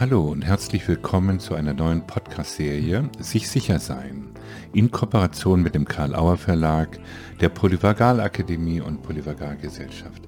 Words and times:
Hallo 0.00 0.30
und 0.30 0.42
herzlich 0.42 0.88
willkommen 0.88 1.38
zu 1.38 1.54
einer 1.54 1.74
neuen 1.74 2.06
Podcast-Serie 2.06 3.10
Sich 3.18 3.50
sicher 3.50 3.78
sein 3.78 4.30
in 4.72 4.90
Kooperation 4.90 5.62
mit 5.62 5.74
dem 5.74 5.84
Karl 5.84 6.14
Auer 6.14 6.38
Verlag, 6.38 6.98
der 7.42 7.50
Polyvagal 7.50 8.18
Akademie 8.20 8.80
und 8.80 9.02
Polyvagal 9.02 9.58
Gesellschaft. 9.58 10.22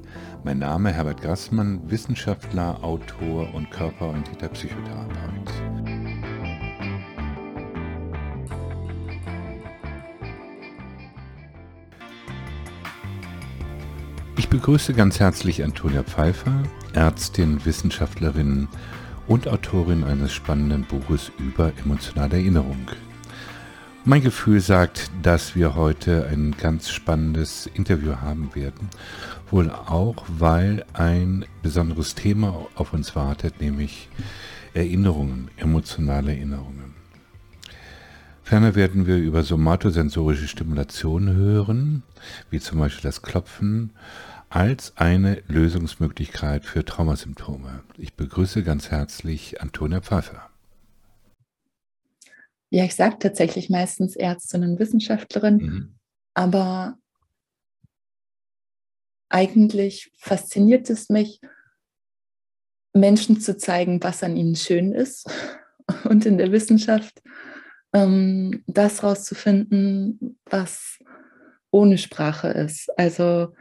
Mein 0.44 0.58
Name 0.58 0.92
Herbert 0.92 1.22
Grassmann, 1.22 1.80
Wissenschaftler, 1.90 2.84
Autor 2.84 3.54
und 3.54 3.70
körperorientierter 3.70 4.48
Psychotherapeut. 4.48 5.50
Ich 14.36 14.50
begrüße 14.50 14.92
ganz 14.92 15.20
herzlich 15.20 15.64
Antonia 15.64 16.03
Pfeiffer, 16.03 16.64
Ärztin, 16.92 17.64
Wissenschaftlerin 17.64 18.68
und 19.26 19.48
Autorin 19.48 20.04
eines 20.04 20.32
spannenden 20.32 20.84
Buches 20.84 21.32
über 21.38 21.72
emotionale 21.84 22.36
Erinnerung. 22.36 22.90
Mein 24.04 24.22
Gefühl 24.22 24.60
sagt, 24.60 25.10
dass 25.22 25.56
wir 25.56 25.74
heute 25.76 26.26
ein 26.26 26.54
ganz 26.60 26.90
spannendes 26.90 27.66
Interview 27.72 28.16
haben 28.16 28.54
werden, 28.54 28.90
wohl 29.50 29.70
auch, 29.70 30.16
weil 30.28 30.84
ein 30.92 31.46
besonderes 31.62 32.14
Thema 32.14 32.66
auf 32.74 32.92
uns 32.92 33.16
wartet, 33.16 33.62
nämlich 33.62 34.10
Erinnerungen, 34.74 35.48
emotionale 35.56 36.33
Erinnerungen. 36.33 36.94
Ferner 38.42 38.75
werden 38.75 39.06
wir 39.06 39.16
über 39.16 39.42
somatosensorische 39.42 40.48
Stimulation 40.48 41.33
hören, 41.34 42.03
wie 42.50 42.61
zum 42.61 42.81
Beispiel 42.81 43.05
das 43.05 43.22
Klopfen, 43.22 43.92
als 44.55 44.97
eine 44.97 45.42
Lösungsmöglichkeit 45.48 46.64
für 46.64 46.84
Traumasymptome. 46.84 47.83
Ich 47.98 48.14
begrüße 48.14 48.62
ganz 48.62 48.88
herzlich 48.88 49.60
Antonia 49.60 50.00
Pfeiffer. 50.00 50.48
Ja, 52.70 52.84
ich 52.84 52.94
sage 52.94 53.19
tatsächlich 53.19 53.69
meistens 53.69 54.14
Ärztin 54.14 54.62
und 54.62 54.78
Wissenschaftlerin, 54.78 55.56
mhm. 55.56 55.94
aber 56.34 56.97
eigentlich 59.28 60.12
fasziniert 60.19 60.88
es 60.88 61.08
mich, 61.08 61.41
Menschen 62.92 63.41
zu 63.41 63.56
zeigen, 63.56 64.00
was 64.05 64.22
an 64.22 64.36
ihnen 64.36 64.55
schön 64.55 64.92
ist 64.92 65.28
und 66.05 66.27
in 66.27 66.38
der 66.38 66.52
Wissenschaft 66.52 67.20
ähm, 67.92 68.62
das 68.69 69.02
rauszufinden, 69.02 70.38
was 70.44 71.00
ohne 71.72 71.98
Sprache 71.98 72.50
ist. 72.50 72.97
Also 72.97 73.52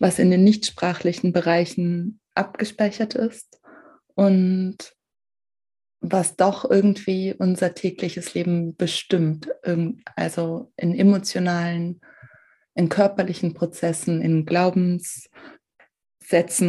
was 0.00 0.18
in 0.18 0.32
den 0.32 0.42
nichtsprachlichen 0.42 1.32
Bereichen 1.32 2.18
abgespeichert 2.34 3.14
ist 3.14 3.60
und 4.14 4.96
was 6.00 6.36
doch 6.36 6.68
irgendwie 6.68 7.34
unser 7.38 7.74
tägliches 7.74 8.32
Leben 8.32 8.74
bestimmt, 8.74 9.50
also 10.16 10.72
in 10.76 10.94
emotionalen, 10.94 12.00
in 12.74 12.88
körperlichen 12.88 13.52
Prozessen, 13.52 14.22
in 14.22 14.46
Glaubenssätzen 14.46 15.20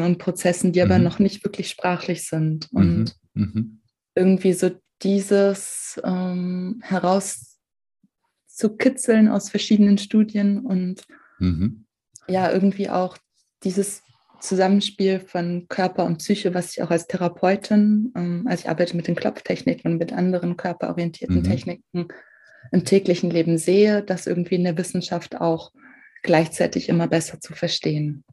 und 0.01 0.17
Prozessen, 0.17 0.73
die 0.73 0.83
mhm. 0.83 0.91
aber 0.91 0.99
noch 0.99 1.19
nicht 1.19 1.45
wirklich 1.45 1.69
sprachlich 1.69 2.27
sind. 2.27 2.67
Und 2.73 3.15
mhm. 3.33 3.45
Mhm. 3.45 3.79
irgendwie 4.13 4.51
so 4.51 4.71
dieses 5.01 5.97
ähm, 6.03 6.81
herauszukitzeln 6.83 9.29
aus 9.29 9.49
verschiedenen 9.49 9.97
Studien 9.97 10.59
und 10.59 11.05
mhm 11.39 11.85
ja 12.31 12.51
irgendwie 12.51 12.89
auch 12.89 13.17
dieses 13.63 14.01
Zusammenspiel 14.39 15.19
von 15.19 15.67
Körper 15.69 16.05
und 16.05 16.17
Psyche, 16.17 16.53
was 16.53 16.71
ich 16.71 16.81
auch 16.81 16.89
als 16.89 17.07
Therapeutin, 17.07 18.11
ähm, 18.15 18.45
also 18.47 18.63
ich 18.63 18.69
arbeite 18.69 18.95
mit 18.95 19.07
den 19.07 19.15
Klopftechniken 19.15 19.91
und 19.91 19.97
mit 19.97 20.13
anderen 20.13 20.57
körperorientierten 20.57 21.37
mhm. 21.37 21.43
Techniken 21.43 22.07
im 22.71 22.85
täglichen 22.85 23.29
Leben 23.29 23.57
sehe, 23.57 24.03
das 24.03 24.27
irgendwie 24.27 24.55
in 24.55 24.63
der 24.63 24.77
Wissenschaft 24.77 25.39
auch 25.39 25.71
gleichzeitig 26.23 26.89
immer 26.89 27.07
besser 27.07 27.39
zu 27.39 27.53
verstehen. 27.53 28.23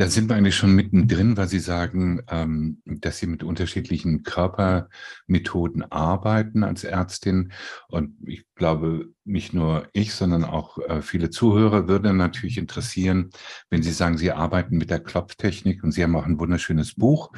Da 0.00 0.08
sind 0.08 0.30
wir 0.30 0.36
eigentlich 0.36 0.56
schon 0.56 0.74
mittendrin, 0.74 1.36
weil 1.36 1.46
Sie 1.46 1.58
sagen, 1.58 2.22
ähm, 2.30 2.80
dass 2.86 3.18
Sie 3.18 3.26
mit 3.26 3.42
unterschiedlichen 3.42 4.22
Körpermethoden 4.22 5.92
arbeiten 5.92 6.64
als 6.64 6.84
Ärztin. 6.84 7.52
Und 7.88 8.16
ich 8.26 8.46
glaube, 8.54 9.10
nicht 9.26 9.52
nur 9.52 9.88
ich, 9.92 10.14
sondern 10.14 10.46
auch 10.46 10.78
äh, 10.78 11.02
viele 11.02 11.28
Zuhörer 11.28 11.86
würde 11.86 12.14
natürlich 12.14 12.56
interessieren, 12.56 13.28
wenn 13.68 13.82
Sie 13.82 13.92
sagen, 13.92 14.16
Sie 14.16 14.32
arbeiten 14.32 14.78
mit 14.78 14.88
der 14.88 15.00
Klopftechnik 15.00 15.84
und 15.84 15.92
Sie 15.92 16.02
haben 16.02 16.16
auch 16.16 16.24
ein 16.24 16.40
wunderschönes 16.40 16.94
Buch 16.94 17.30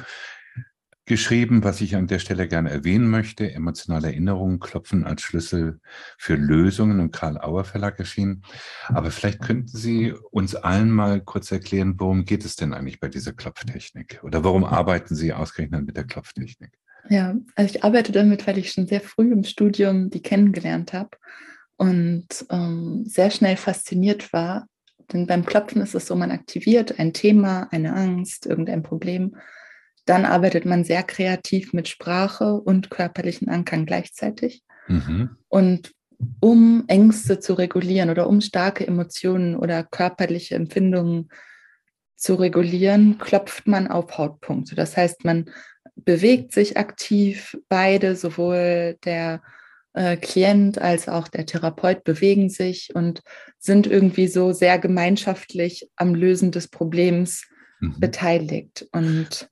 geschrieben, 1.05 1.63
was 1.63 1.81
ich 1.81 1.95
an 1.95 2.07
der 2.07 2.19
Stelle 2.19 2.47
gerne 2.47 2.69
erwähnen 2.69 3.09
möchte. 3.09 3.51
Emotionale 3.51 4.07
Erinnerungen 4.07 4.59
klopfen 4.59 5.03
als 5.03 5.21
Schlüssel 5.21 5.79
für 6.17 6.35
Lösungen 6.35 6.99
im 6.99 7.11
Karl 7.11 7.37
Auer 7.37 7.65
Verlag 7.65 7.99
erschienen. 7.99 8.43
Aber 8.87 9.11
vielleicht 9.11 9.41
könnten 9.41 9.67
Sie 9.67 10.13
uns 10.31 10.55
allen 10.55 10.91
mal 10.91 11.19
kurz 11.21 11.51
erklären, 11.51 11.95
worum 11.97 12.23
geht 12.25 12.45
es 12.45 12.55
denn 12.55 12.73
eigentlich 12.73 12.99
bei 12.99 13.09
dieser 13.09 13.33
Klopftechnik? 13.33 14.21
Oder 14.23 14.43
warum 14.43 14.63
arbeiten 14.63 15.15
Sie 15.15 15.33
ausgerechnet 15.33 15.85
mit 15.85 15.97
der 15.97 16.05
Klopftechnik? 16.05 16.71
Ja, 17.09 17.35
also 17.55 17.75
ich 17.75 17.83
arbeite 17.83 18.13
damit, 18.13 18.47
weil 18.47 18.57
ich 18.57 18.71
schon 18.71 18.87
sehr 18.87 19.01
früh 19.01 19.31
im 19.31 19.43
Studium 19.43 20.09
die 20.09 20.21
kennengelernt 20.21 20.93
habe 20.93 21.09
und 21.75 22.27
ähm, 22.49 23.03
sehr 23.05 23.29
schnell 23.29 23.57
fasziniert 23.57 24.31
war. 24.31 24.67
Denn 25.11 25.27
beim 25.27 25.45
Klopfen 25.45 25.81
ist 25.81 25.95
es 25.95 26.07
so, 26.07 26.15
man 26.15 26.31
aktiviert 26.31 26.97
ein 26.97 27.11
Thema, 27.11 27.67
eine 27.71 27.93
Angst, 27.93 28.45
irgendein 28.45 28.83
Problem 28.83 29.35
dann 30.05 30.25
arbeitet 30.25 30.65
man 30.65 30.83
sehr 30.83 31.03
kreativ 31.03 31.73
mit 31.73 31.87
Sprache 31.87 32.53
und 32.55 32.89
körperlichen 32.89 33.49
Ankern 33.49 33.85
gleichzeitig. 33.85 34.63
Mhm. 34.87 35.37
Und 35.47 35.91
um 36.39 36.83
Ängste 36.87 37.39
zu 37.39 37.53
regulieren 37.53 38.09
oder 38.09 38.27
um 38.27 38.41
starke 38.41 38.85
Emotionen 38.85 39.55
oder 39.55 39.83
körperliche 39.83 40.55
Empfindungen 40.55 41.29
zu 42.15 42.35
regulieren, 42.35 43.17
klopft 43.17 43.67
man 43.67 43.87
auf 43.87 44.17
Hautpunkte. 44.17 44.75
Das 44.75 44.95
heißt, 44.95 45.25
man 45.25 45.49
bewegt 45.95 46.53
sich 46.53 46.77
aktiv, 46.77 47.57
beide, 47.69 48.15
sowohl 48.15 48.97
der 49.03 49.41
äh, 49.93 50.17
Klient 50.17 50.79
als 50.79 51.07
auch 51.07 51.27
der 51.27 51.45
Therapeut 51.45 52.03
bewegen 52.03 52.49
sich 52.49 52.91
und 52.95 53.21
sind 53.59 53.87
irgendwie 53.87 54.27
so 54.27 54.51
sehr 54.53 54.79
gemeinschaftlich 54.79 55.89
am 55.95 56.15
Lösen 56.15 56.51
des 56.51 56.67
Problems 56.67 57.45
mhm. 57.79 57.99
beteiligt. 57.99 58.87
Und 58.91 59.49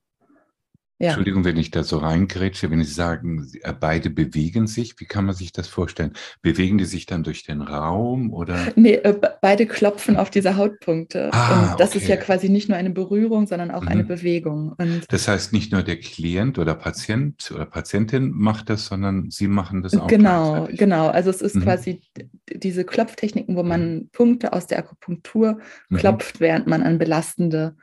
ja. 1.02 1.08
Entschuldigung, 1.08 1.44
wenn 1.44 1.56
ich 1.56 1.72
da 1.72 1.82
so 1.82 1.98
reingrätsche, 1.98 2.70
wenn 2.70 2.80
Sie 2.84 2.92
sagen, 2.92 3.50
äh, 3.62 3.72
beide 3.72 4.08
bewegen 4.08 4.68
sich, 4.68 5.00
wie 5.00 5.04
kann 5.04 5.24
man 5.24 5.34
sich 5.34 5.50
das 5.50 5.66
vorstellen? 5.66 6.12
Bewegen 6.42 6.78
die 6.78 6.84
sich 6.84 7.06
dann 7.06 7.24
durch 7.24 7.42
den 7.42 7.60
Raum 7.60 8.32
oder? 8.32 8.68
Nee, 8.76 8.94
äh, 8.94 9.12
beide 9.40 9.66
klopfen 9.66 10.16
auf 10.16 10.30
diese 10.30 10.56
Hautpunkte. 10.56 11.30
Ah, 11.32 11.72
und 11.72 11.80
das 11.80 11.90
okay. 11.90 11.98
ist 11.98 12.08
ja 12.08 12.16
quasi 12.16 12.48
nicht 12.50 12.68
nur 12.68 12.78
eine 12.78 12.90
Berührung, 12.90 13.48
sondern 13.48 13.72
auch 13.72 13.82
mhm. 13.82 13.88
eine 13.88 14.04
Bewegung. 14.04 14.74
Und 14.78 15.06
das 15.08 15.26
heißt, 15.26 15.52
nicht 15.52 15.72
nur 15.72 15.82
der 15.82 15.98
Klient 15.98 16.60
oder 16.60 16.76
Patient 16.76 17.50
oder 17.52 17.66
Patientin 17.66 18.30
macht 18.30 18.70
das, 18.70 18.86
sondern 18.86 19.28
Sie 19.28 19.48
machen 19.48 19.82
das 19.82 19.96
auch. 19.96 20.06
Genau, 20.06 20.68
genau. 20.70 21.08
Also 21.08 21.30
es 21.30 21.42
ist 21.42 21.56
mhm. 21.56 21.62
quasi 21.62 22.00
diese 22.48 22.84
Klopftechniken, 22.84 23.56
wo 23.56 23.64
man 23.64 23.94
mhm. 23.94 24.08
Punkte 24.12 24.52
aus 24.52 24.68
der 24.68 24.78
Akupunktur 24.78 25.58
mhm. 25.88 25.96
klopft, 25.96 26.38
während 26.38 26.68
man 26.68 26.84
an 26.84 26.98
belastende 26.98 27.74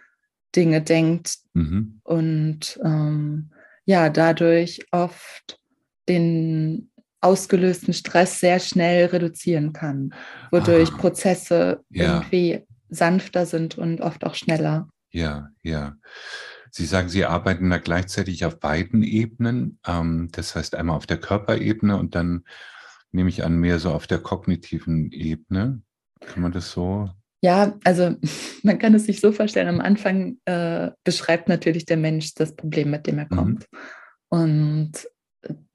Dinge 0.56 0.82
denkt 0.82 1.38
mhm. 1.54 2.00
und 2.04 2.80
ähm, 2.84 3.52
ja, 3.86 4.10
dadurch 4.10 4.86
oft 4.92 5.60
den 6.08 6.92
ausgelösten 7.22 7.94
Stress 7.94 8.40
sehr 8.40 8.60
schnell 8.60 9.08
reduzieren 9.08 9.74
kann, 9.74 10.13
wodurch 10.51 10.92
ah, 10.94 10.98
Prozesse 10.98 11.84
ja. 11.90 12.16
irgendwie 12.16 12.66
sanfter 12.90 13.46
sind 13.46 13.78
und 13.78 14.01
oft 14.01 14.24
auch 14.25 14.36
schneller. 14.36 14.90
Ja, 15.12 15.50
ja. 15.63 15.96
Sie 16.72 16.86
sagen, 16.86 17.10
Sie 17.10 17.25
arbeiten 17.25 17.69
da 17.69 17.78
gleichzeitig 17.78 18.45
auf 18.45 18.60
beiden 18.60 19.04
Ebenen. 19.04 19.80
Ähm, 19.86 20.30
das 20.31 20.56
heißt 20.56 20.75
einmal 20.75 20.95
auf 20.95 21.07
der 21.07 21.19
Körperebene 21.19 21.98
und 21.98 22.16
dann 22.16 22.45
nehme 23.12 23.30
ich 23.30 23.44
an, 23.44 23.57
mehr 23.57 23.80
so 23.80 23.92
auf 23.92 24.07
der 24.07 24.19
kognitiven 24.19 25.12
Ebene. 25.12 25.81
Kann 26.22 26.44
man 26.44 26.52
das 26.52 26.72
so 26.72 27.10
ja, 27.41 27.77
also 27.83 28.15
man 28.63 28.80
kann 28.80 28.94
es 28.95 29.06
sich 29.06 29.19
so 29.19 29.31
vorstellen, 29.31 29.68
am 29.68 29.81
Anfang 29.81 30.38
äh, 30.45 30.91
beschreibt 31.03 31.50
natürlich 31.50 31.86
der 31.86 31.97
Mensch 31.97 32.33
das 32.33 32.56
Problem, 32.56 32.91
mit 32.91 33.07
dem 33.07 33.19
er 33.19 33.27
mhm. 33.30 33.36
kommt. 33.36 33.65
Mhm. 33.71 33.77
Und 34.30 34.91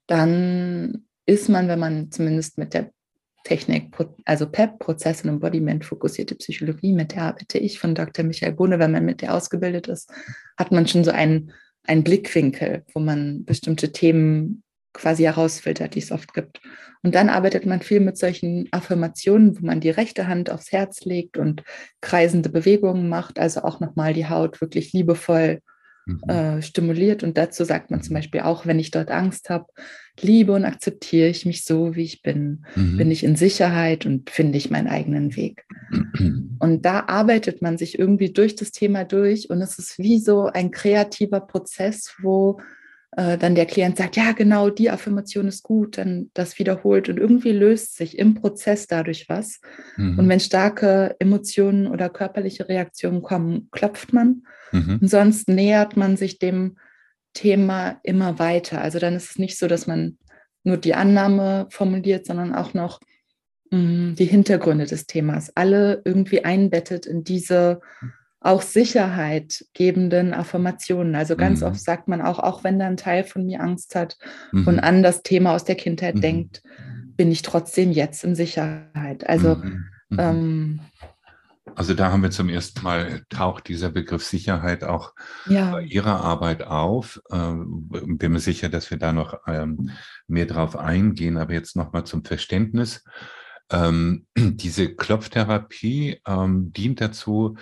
dann 0.07 1.05
ist 1.25 1.49
man, 1.49 1.67
wenn 1.67 1.79
man 1.79 2.11
zumindest 2.11 2.57
mit 2.57 2.73
der 2.73 2.91
Technik, 3.43 3.95
also 4.25 4.47
PEP, 4.47 4.79
Prozess- 4.79 5.23
und 5.23 5.29
Embodiment-fokussierte 5.29 6.35
Psychologie, 6.35 6.93
mit 6.93 7.13
der 7.13 7.23
arbeite 7.23 7.59
ich 7.59 7.79
von 7.79 7.93
Dr. 7.93 8.25
Michael 8.25 8.53
Bohne, 8.53 8.79
wenn 8.79 8.91
man 8.91 9.05
mit 9.05 9.21
der 9.21 9.33
ausgebildet 9.33 9.87
ist, 9.87 10.11
hat 10.57 10.71
man 10.71 10.87
schon 10.87 11.03
so 11.03 11.11
einen, 11.11 11.51
einen 11.83 12.03
Blickwinkel, 12.03 12.83
wo 12.93 12.99
man 12.99 13.45
bestimmte 13.45 13.91
Themen 13.91 14.63
quasi 14.95 15.23
herausfiltert, 15.23 15.93
die 15.95 15.99
es 15.99 16.11
oft 16.11 16.33
gibt. 16.33 16.61
Und 17.03 17.13
dann 17.13 17.29
arbeitet 17.29 17.65
man 17.65 17.81
viel 17.81 17.99
mit 17.99 18.17
solchen 18.17 18.67
Affirmationen, 18.71 19.59
wo 19.59 19.65
man 19.65 19.79
die 19.79 19.91
rechte 19.91 20.27
Hand 20.27 20.49
aufs 20.49 20.71
Herz 20.71 21.05
legt 21.05 21.37
und 21.37 21.63
kreisende 22.01 22.49
Bewegungen 22.49 23.07
macht, 23.09 23.37
also 23.37 23.61
auch 23.61 23.79
nochmal 23.79 24.13
die 24.13 24.27
Haut 24.27 24.59
wirklich 24.59 24.91
liebevoll 24.93 25.61
mhm. 26.05 26.21
äh, 26.27 26.61
stimuliert. 26.63 27.21
Und 27.23 27.37
dazu 27.37 27.63
sagt 27.63 27.91
man 27.91 28.01
zum 28.01 28.13
mhm. 28.13 28.17
Beispiel 28.17 28.41
auch, 28.41 28.65
wenn 28.65 28.79
ich 28.79 28.89
dort 28.89 29.11
Angst 29.11 29.49
habe, 29.49 29.67
liebe 30.19 30.53
und 30.53 30.65
akzeptiere 30.65 31.27
ich 31.27 31.45
mich 31.45 31.65
so, 31.65 31.95
wie 31.95 32.03
ich 32.03 32.21
bin. 32.21 32.65
Mhm. 32.75 32.97
Bin 32.97 33.11
ich 33.11 33.23
in 33.23 33.35
Sicherheit 33.35 34.05
und 34.05 34.29
finde 34.29 34.57
ich 34.57 34.71
meinen 34.71 34.87
eigenen 34.87 35.35
Weg. 35.35 35.65
Und 36.59 36.85
da 36.85 37.05
arbeitet 37.07 37.61
man 37.61 37.77
sich 37.77 37.99
irgendwie 37.99 38.31
durch 38.31 38.55
das 38.55 38.71
Thema 38.71 39.03
durch 39.03 39.49
und 39.49 39.61
es 39.61 39.77
ist 39.77 39.99
wie 39.99 40.19
so 40.19 40.47
ein 40.47 40.71
kreativer 40.71 41.41
Prozess, 41.41 42.15
wo 42.19 42.59
äh, 43.17 43.37
dann 43.37 43.55
der 43.55 43.65
Klient 43.65 43.97
sagt, 43.97 44.17
ja, 44.17 44.33
genau, 44.33 44.69
die 44.69 44.89
Affirmation 44.89 45.47
ist 45.47 45.63
gut, 45.63 45.97
dann 45.97 46.29
das 46.33 46.59
wiederholt 46.59 47.07
und 47.07 47.17
irgendwie 47.17 47.51
löst 47.51 47.95
sich 47.95 48.17
im 48.17 48.35
Prozess 48.35 48.87
dadurch 48.87 49.29
was. 49.29 49.61
Mhm. 49.95 50.19
Und 50.19 50.29
wenn 50.29 50.39
starke 50.39 51.15
Emotionen 51.19 51.87
oder 51.87 52.09
körperliche 52.09 52.67
Reaktionen 52.67 53.21
kommen, 53.21 53.69
klopft 53.71 54.11
man. 54.11 54.43
Mhm. 54.71 54.99
Und 55.01 55.07
sonst 55.07 55.47
nähert 55.47 55.95
man 55.95 56.17
sich 56.17 56.39
dem 56.39 56.77
Thema 57.33 57.99
immer 58.03 58.39
weiter. 58.39 58.81
Also 58.81 58.99
dann 58.99 59.15
ist 59.15 59.31
es 59.31 59.39
nicht 59.39 59.57
so, 59.57 59.67
dass 59.67 59.87
man 59.87 60.17
nur 60.63 60.77
die 60.77 60.95
Annahme 60.95 61.67
formuliert, 61.69 62.25
sondern 62.25 62.53
auch 62.53 62.73
noch 62.73 62.99
mh, 63.71 63.77
mm, 63.79 64.15
die 64.15 64.25
Hintergründe 64.25 64.85
des 64.85 65.05
Themas, 65.05 65.51
alle 65.55 66.01
irgendwie 66.03 66.43
einbettet 66.43 67.05
in 67.05 67.23
diese 67.23 67.81
auch 68.45 68.61
Sicherheit 68.61 69.65
gebenden 69.73 70.33
Affirmationen. 70.33 71.15
Also 71.15 71.35
ganz 71.35 71.61
mhm. 71.61 71.67
oft 71.67 71.79
sagt 71.79 72.07
man 72.07 72.21
auch, 72.21 72.39
auch 72.39 72.63
wenn 72.63 72.77
da 72.77 72.85
ein 72.85 72.97
Teil 72.97 73.23
von 73.23 73.45
mir 73.45 73.61
Angst 73.61 73.95
hat 73.95 74.17
mhm. 74.51 74.67
und 74.67 74.79
an 74.79 75.01
das 75.01 75.23
Thema 75.23 75.55
aus 75.55 75.65
der 75.65 75.75
Kindheit 75.75 76.15
mhm. 76.15 76.21
denkt, 76.21 76.63
bin 77.17 77.31
ich 77.31 77.41
trotzdem 77.41 77.91
jetzt 77.91 78.23
in 78.23 78.35
Sicherheit. 78.35 79.27
Also 79.27 79.55
mhm. 79.55 79.85
Mhm. 80.09 80.19
ähm, 80.19 80.79
also 81.73 81.95
da 81.95 82.11
haben 82.11 82.21
wir 82.21 82.29
zum 82.29 82.49
ersten 82.49 82.83
Mal 82.83 83.23
taucht 83.29 83.67
dieser 83.67 83.89
Begriff 83.89 84.23
Sicherheit 84.23 84.83
auch 84.83 85.13
ja. 85.47 85.71
bei 85.71 85.81
Ihrer 85.81 86.21
Arbeit 86.21 86.63
auf. 86.63 87.19
Ähm, 87.31 87.89
bin 87.89 88.31
mir 88.31 88.39
sicher, 88.39 88.69
dass 88.69 88.91
wir 88.91 88.99
da 88.99 89.11
noch 89.11 89.39
ähm, 89.47 89.89
mehr 90.27 90.45
drauf 90.45 90.77
eingehen. 90.77 91.37
Aber 91.37 91.53
jetzt 91.53 91.75
nochmal 91.75 92.03
zum 92.03 92.23
Verständnis. 92.23 93.03
Ähm, 93.71 94.27
diese 94.37 94.93
Klopftherapie 94.93 96.21
ähm, 96.27 96.71
dient 96.71 97.01
dazu, 97.01 97.57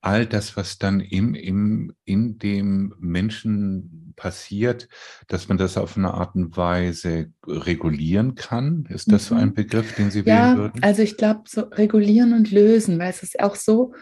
all 0.00 0.26
das, 0.26 0.56
was 0.56 0.78
dann 0.78 1.00
im, 1.00 1.34
im, 1.34 1.94
in 2.04 2.38
dem 2.38 2.94
Menschen 2.98 4.14
passiert, 4.16 4.88
dass 5.28 5.48
man 5.48 5.58
das 5.58 5.76
auf 5.76 5.96
eine 5.96 6.14
Art 6.14 6.34
und 6.34 6.56
Weise 6.56 7.32
regulieren 7.46 8.34
kann? 8.34 8.86
Ist 8.88 9.12
das 9.12 9.24
mhm. 9.24 9.34
so 9.34 9.34
ein 9.40 9.48
mhm. 9.48 9.54
Begriff, 9.54 9.94
den 9.94 10.10
Sie 10.10 10.20
ja, 10.20 10.26
wählen 10.26 10.58
würden? 10.58 10.82
Also 10.82 11.02
ich 11.02 11.16
glaube, 11.16 11.42
so 11.46 11.62
regulieren 11.62 12.32
und 12.32 12.50
lösen, 12.50 12.98
weil 12.98 13.10
es 13.10 13.22
ist 13.22 13.40
auch 13.40 13.56
so, 13.56 13.94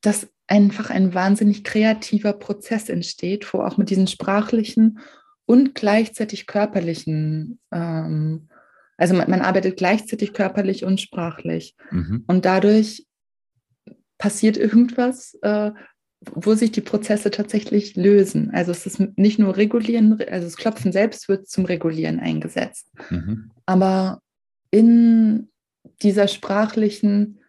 dass 0.00 0.28
einfach 0.46 0.90
ein 0.90 1.14
wahnsinnig 1.14 1.64
kreativer 1.64 2.32
Prozess 2.32 2.88
entsteht, 2.88 3.52
wo 3.52 3.60
auch 3.60 3.76
mit 3.76 3.90
diesen 3.90 4.06
sprachlichen 4.06 4.98
und 5.44 5.74
gleichzeitig 5.74 6.46
körperlichen, 6.46 7.58
ähm, 7.72 8.48
also 8.96 9.14
man, 9.14 9.30
man, 9.30 9.42
arbeitet 9.42 9.76
gleichzeitig 9.76 10.32
körperlich 10.32 10.84
und 10.84 11.00
sprachlich. 11.00 11.74
Mhm. 11.90 12.24
Und 12.26 12.44
dadurch 12.44 13.07
passiert 14.18 14.56
irgendwas, 14.56 15.38
äh, 15.42 15.70
wo 16.20 16.54
sich 16.54 16.72
die 16.72 16.80
Prozesse 16.80 17.30
tatsächlich 17.30 17.94
lösen. 17.96 18.50
Also 18.52 18.72
es 18.72 18.86
ist 18.86 19.00
nicht 19.16 19.38
nur 19.38 19.56
regulieren, 19.56 20.20
also 20.28 20.46
das 20.46 20.56
Klopfen 20.56 20.92
selbst 20.92 21.28
wird 21.28 21.48
zum 21.48 21.64
Regulieren 21.64 22.18
eingesetzt. 22.18 22.90
Mhm. 23.10 23.50
Aber 23.66 24.20
in 24.70 25.48
dieser 26.02 26.28
sprachlichen, 26.28 27.40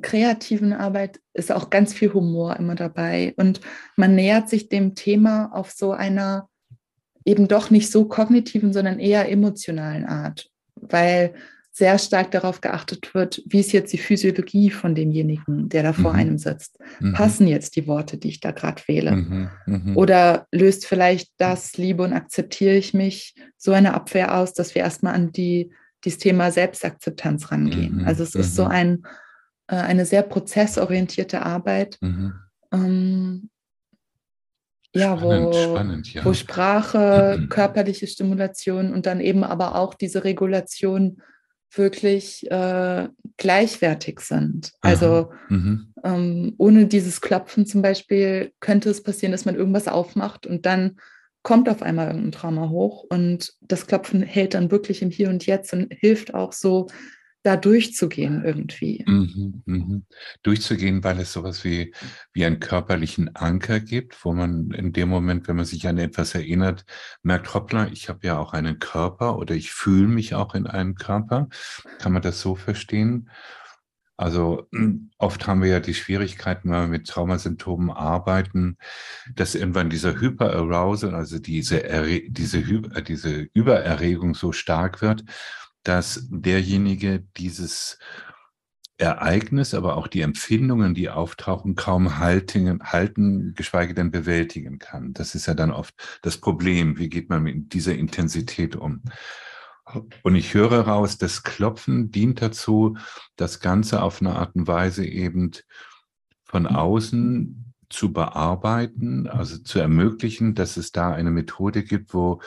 kreativen 0.00 0.72
Arbeit 0.72 1.20
ist 1.34 1.52
auch 1.52 1.70
ganz 1.70 1.92
viel 1.92 2.12
Humor 2.12 2.56
immer 2.56 2.74
dabei. 2.74 3.34
Und 3.36 3.60
man 3.96 4.14
nähert 4.14 4.48
sich 4.48 4.68
dem 4.68 4.94
Thema 4.94 5.50
auf 5.52 5.70
so 5.70 5.92
einer 5.92 6.48
eben 7.24 7.48
doch 7.48 7.70
nicht 7.70 7.90
so 7.90 8.06
kognitiven, 8.06 8.72
sondern 8.72 8.98
eher 8.98 9.30
emotionalen 9.30 10.06
Art. 10.06 10.50
Weil 10.76 11.34
sehr 11.78 11.96
stark 12.00 12.32
darauf 12.32 12.60
geachtet 12.60 13.14
wird, 13.14 13.40
wie 13.46 13.60
ist 13.60 13.70
jetzt 13.70 13.92
die 13.92 13.98
Physiologie 13.98 14.68
von 14.68 14.96
demjenigen, 14.96 15.68
der 15.68 15.84
da 15.84 15.92
vor 15.92 16.12
mhm. 16.12 16.18
einem 16.18 16.38
sitzt. 16.38 16.76
Mhm. 16.98 17.12
Passen 17.12 17.46
jetzt 17.46 17.76
die 17.76 17.86
Worte, 17.86 18.18
die 18.18 18.30
ich 18.30 18.40
da 18.40 18.50
gerade 18.50 18.82
wähle? 18.86 19.12
Mhm. 19.12 19.50
mhm. 19.66 19.96
Oder 19.96 20.48
löst 20.50 20.86
vielleicht 20.86 21.30
das 21.38 21.76
Liebe 21.76 22.02
und 22.02 22.12
akzeptiere 22.12 22.74
ich 22.74 22.94
mich 22.94 23.36
so 23.56 23.70
eine 23.70 23.94
Abwehr 23.94 24.36
aus, 24.36 24.54
dass 24.54 24.74
wir 24.74 24.82
erstmal 24.82 25.14
an 25.14 25.30
die, 25.30 25.70
dieses 26.04 26.18
Thema 26.18 26.50
Selbstakzeptanz 26.50 27.52
rangehen. 27.52 27.98
Mhm. 27.98 28.06
Also 28.08 28.24
es 28.24 28.34
ist 28.34 28.56
so 28.56 28.64
mhm. 28.64 28.70
ein, 28.70 29.02
äh, 29.68 29.76
eine 29.76 30.04
sehr 30.04 30.22
prozessorientierte 30.22 31.42
Arbeit. 31.42 31.96
Ähm, 32.72 33.50
ja, 34.96 35.22
wo, 35.22 35.52
spannend, 35.52 36.12
ja. 36.12 36.24
wo 36.24 36.32
Sprache, 36.32 37.46
körperliche 37.48 38.08
Stimulation 38.08 38.92
und 38.92 39.06
dann 39.06 39.20
eben 39.20 39.44
aber 39.44 39.76
auch 39.76 39.94
diese 39.94 40.24
Regulation 40.24 41.22
wirklich 41.72 42.50
äh, 42.50 43.08
gleichwertig 43.36 44.20
sind. 44.20 44.72
Also 44.80 45.30
mhm. 45.48 45.92
ähm, 46.02 46.54
ohne 46.58 46.86
dieses 46.86 47.20
Klopfen 47.20 47.66
zum 47.66 47.82
Beispiel 47.82 48.52
könnte 48.60 48.90
es 48.90 49.02
passieren, 49.02 49.32
dass 49.32 49.44
man 49.44 49.56
irgendwas 49.56 49.88
aufmacht 49.88 50.46
und 50.46 50.66
dann 50.66 50.96
kommt 51.42 51.68
auf 51.68 51.82
einmal 51.82 52.08
irgendein 52.08 52.32
Trauma 52.32 52.68
hoch 52.68 53.04
und 53.08 53.54
das 53.62 53.86
Klopfen 53.86 54.22
hält 54.22 54.54
dann 54.54 54.70
wirklich 54.70 55.02
im 55.02 55.10
Hier 55.10 55.28
und 55.28 55.46
Jetzt 55.46 55.72
und 55.72 55.92
hilft 55.92 56.34
auch 56.34 56.52
so 56.52 56.88
da 57.42 57.56
durchzugehen 57.56 58.44
irgendwie. 58.44 59.04
Mhm, 59.06 59.62
mhm. 59.64 60.06
Durchzugehen, 60.42 61.04
weil 61.04 61.20
es 61.20 61.32
sowas 61.32 61.64
wie, 61.64 61.94
wie 62.32 62.44
einen 62.44 62.60
körperlichen 62.60 63.34
Anker 63.36 63.80
gibt, 63.80 64.24
wo 64.24 64.32
man 64.32 64.70
in 64.72 64.92
dem 64.92 65.08
Moment, 65.08 65.48
wenn 65.48 65.56
man 65.56 65.64
sich 65.64 65.86
an 65.86 65.98
etwas 65.98 66.34
erinnert, 66.34 66.84
merkt, 67.22 67.54
hoppla, 67.54 67.88
ich 67.88 68.08
habe 68.08 68.26
ja 68.26 68.38
auch 68.38 68.52
einen 68.52 68.78
Körper 68.78 69.38
oder 69.38 69.54
ich 69.54 69.70
fühle 69.70 70.08
mich 70.08 70.34
auch 70.34 70.54
in 70.54 70.66
einem 70.66 70.96
Körper. 70.96 71.48
Kann 71.98 72.12
man 72.12 72.22
das 72.22 72.40
so 72.40 72.54
verstehen? 72.54 73.30
Also 74.16 74.68
oft 75.18 75.46
haben 75.46 75.62
wir 75.62 75.70
ja 75.70 75.80
die 75.80 75.94
Schwierigkeiten, 75.94 76.70
wenn 76.70 76.80
wir 76.80 76.88
mit 76.88 77.06
Traumasymptomen 77.06 77.90
arbeiten, 77.90 78.76
dass 79.34 79.54
irgendwann 79.54 79.90
dieser 79.90 80.20
Hyperarousal, 80.20 81.14
also 81.14 81.38
diese, 81.38 81.78
diese, 82.28 82.58
äh, 82.58 83.00
diese 83.08 83.48
Übererregung 83.54 84.34
so 84.34 84.50
stark 84.50 85.00
wird, 85.00 85.24
dass 85.88 86.28
derjenige 86.30 87.24
dieses 87.38 87.98
Ereignis, 88.98 89.74
aber 89.74 89.96
auch 89.96 90.08
die 90.08 90.22
Empfindungen, 90.22 90.92
die 90.92 91.08
auftauchen, 91.08 91.76
kaum 91.76 92.18
halten, 92.18 92.82
halten, 92.82 93.54
geschweige 93.54 93.94
denn 93.94 94.10
bewältigen 94.10 94.78
kann. 94.78 95.14
Das 95.14 95.34
ist 95.34 95.46
ja 95.46 95.54
dann 95.54 95.70
oft 95.70 95.94
das 96.22 96.36
Problem. 96.38 96.98
Wie 96.98 97.08
geht 97.08 97.30
man 97.30 97.44
mit 97.44 97.72
dieser 97.72 97.94
Intensität 97.94 98.76
um? 98.76 99.02
Und 100.22 100.34
ich 100.34 100.52
höre 100.52 100.80
raus, 100.80 101.16
das 101.16 101.42
Klopfen 101.42 102.10
dient 102.10 102.42
dazu, 102.42 102.98
das 103.36 103.60
Ganze 103.60 104.02
auf 104.02 104.20
eine 104.20 104.36
Art 104.36 104.54
und 104.56 104.66
Weise 104.66 105.06
eben 105.06 105.52
von 106.44 106.66
außen 106.66 107.74
zu 107.88 108.12
bearbeiten, 108.12 109.28
also 109.28 109.58
zu 109.58 109.78
ermöglichen, 109.78 110.54
dass 110.54 110.76
es 110.76 110.92
da 110.92 111.12
eine 111.12 111.30
Methode 111.30 111.84
gibt, 111.84 112.12
wo 112.12 112.42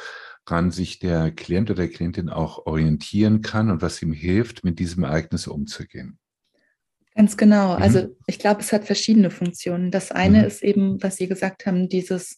woran 0.51 0.70
sich 0.70 1.00
der 1.00 1.31
Klient 1.31 1.70
oder 1.70 1.84
der 1.84 1.89
Klientin 1.89 2.29
auch 2.29 2.65
orientieren 2.65 3.41
kann 3.41 3.72
und 3.72 3.81
was 3.81 4.01
ihm 4.01 4.12
hilft, 4.12 4.65
mit 4.65 4.79
diesem 4.79 5.05
Ereignis 5.05 5.48
umzugehen. 5.48 6.20
Ganz 7.15 7.38
genau. 7.38 7.77
Mhm. 7.77 7.81
Also 7.81 8.15
ich 8.27 8.38
glaube, 8.38 8.60
es 8.60 8.74
hat 8.74 8.86
verschiedene 8.86 9.29
Funktionen. 9.31 9.91
Das 9.91 10.12
eine 10.12 10.39
mhm. 10.39 10.46
ist 10.46 10.62
eben, 10.62 11.01
was 11.01 11.15
Sie 11.15 11.29
gesagt 11.29 11.65
haben, 11.65 11.88
dieses 11.88 12.38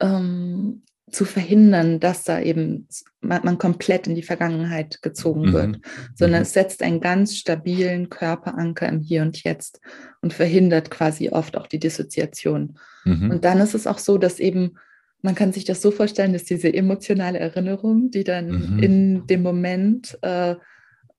ähm, 0.00 0.82
zu 1.10 1.26
verhindern, 1.26 2.00
dass 2.00 2.24
da 2.24 2.40
eben 2.40 2.88
man, 3.20 3.42
man, 3.44 3.58
komplett 3.58 4.06
in 4.06 4.14
die 4.14 4.22
Vergangenheit 4.22 5.02
gezogen 5.02 5.48
mhm. 5.48 5.52
wird, 5.52 5.78
sondern 6.14 6.40
mhm. 6.40 6.44
es 6.44 6.54
setzt 6.54 6.82
einen 6.82 7.00
ganz 7.00 7.36
stabilen 7.36 8.08
Körperanker 8.08 8.88
im 8.88 9.00
Hier 9.00 9.20
und 9.20 9.42
Jetzt 9.44 9.80
und 10.22 10.32
verhindert 10.32 10.90
quasi 10.90 11.28
oft 11.28 11.58
auch 11.58 11.66
die 11.66 11.80
Dissoziation. 11.80 12.78
Mhm. 13.04 13.30
Und 13.30 13.44
dann 13.44 13.58
ist 13.60 13.74
es 13.74 13.86
auch 13.86 13.98
so, 13.98 14.16
dass 14.16 14.38
eben 14.38 14.78
man 15.22 15.34
kann 15.34 15.52
sich 15.52 15.64
das 15.64 15.80
so 15.80 15.90
vorstellen, 15.90 16.32
dass 16.32 16.44
diese 16.44 16.72
emotionale 16.72 17.38
Erinnerung, 17.38 18.10
die 18.10 18.24
dann 18.24 18.48
mhm. 18.48 18.78
in 18.82 19.26
dem 19.26 19.42
Moment, 19.42 20.18
äh, 20.22 20.56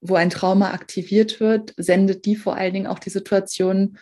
wo 0.01 0.15
ein 0.15 0.29
Trauma 0.29 0.71
aktiviert 0.71 1.39
wird, 1.39 1.73
sendet 1.77 2.25
die 2.25 2.35
vor 2.35 2.55
allen 2.55 2.73
Dingen 2.73 2.87
auch 2.87 2.99
die 2.99 3.09
Situation, 3.09 3.97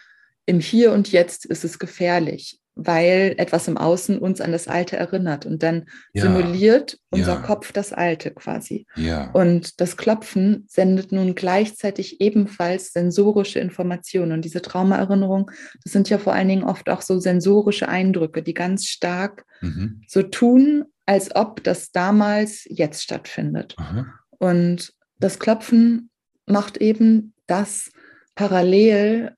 im 0.47 0.59
Hier 0.59 0.91
und 0.91 1.11
Jetzt 1.11 1.45
ist 1.45 1.63
es 1.63 1.77
gefährlich 1.77 2.60
weil 2.75 3.35
etwas 3.37 3.67
im 3.67 3.77
Außen 3.77 4.17
uns 4.17 4.39
an 4.39 4.51
das 4.51 4.67
Alte 4.67 4.95
erinnert 4.95 5.45
und 5.45 5.61
dann 5.61 5.87
ja. 6.13 6.23
simuliert 6.23 6.97
unser 7.09 7.33
ja. 7.33 7.41
Kopf 7.41 7.71
das 7.71 7.91
Alte 7.91 8.31
quasi. 8.31 8.85
Ja. 8.95 9.29
Und 9.31 9.81
das 9.81 9.97
Klopfen 9.97 10.65
sendet 10.69 11.11
nun 11.11 11.35
gleichzeitig 11.35 12.21
ebenfalls 12.21 12.93
sensorische 12.93 13.59
Informationen. 13.59 14.31
Und 14.31 14.45
diese 14.45 14.61
Traumaerinnerungen, 14.61 15.47
das 15.83 15.91
sind 15.91 16.09
ja 16.09 16.17
vor 16.17 16.33
allen 16.33 16.47
Dingen 16.47 16.63
oft 16.63 16.89
auch 16.89 17.01
so 17.01 17.19
sensorische 17.19 17.89
Eindrücke, 17.89 18.41
die 18.41 18.53
ganz 18.53 18.85
stark 18.85 19.45
mhm. 19.59 20.01
so 20.07 20.23
tun, 20.23 20.85
als 21.05 21.35
ob 21.35 21.63
das 21.63 21.91
damals 21.91 22.65
jetzt 22.69 23.03
stattfindet. 23.03 23.75
Aha. 23.77 24.07
Und 24.39 24.93
das 25.19 25.39
Klopfen 25.39 26.09
macht 26.45 26.77
eben 26.77 27.33
das 27.47 27.91
parallel 28.35 29.35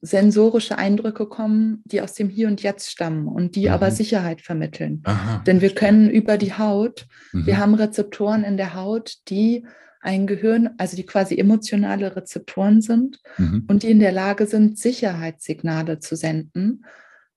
sensorische 0.00 0.78
Eindrücke 0.78 1.26
kommen, 1.26 1.82
die 1.84 2.00
aus 2.00 2.14
dem 2.14 2.28
Hier 2.28 2.48
und 2.48 2.62
Jetzt 2.62 2.90
stammen 2.90 3.28
und 3.28 3.56
die 3.56 3.66
mhm. 3.66 3.72
aber 3.72 3.90
Sicherheit 3.90 4.40
vermitteln. 4.40 5.02
Aha, 5.04 5.42
Denn 5.46 5.60
wir 5.60 5.74
können 5.74 6.10
über 6.10 6.38
die 6.38 6.54
Haut, 6.54 7.06
mhm. 7.32 7.46
wir 7.46 7.58
haben 7.58 7.74
Rezeptoren 7.74 8.44
in 8.44 8.56
der 8.56 8.74
Haut, 8.74 9.14
die 9.28 9.66
ein 10.00 10.26
Gehirn, 10.26 10.70
also 10.78 10.96
die 10.96 11.06
quasi 11.06 11.36
emotionale 11.36 12.14
Rezeptoren 12.14 12.80
sind 12.80 13.20
mhm. 13.36 13.64
und 13.68 13.82
die 13.82 13.90
in 13.90 14.00
der 14.00 14.12
Lage 14.12 14.46
sind, 14.46 14.78
Sicherheitssignale 14.78 15.98
zu 15.98 16.16
senden 16.16 16.84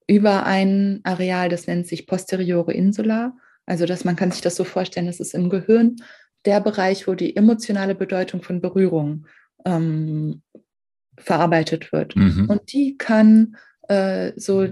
über 0.06 0.46
ein 0.46 1.00
Areal, 1.04 1.48
das 1.48 1.66
nennt 1.66 1.86
sich 1.86 2.06
posteriore 2.06 2.72
Insula. 2.72 3.34
Also 3.66 3.86
dass 3.86 4.04
man 4.04 4.16
kann 4.16 4.32
sich 4.32 4.40
das 4.40 4.56
so 4.56 4.64
vorstellen, 4.64 5.06
das 5.06 5.20
ist 5.20 5.34
im 5.34 5.48
Gehirn 5.48 5.96
der 6.44 6.60
Bereich, 6.60 7.06
wo 7.06 7.14
die 7.14 7.36
emotionale 7.36 7.94
Bedeutung 7.94 8.42
von 8.42 8.60
Berührung 8.60 9.26
ähm, 9.64 10.42
verarbeitet 11.18 11.92
wird. 11.92 12.16
Mhm. 12.16 12.46
Und 12.48 12.72
die 12.72 12.96
kann 12.96 13.56
äh, 13.88 14.32
so 14.36 14.68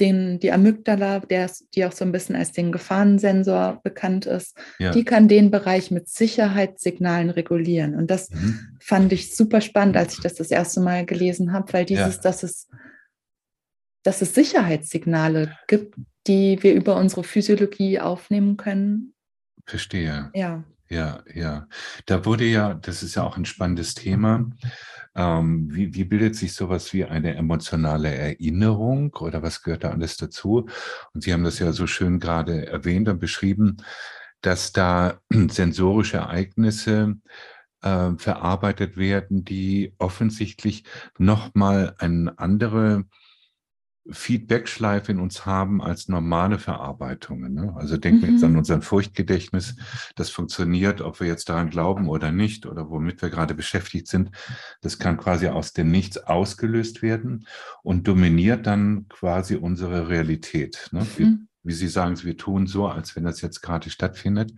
den, 0.00 0.38
die 0.38 0.52
Amygdala, 0.52 1.20
der, 1.20 1.50
die 1.74 1.84
auch 1.84 1.92
so 1.92 2.04
ein 2.04 2.12
bisschen 2.12 2.36
als 2.36 2.52
den 2.52 2.72
Gefahrensensor 2.72 3.80
bekannt 3.82 4.26
ist, 4.26 4.56
ja. 4.78 4.92
die 4.92 5.04
kann 5.04 5.28
den 5.28 5.50
Bereich 5.50 5.90
mit 5.90 6.08
Sicherheitssignalen 6.08 7.30
regulieren. 7.30 7.94
Und 7.94 8.10
das 8.10 8.30
mhm. 8.30 8.76
fand 8.80 9.12
ich 9.12 9.34
super 9.34 9.60
spannend, 9.60 9.96
als 9.96 10.14
ich 10.14 10.20
das 10.20 10.34
das 10.34 10.50
erste 10.50 10.80
Mal 10.80 11.04
gelesen 11.04 11.52
habe, 11.52 11.72
weil 11.72 11.84
dieses, 11.84 12.16
ja. 12.16 12.22
dass, 12.22 12.42
es, 12.42 12.68
dass 14.02 14.22
es 14.22 14.34
Sicherheitssignale 14.34 15.56
gibt, 15.66 15.94
die 16.26 16.62
wir 16.62 16.74
über 16.74 16.96
unsere 16.96 17.24
Physiologie 17.24 17.98
aufnehmen 18.00 18.56
können. 18.56 19.14
Verstehe. 19.66 20.30
Ja. 20.34 20.64
Ja, 20.90 21.22
ja. 21.34 21.68
Da 22.06 22.24
wurde 22.24 22.44
ja, 22.44 22.74
das 22.74 23.02
ist 23.02 23.14
ja 23.16 23.22
auch 23.24 23.36
ein 23.36 23.44
spannendes 23.44 23.94
Thema. 23.94 24.50
Ähm, 25.14 25.68
wie, 25.70 25.94
wie 25.94 26.04
bildet 26.04 26.34
sich 26.36 26.54
sowas 26.54 26.92
wie 26.94 27.04
eine 27.04 27.34
emotionale 27.36 28.14
Erinnerung 28.14 29.12
oder 29.16 29.42
was 29.42 29.62
gehört 29.62 29.84
da 29.84 29.90
alles 29.90 30.16
dazu? 30.16 30.66
Und 31.12 31.22
Sie 31.22 31.32
haben 31.32 31.44
das 31.44 31.58
ja 31.58 31.72
so 31.72 31.86
schön 31.86 32.20
gerade 32.20 32.66
erwähnt 32.66 33.08
und 33.08 33.18
beschrieben, 33.20 33.76
dass 34.40 34.72
da 34.72 35.20
sensorische 35.50 36.18
Ereignisse 36.18 37.16
äh, 37.82 38.10
verarbeitet 38.16 38.96
werden, 38.96 39.44
die 39.44 39.94
offensichtlich 39.98 40.84
nochmal 41.18 41.94
eine 41.98 42.38
andere 42.38 43.04
Feedback-Schleife 44.10 45.12
in 45.12 45.20
uns 45.20 45.46
haben 45.46 45.82
als 45.82 46.08
normale 46.08 46.58
Verarbeitungen. 46.58 47.54
Ne? 47.54 47.74
Also 47.76 47.96
denken 47.96 48.22
wir 48.22 48.28
mhm. 48.28 48.34
jetzt 48.34 48.44
an 48.44 48.52
mhm. 48.52 48.58
unseren 48.58 48.82
Furchtgedächtnis. 48.82 49.76
Das 50.16 50.30
funktioniert, 50.30 51.00
ob 51.00 51.20
wir 51.20 51.26
jetzt 51.26 51.48
daran 51.48 51.70
glauben 51.70 52.08
oder 52.08 52.32
nicht 52.32 52.66
oder 52.66 52.90
womit 52.90 53.22
wir 53.22 53.30
gerade 53.30 53.54
beschäftigt 53.54 54.08
sind. 54.08 54.30
Das 54.80 54.98
kann 54.98 55.16
quasi 55.16 55.48
aus 55.48 55.72
dem 55.72 55.90
Nichts 55.90 56.18
ausgelöst 56.18 57.02
werden 57.02 57.46
und 57.82 58.08
dominiert 58.08 58.66
dann 58.66 59.06
quasi 59.08 59.56
unsere 59.56 60.08
Realität. 60.08 60.88
Ne? 60.92 61.00
Mhm. 61.00 61.06
Wie, 61.16 61.68
wie 61.68 61.74
Sie 61.74 61.88
sagen, 61.88 62.22
wir 62.22 62.36
tun 62.36 62.66
so, 62.66 62.86
als 62.86 63.14
wenn 63.16 63.24
das 63.24 63.40
jetzt 63.40 63.60
gerade 63.60 63.90
stattfindet. 63.90 64.52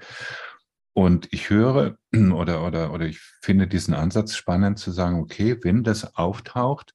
Und 0.92 1.28
ich 1.30 1.50
höre 1.50 1.96
oder, 2.14 2.64
oder, 2.64 2.92
oder 2.92 3.06
ich 3.06 3.20
finde 3.40 3.66
diesen 3.66 3.94
Ansatz 3.94 4.34
spannend 4.34 4.78
zu 4.78 4.90
sagen, 4.90 5.20
okay, 5.20 5.56
wenn 5.62 5.82
das 5.84 6.16
auftaucht, 6.16 6.94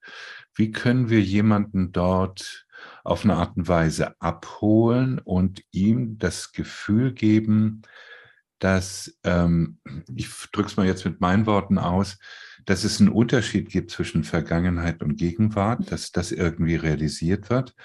wie 0.55 0.71
können 0.71 1.09
wir 1.09 1.21
jemanden 1.21 1.91
dort 1.91 2.65
auf 3.03 3.23
eine 3.23 3.35
Art 3.35 3.57
und 3.57 3.67
Weise 3.67 4.19
abholen 4.19 5.19
und 5.19 5.63
ihm 5.71 6.17
das 6.17 6.51
Gefühl 6.51 7.13
geben, 7.13 7.83
dass, 8.59 9.17
ähm, 9.23 9.79
ich 10.15 10.29
drücke 10.51 10.69
es 10.69 10.77
mal 10.77 10.85
jetzt 10.85 11.05
mit 11.05 11.21
meinen 11.21 11.45
Worten 11.45 11.77
aus, 11.77 12.17
dass 12.65 12.83
es 12.83 12.99
einen 12.99 13.09
Unterschied 13.09 13.69
gibt 13.69 13.91
zwischen 13.91 14.23
Vergangenheit 14.23 15.03
und 15.03 15.17
Gegenwart, 15.17 15.91
dass 15.91 16.11
das 16.11 16.31
irgendwie 16.31 16.75
realisiert 16.75 17.49
wird. 17.49 17.75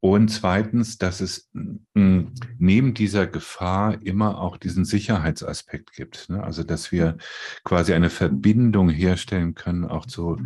Und 0.00 0.28
zweitens, 0.28 0.96
dass 0.98 1.20
es 1.20 1.50
hm, 1.94 2.32
neben 2.58 2.94
dieser 2.94 3.26
Gefahr 3.26 4.00
immer 4.00 4.40
auch 4.40 4.56
diesen 4.56 4.84
Sicherheitsaspekt 4.84 5.92
gibt. 5.92 6.30
Ne? 6.30 6.42
Also, 6.42 6.62
dass 6.62 6.92
wir 6.92 7.16
quasi 7.64 7.92
eine 7.94 8.08
Verbindung 8.08 8.90
herstellen 8.90 9.54
können, 9.54 9.84
auch 9.84 10.06
zu 10.06 10.38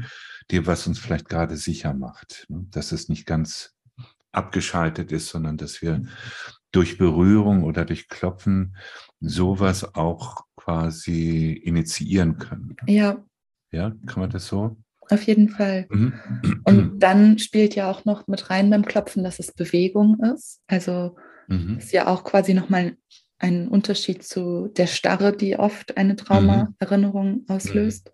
dem, 0.53 0.67
was 0.67 0.87
uns 0.87 0.99
vielleicht 0.99 1.29
gerade 1.29 1.57
sicher 1.57 1.95
macht. 1.95 2.47
Ne? 2.49 2.67
Dass 2.71 2.93
es 2.93 3.09
nicht 3.09 3.27
ganz 3.27 3.75
abgeschaltet 4.31 5.13
ist, 5.13 5.29
sondern 5.29 5.57
dass 5.57 5.83
wir 5.83 6.03
durch 6.71 6.97
Berührung 6.97 7.65
oder 7.65 7.85
durch 7.85 8.09
Klopfen 8.09 8.77
sowas 9.21 9.95
auch 9.95 10.45
quasi 10.57 11.53
initiieren 11.53 12.39
können. 12.39 12.77
Ja. 12.87 13.25
Ja, 13.71 13.93
kann 14.07 14.21
man 14.21 14.31
das 14.31 14.47
so? 14.47 14.77
Auf 15.09 15.23
jeden 15.25 15.49
Fall. 15.49 15.87
Mhm. 15.91 16.15
Und 16.65 16.99
dann 17.03 17.39
spielt 17.39 17.75
ja 17.75 17.91
auch 17.91 18.05
noch 18.05 18.27
mit 18.27 18.51
rein 18.51 18.71
beim 18.71 18.85
Klopfen, 18.85 19.25
dass 19.25 19.39
es 19.39 19.53
Bewegung 19.53 20.21
ist. 20.21 20.61
Also 20.67 21.17
mhm. 21.49 21.79
ist 21.79 21.93
ja 21.93 22.07
auch 22.07 22.25
quasi 22.25 22.55
nochmal 22.55 22.97
ein 23.39 23.69
Unterschied 23.69 24.23
zu 24.23 24.69
der 24.69 24.87
Starre, 24.87 25.37
die 25.37 25.59
oft 25.59 25.97
eine 25.97 26.17
Traumaerinnerung 26.17 27.33
mhm. 27.33 27.45
auslöst. 27.49 28.13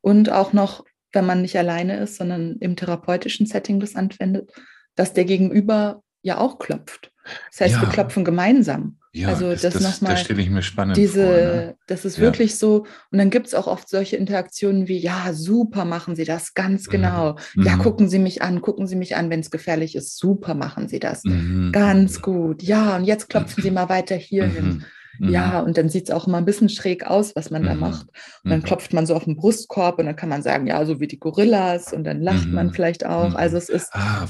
Und 0.00 0.30
auch 0.30 0.52
noch, 0.52 0.84
wenn 1.12 1.26
man 1.26 1.42
nicht 1.42 1.56
alleine 1.56 1.98
ist, 1.98 2.16
sondern 2.16 2.56
im 2.60 2.76
therapeutischen 2.76 3.46
Setting 3.46 3.80
das 3.80 3.96
anwendet, 3.96 4.52
dass 4.94 5.12
der 5.12 5.24
Gegenüber 5.24 6.02
ja 6.22 6.38
auch 6.38 6.58
klopft. 6.58 7.12
Das 7.50 7.60
heißt, 7.60 7.74
ja. 7.76 7.82
wir 7.82 7.88
klopfen 7.88 8.24
gemeinsam. 8.24 8.98
Ja, 9.14 9.28
also 9.28 9.50
das, 9.50 9.60
das, 9.60 9.82
nochmal. 9.82 10.12
Das 10.12 10.22
stelle 10.22 10.40
ich 10.40 10.48
mir 10.48 10.62
spannend 10.62 10.96
diese, 10.96 11.22
vor. 11.22 11.34
Ne? 11.34 11.76
Das 11.86 12.06
ist 12.06 12.16
ja. 12.16 12.22
wirklich 12.22 12.56
so. 12.56 12.86
Und 13.10 13.18
dann 13.18 13.28
gibt 13.28 13.46
es 13.46 13.54
auch 13.54 13.66
oft 13.66 13.86
solche 13.88 14.16
Interaktionen 14.16 14.88
wie, 14.88 14.96
ja, 14.96 15.34
super 15.34 15.84
machen 15.84 16.16
Sie 16.16 16.24
das, 16.24 16.54
ganz 16.54 16.86
mhm. 16.86 16.92
genau. 16.92 17.36
Mhm. 17.54 17.64
Ja, 17.64 17.76
gucken 17.76 18.08
Sie 18.08 18.18
mich 18.18 18.40
an, 18.40 18.62
gucken 18.62 18.86
Sie 18.86 18.96
mich 18.96 19.14
an, 19.14 19.28
wenn 19.28 19.40
es 19.40 19.50
gefährlich 19.50 19.96
ist. 19.96 20.16
Super 20.16 20.54
machen 20.54 20.88
Sie 20.88 20.98
das. 20.98 21.24
Mhm. 21.24 21.72
Ganz 21.72 22.22
gut. 22.22 22.62
Ja, 22.62 22.96
und 22.96 23.04
jetzt 23.04 23.28
klopfen 23.28 23.62
Sie 23.62 23.70
mal 23.70 23.90
weiter 23.90 24.16
hier 24.16 24.46
hin. 24.46 24.84
Mhm. 25.18 25.30
Ja, 25.30 25.60
mhm. 25.60 25.66
und 25.66 25.78
dann 25.78 25.88
sieht 25.88 26.04
es 26.04 26.10
auch 26.10 26.26
immer 26.26 26.38
ein 26.38 26.44
bisschen 26.44 26.68
schräg 26.68 27.06
aus, 27.06 27.34
was 27.36 27.50
man 27.50 27.62
mhm. 27.62 27.66
da 27.66 27.74
macht. 27.74 28.06
Und 28.44 28.50
dann 28.50 28.60
mhm. 28.60 28.64
klopft 28.64 28.92
man 28.92 29.06
so 29.06 29.14
auf 29.14 29.24
den 29.24 29.36
Brustkorb 29.36 29.98
und 29.98 30.06
dann 30.06 30.16
kann 30.16 30.28
man 30.28 30.42
sagen, 30.42 30.66
ja, 30.66 30.84
so 30.84 31.00
wie 31.00 31.06
die 31.06 31.18
Gorillas 31.18 31.92
und 31.92 32.04
dann 32.04 32.20
lacht 32.20 32.46
mhm. 32.46 32.54
man 32.54 32.72
vielleicht 32.72 33.06
auch. 33.06 33.30
Mhm. 33.30 33.36
Also 33.36 33.56
es 33.56 33.68
ist 33.68 33.90
ah. 33.92 34.26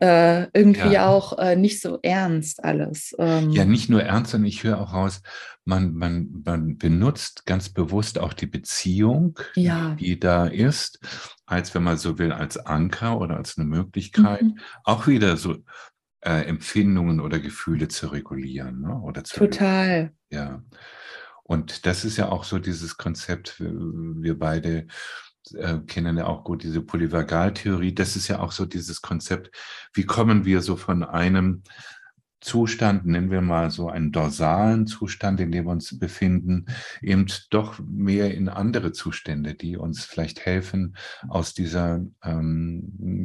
Äh, 0.00 0.46
irgendwie 0.52 0.92
ja. 0.92 1.08
auch 1.08 1.38
äh, 1.38 1.56
nicht 1.56 1.80
so 1.80 1.98
ernst 2.02 2.64
alles. 2.64 3.14
Ähm, 3.18 3.50
ja, 3.50 3.64
nicht 3.64 3.90
nur 3.90 4.02
ernst, 4.02 4.32
sondern 4.32 4.48
ich 4.48 4.62
höre 4.64 4.80
auch 4.80 4.92
raus, 4.92 5.22
man, 5.64 5.94
man, 5.94 6.42
man 6.44 6.76
benutzt 6.76 7.46
ganz 7.46 7.68
bewusst 7.68 8.18
auch 8.18 8.32
die 8.32 8.46
Beziehung, 8.46 9.38
ja. 9.54 9.96
die 9.98 10.20
da 10.20 10.46
ist, 10.46 11.00
als 11.46 11.74
wenn 11.74 11.82
man 11.82 11.96
so 11.96 12.18
will, 12.18 12.32
als 12.32 12.58
Anker 12.58 13.20
oder 13.20 13.36
als 13.36 13.56
eine 13.56 13.66
Möglichkeit, 13.66 14.42
mhm. 14.42 14.58
auch 14.84 15.06
wieder 15.06 15.36
so 15.36 15.56
äh, 16.24 16.42
Empfindungen 16.46 17.20
oder 17.20 17.38
Gefühle 17.38 17.88
zu 17.88 18.08
regulieren. 18.08 18.80
Ne? 18.80 18.98
Oder 19.00 19.24
zu 19.24 19.38
Total. 19.38 20.12
Ja. 20.30 20.62
Und 21.42 21.84
das 21.86 22.04
ist 22.04 22.16
ja 22.16 22.30
auch 22.30 22.44
so 22.44 22.58
dieses 22.58 22.96
Konzept, 22.96 23.60
wir 23.60 24.38
beide 24.38 24.86
äh, 25.52 25.78
kennen 25.86 26.16
ja 26.16 26.26
auch 26.26 26.42
gut 26.42 26.62
diese 26.62 26.80
Polyvagaltheorie. 26.80 27.94
Das 27.94 28.16
ist 28.16 28.28
ja 28.28 28.40
auch 28.40 28.52
so 28.52 28.64
dieses 28.64 29.02
Konzept, 29.02 29.50
wie 29.92 30.06
kommen 30.06 30.46
wir 30.46 30.62
so 30.62 30.76
von 30.76 31.04
einem 31.04 31.62
Zustand, 32.44 33.06
nennen 33.06 33.30
wir 33.30 33.40
mal 33.40 33.70
so 33.70 33.88
einen 33.88 34.12
dorsalen 34.12 34.86
Zustand, 34.86 35.40
in 35.40 35.50
dem 35.50 35.64
wir 35.64 35.72
uns 35.72 35.98
befinden, 35.98 36.66
eben 37.00 37.26
doch 37.50 37.80
mehr 37.80 38.34
in 38.34 38.50
andere 38.50 38.92
Zustände, 38.92 39.54
die 39.54 39.78
uns 39.78 40.04
vielleicht 40.04 40.44
helfen, 40.44 40.94
aus 41.26 41.54
dieser 41.54 42.04
ähm, 42.22 42.82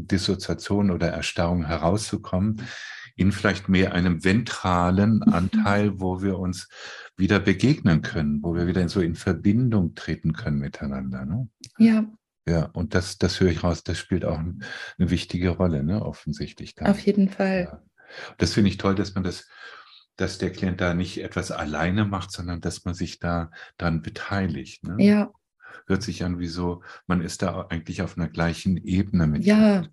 Dissoziation 0.09 0.89
oder 0.89 1.09
Erstarrung 1.09 1.65
herauszukommen, 1.65 2.61
in 3.17 3.33
vielleicht 3.33 3.67
mehr 3.67 3.93
einem 3.93 4.23
ventralen 4.23 5.15
mhm. 5.15 5.33
Anteil, 5.33 5.99
wo 5.99 6.21
wir 6.21 6.39
uns 6.39 6.69
wieder 7.17 7.41
begegnen 7.41 8.01
können, 8.01 8.41
wo 8.41 8.55
wir 8.55 8.67
wieder 8.67 8.87
so 8.87 9.01
in 9.01 9.15
Verbindung 9.15 9.95
treten 9.95 10.31
können 10.31 10.59
miteinander. 10.59 11.25
Ne? 11.25 11.49
Ja. 11.77 12.05
Ja, 12.47 12.65
und 12.73 12.95
das, 12.95 13.17
das 13.17 13.41
höre 13.41 13.49
ich 13.49 13.63
raus, 13.63 13.83
das 13.83 13.99
spielt 13.99 14.23
auch 14.23 14.39
eine 14.39 14.55
wichtige 14.97 15.49
Rolle, 15.49 15.83
ne, 15.83 16.03
offensichtlich. 16.03 16.73
Dann. 16.73 16.87
Auf 16.87 16.99
jeden 16.99 17.29
Fall. 17.29 17.83
Das 18.37 18.53
finde 18.53 18.69
ich 18.69 18.77
toll, 18.77 18.95
dass 18.95 19.15
man 19.15 19.23
das, 19.23 19.47
dass 20.15 20.37
der 20.37 20.51
Klient 20.51 20.81
da 20.81 20.93
nicht 20.93 21.21
etwas 21.23 21.51
alleine 21.51 22.05
macht, 22.05 22.31
sondern 22.31 22.61
dass 22.61 22.85
man 22.85 22.93
sich 22.93 23.19
da 23.19 23.51
dann 23.77 24.01
beteiligt. 24.01 24.83
Ne? 24.83 24.95
Ja. 25.03 25.31
Hört 25.87 26.03
sich 26.03 26.23
an 26.23 26.39
wie 26.39 26.47
so, 26.47 26.83
man 27.07 27.21
ist 27.21 27.41
da 27.41 27.67
eigentlich 27.69 28.01
auf 28.01 28.17
einer 28.17 28.27
gleichen 28.27 28.77
Ebene 28.77 29.27
mit. 29.27 29.43
Ja. 29.43 29.83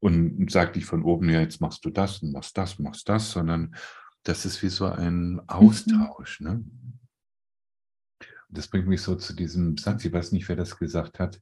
Und 0.00 0.50
sagt 0.50 0.76
nicht 0.76 0.86
von 0.86 1.02
oben, 1.02 1.28
ja, 1.28 1.40
jetzt 1.40 1.60
machst 1.60 1.84
du 1.84 1.90
das 1.90 2.22
und 2.22 2.32
machst 2.32 2.56
das, 2.56 2.78
machst 2.78 3.08
das, 3.08 3.32
sondern 3.32 3.74
das 4.22 4.44
ist 4.44 4.62
wie 4.62 4.68
so 4.68 4.86
ein 4.86 5.32
mhm. 5.32 5.42
Austausch. 5.46 6.40
Mhm. 6.40 6.46
Ne? 6.46 6.64
Das 8.50 8.68
bringt 8.68 8.86
mich 8.86 9.02
so 9.02 9.14
zu 9.14 9.34
diesem 9.34 9.76
Satz, 9.76 10.04
ich 10.04 10.12
weiß 10.12 10.32
nicht, 10.32 10.48
wer 10.48 10.56
das 10.56 10.78
gesagt 10.78 11.18
hat, 11.18 11.40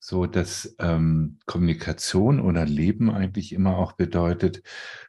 so 0.00 0.26
dass 0.26 0.74
ähm, 0.78 1.38
Kommunikation 1.46 2.40
oder 2.40 2.64
Leben 2.64 3.10
eigentlich 3.10 3.52
immer 3.52 3.76
auch 3.76 3.92
bedeutet, 3.92 4.62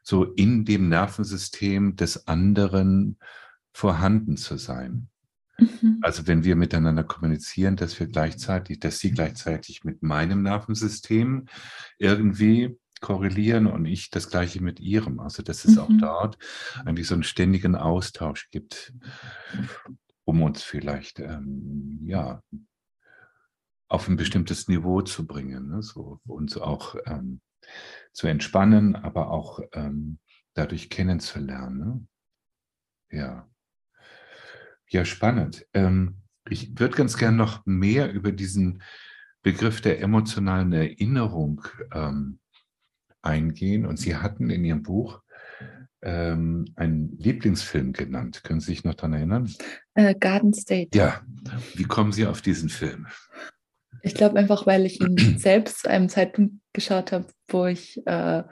so 0.03 0.25
in 0.25 0.65
dem 0.65 0.89
Nervensystem 0.89 1.95
des 1.95 2.27
anderen 2.27 3.17
vorhanden 3.73 4.35
zu 4.35 4.57
sein. 4.57 5.07
Mhm. 5.57 5.99
Also 6.01 6.27
wenn 6.27 6.43
wir 6.43 6.57
miteinander 6.57 7.05
kommunizieren, 7.05 7.77
dass 7.77 7.99
wir 7.99 8.07
gleichzeitig, 8.07 8.79
dass 8.79 8.99
sie 8.99 9.11
gleichzeitig 9.11 9.85
mit 9.85 10.03
meinem 10.03 10.43
Nervensystem 10.43 11.45
irgendwie 11.97 12.77
korrelieren 12.99 13.67
und 13.67 13.85
ich 13.85 14.09
das 14.09 14.29
gleiche 14.29 14.61
mit 14.61 14.79
ihrem. 14.79 15.19
Also 15.21 15.41
dass 15.41 15.65
es 15.65 15.75
mhm. 15.75 15.79
auch 15.79 15.89
dort 15.99 16.37
eigentlich 16.85 17.07
so 17.07 17.13
einen 17.13 17.23
ständigen 17.23 17.75
Austausch 17.75 18.49
gibt, 18.51 18.93
um 20.25 20.43
uns 20.43 20.63
vielleicht 20.63 21.19
ähm, 21.19 21.99
ja 22.03 22.41
auf 23.91 24.07
ein 24.07 24.15
bestimmtes 24.15 24.69
Niveau 24.69 25.01
zu 25.01 25.27
bringen, 25.27 25.67
ne? 25.67 25.83
so 25.83 26.21
uns 26.25 26.55
auch 26.55 26.95
ähm, 27.05 27.41
zu 28.13 28.27
entspannen, 28.27 28.95
aber 28.95 29.31
auch 29.31 29.59
ähm, 29.73 30.17
dadurch 30.53 30.89
kennenzulernen. 30.89 32.07
Ne? 33.09 33.19
Ja. 33.19 33.49
Ja, 34.87 35.03
spannend. 35.03 35.67
Ähm, 35.73 36.21
ich 36.49 36.79
würde 36.79 36.95
ganz 36.95 37.17
gern 37.17 37.35
noch 37.35 37.65
mehr 37.65 38.13
über 38.13 38.31
diesen 38.31 38.81
Begriff 39.41 39.81
der 39.81 40.01
emotionalen 40.01 40.71
Erinnerung 40.71 41.65
ähm, 41.93 42.39
eingehen. 43.21 43.85
Und 43.85 43.97
Sie 43.97 44.15
hatten 44.15 44.49
in 44.49 44.63
Ihrem 44.63 44.83
Buch 44.83 45.21
ähm, 46.01 46.65
einen 46.77 47.17
Lieblingsfilm 47.17 47.91
genannt. 47.91 48.45
Können 48.45 48.61
Sie 48.61 48.71
sich 48.71 48.85
noch 48.85 48.95
daran 48.95 49.13
erinnern? 49.13 49.53
Äh, 49.95 50.15
Garden 50.15 50.53
State. 50.53 50.97
Ja. 50.97 51.21
Wie 51.73 51.83
kommen 51.83 52.13
Sie 52.13 52.25
auf 52.25 52.41
diesen 52.41 52.69
Film? 52.69 53.07
Ich 54.03 54.13
glaube 54.13 54.37
einfach, 54.37 54.65
weil 54.65 54.85
ich 54.85 54.99
ihn 55.01 55.17
selbst 55.37 55.81
zu 55.81 55.89
einem 55.89 56.09
Zeitpunkt 56.09 56.55
geschaut 56.73 57.11
habe, 57.11 57.27
wo 57.47 57.65
ich 57.65 58.05
äh, 58.05 58.43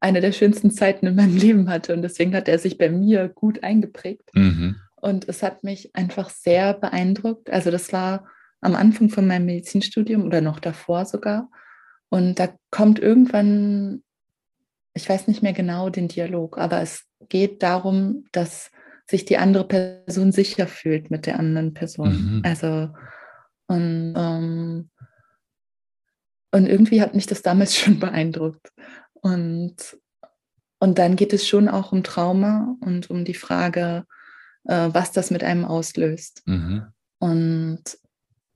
eine 0.00 0.20
der 0.20 0.32
schönsten 0.32 0.70
Zeiten 0.70 1.06
in 1.06 1.14
meinem 1.14 1.36
Leben 1.36 1.70
hatte. 1.70 1.94
Und 1.94 2.02
deswegen 2.02 2.34
hat 2.34 2.48
er 2.48 2.58
sich 2.58 2.78
bei 2.78 2.90
mir 2.90 3.28
gut 3.28 3.62
eingeprägt. 3.62 4.30
Mhm. 4.34 4.76
Und 4.96 5.28
es 5.28 5.42
hat 5.42 5.64
mich 5.64 5.94
einfach 5.94 6.30
sehr 6.30 6.74
beeindruckt. 6.74 7.50
Also 7.50 7.70
das 7.70 7.92
war 7.92 8.26
am 8.60 8.74
Anfang 8.74 9.10
von 9.10 9.26
meinem 9.26 9.46
Medizinstudium 9.46 10.24
oder 10.24 10.40
noch 10.40 10.60
davor 10.60 11.04
sogar. 11.04 11.50
Und 12.08 12.38
da 12.38 12.54
kommt 12.70 12.98
irgendwann, 12.98 14.02
ich 14.94 15.08
weiß 15.08 15.26
nicht 15.26 15.42
mehr 15.42 15.52
genau 15.52 15.90
den 15.90 16.08
Dialog, 16.08 16.58
aber 16.58 16.80
es 16.80 17.04
geht 17.28 17.62
darum, 17.62 18.24
dass 18.32 18.70
sich 19.06 19.24
die 19.24 19.36
andere 19.36 19.66
Person 19.66 20.32
sicher 20.32 20.66
fühlt 20.66 21.10
mit 21.10 21.26
der 21.26 21.38
anderen 21.38 21.74
Person. 21.74 22.36
Mhm. 22.36 22.42
Also 22.44 22.88
und, 23.66 24.14
ähm, 24.16 24.90
und 26.52 26.66
irgendwie 26.66 27.00
hat 27.00 27.14
mich 27.14 27.26
das 27.26 27.42
damals 27.42 27.76
schon 27.78 27.98
beeindruckt. 27.98 28.72
Und, 29.14 29.76
und 30.78 30.98
dann 30.98 31.16
geht 31.16 31.32
es 31.32 31.46
schon 31.46 31.68
auch 31.68 31.92
um 31.92 32.02
Trauma 32.02 32.76
und 32.80 33.10
um 33.10 33.24
die 33.24 33.34
Frage, 33.34 34.04
äh, 34.64 34.88
was 34.92 35.12
das 35.12 35.30
mit 35.30 35.42
einem 35.42 35.64
auslöst. 35.64 36.42
Mhm. 36.46 36.86
Und 37.18 37.82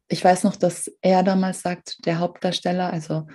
ich 0.08 0.24
weiß 0.24 0.44
noch, 0.44 0.56
dass 0.56 0.90
er 1.00 1.22
damals 1.22 1.62
sagt, 1.62 2.04
der 2.06 2.18
Hauptdarsteller, 2.18 2.92
also 2.92 3.26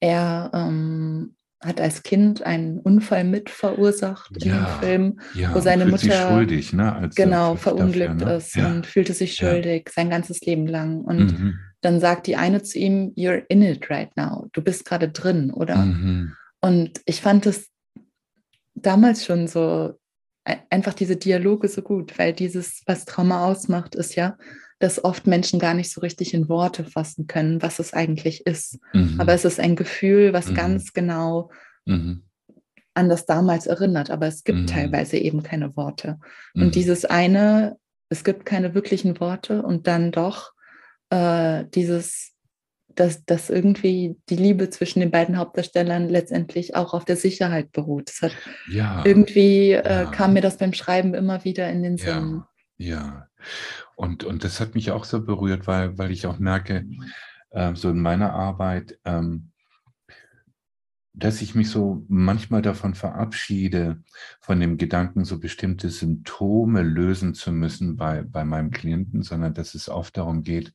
er 0.00 0.50
ähm, 0.54 1.36
hat 1.60 1.80
als 1.80 2.02
Kind 2.02 2.42
einen 2.42 2.78
Unfall 2.78 3.24
mit 3.24 3.50
verursacht 3.50 4.30
ja, 4.42 4.52
in 4.52 4.58
dem 4.58 4.66
Film, 4.80 5.20
ja, 5.34 5.54
wo 5.54 5.60
seine 5.60 5.86
Mutter 5.86 6.30
schuldig, 6.30 6.72
ne, 6.72 7.10
genau 7.14 7.54
verunglückt 7.56 8.22
dafür, 8.22 8.26
ne? 8.26 8.36
ist 8.36 8.56
ja. 8.56 8.66
und 8.66 8.86
fühlte 8.86 9.12
sich 9.12 9.34
schuldig 9.34 9.90
sein 9.94 10.08
ganzes 10.08 10.40
Leben 10.40 10.66
lang. 10.66 11.02
Und 11.02 11.38
mhm. 11.38 11.58
dann 11.82 12.00
sagt 12.00 12.26
die 12.26 12.36
eine 12.36 12.62
zu 12.62 12.78
ihm, 12.78 13.12
"You're 13.14 13.44
in 13.48 13.62
it 13.62 13.90
right 13.90 14.14
now. 14.16 14.48
Du 14.52 14.62
bist 14.62 14.86
gerade 14.86 15.10
drin, 15.10 15.50
oder?" 15.50 15.76
Mhm. 15.76 16.34
Und 16.62 17.00
ich 17.04 17.20
fand 17.20 17.46
es 17.46 17.68
damals 18.74 19.26
schon 19.26 19.46
so 19.46 19.98
einfach 20.70 20.94
diese 20.94 21.16
Dialoge 21.16 21.68
so 21.68 21.82
gut, 21.82 22.18
weil 22.18 22.32
dieses, 22.32 22.82
was 22.86 23.04
Trauma 23.04 23.44
ausmacht, 23.44 23.94
ist 23.94 24.14
ja, 24.14 24.36
dass 24.80 25.04
oft 25.04 25.26
Menschen 25.26 25.60
gar 25.60 25.74
nicht 25.74 25.92
so 25.92 26.00
richtig 26.00 26.34
in 26.34 26.48
Worte 26.48 26.84
fassen 26.84 27.26
können, 27.26 27.62
was 27.62 27.78
es 27.78 27.92
eigentlich 27.92 28.46
ist. 28.46 28.80
Mhm. 28.94 29.20
Aber 29.20 29.34
es 29.34 29.44
ist 29.44 29.60
ein 29.60 29.76
Gefühl, 29.76 30.32
was 30.32 30.48
mhm. 30.48 30.54
ganz 30.54 30.92
genau 30.94 31.50
mhm. 31.84 32.24
an 32.94 33.08
das 33.10 33.26
damals 33.26 33.66
erinnert, 33.66 34.10
aber 34.10 34.26
es 34.26 34.42
gibt 34.42 34.60
mhm. 34.60 34.66
teilweise 34.66 35.18
eben 35.18 35.42
keine 35.42 35.76
Worte. 35.76 36.18
Und 36.54 36.66
mhm. 36.66 36.70
dieses 36.70 37.04
eine, 37.04 37.76
es 38.08 38.24
gibt 38.24 38.46
keine 38.46 38.74
wirklichen 38.74 39.20
Worte 39.20 39.62
und 39.62 39.86
dann 39.86 40.10
doch 40.10 40.52
äh, 41.10 41.64
dieses 41.74 42.32
dass, 42.96 43.24
dass 43.24 43.50
irgendwie 43.50 44.16
die 44.28 44.36
Liebe 44.36 44.68
zwischen 44.68 44.98
den 44.98 45.12
beiden 45.12 45.38
Hauptdarstellern 45.38 46.08
letztendlich 46.08 46.74
auch 46.74 46.92
auf 46.92 47.04
der 47.04 47.16
Sicherheit 47.16 47.70
beruht. 47.70 48.10
Hat 48.20 48.32
ja, 48.68 49.02
irgendwie 49.06 49.72
äh, 49.72 50.06
kam 50.10 50.32
mir 50.32 50.42
das 50.42 50.56
beim 50.56 50.72
Schreiben 50.72 51.14
immer 51.14 51.44
wieder 51.44 51.70
in 51.70 51.84
den 51.84 51.96
Sinn. 51.96 52.42
Ja, 52.76 53.28
und, 54.00 54.24
und 54.24 54.44
das 54.44 54.60
hat 54.60 54.74
mich 54.74 54.92
auch 54.92 55.04
so 55.04 55.22
berührt, 55.22 55.66
weil, 55.66 55.98
weil 55.98 56.10
ich 56.10 56.26
auch 56.26 56.38
merke, 56.38 56.86
äh, 57.50 57.74
so 57.74 57.90
in 57.90 58.00
meiner 58.00 58.32
Arbeit, 58.32 58.98
ähm, 59.04 59.50
dass 61.12 61.42
ich 61.42 61.54
mich 61.54 61.68
so 61.68 62.02
manchmal 62.08 62.62
davon 62.62 62.94
verabschiede, 62.94 64.02
von 64.40 64.58
dem 64.58 64.78
Gedanken, 64.78 65.26
so 65.26 65.38
bestimmte 65.38 65.90
Symptome 65.90 66.82
lösen 66.82 67.34
zu 67.34 67.52
müssen 67.52 67.96
bei, 67.96 68.22
bei 68.22 68.42
meinem 68.46 68.70
Klienten, 68.70 69.22
sondern 69.22 69.52
dass 69.52 69.74
es 69.74 69.90
oft 69.90 70.16
darum 70.16 70.44
geht, 70.44 70.72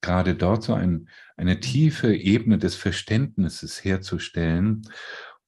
gerade 0.00 0.34
dort 0.34 0.62
so 0.62 0.72
ein, 0.72 1.10
eine 1.36 1.60
tiefe 1.60 2.14
Ebene 2.14 2.56
des 2.56 2.74
Verständnisses 2.74 3.84
herzustellen, 3.84 4.88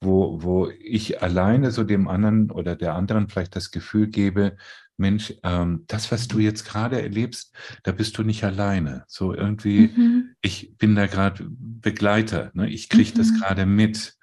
wo, 0.02 0.42
wo 0.42 0.68
ich 0.68 1.22
alleine 1.22 1.70
so 1.70 1.84
dem 1.84 2.06
anderen 2.06 2.50
oder 2.50 2.76
der 2.76 2.94
anderen 2.94 3.30
vielleicht 3.30 3.56
das 3.56 3.70
Gefühl 3.70 4.08
gebe, 4.08 4.56
Mensch, 5.02 5.34
ähm, 5.42 5.84
das, 5.88 6.10
was 6.10 6.28
du 6.28 6.38
jetzt 6.38 6.64
gerade 6.64 7.02
erlebst, 7.02 7.54
da 7.82 7.92
bist 7.92 8.16
du 8.16 8.22
nicht 8.22 8.44
alleine. 8.44 9.04
So 9.08 9.34
irgendwie, 9.34 9.88
mhm. 9.88 10.34
ich 10.40 10.76
bin 10.78 10.94
da 10.94 11.06
gerade 11.06 11.44
Begleiter, 11.48 12.50
ne? 12.54 12.70
ich 12.70 12.88
kriege 12.88 13.10
mhm. 13.10 13.18
das 13.18 13.34
gerade 13.34 13.66
mit. 13.66 14.16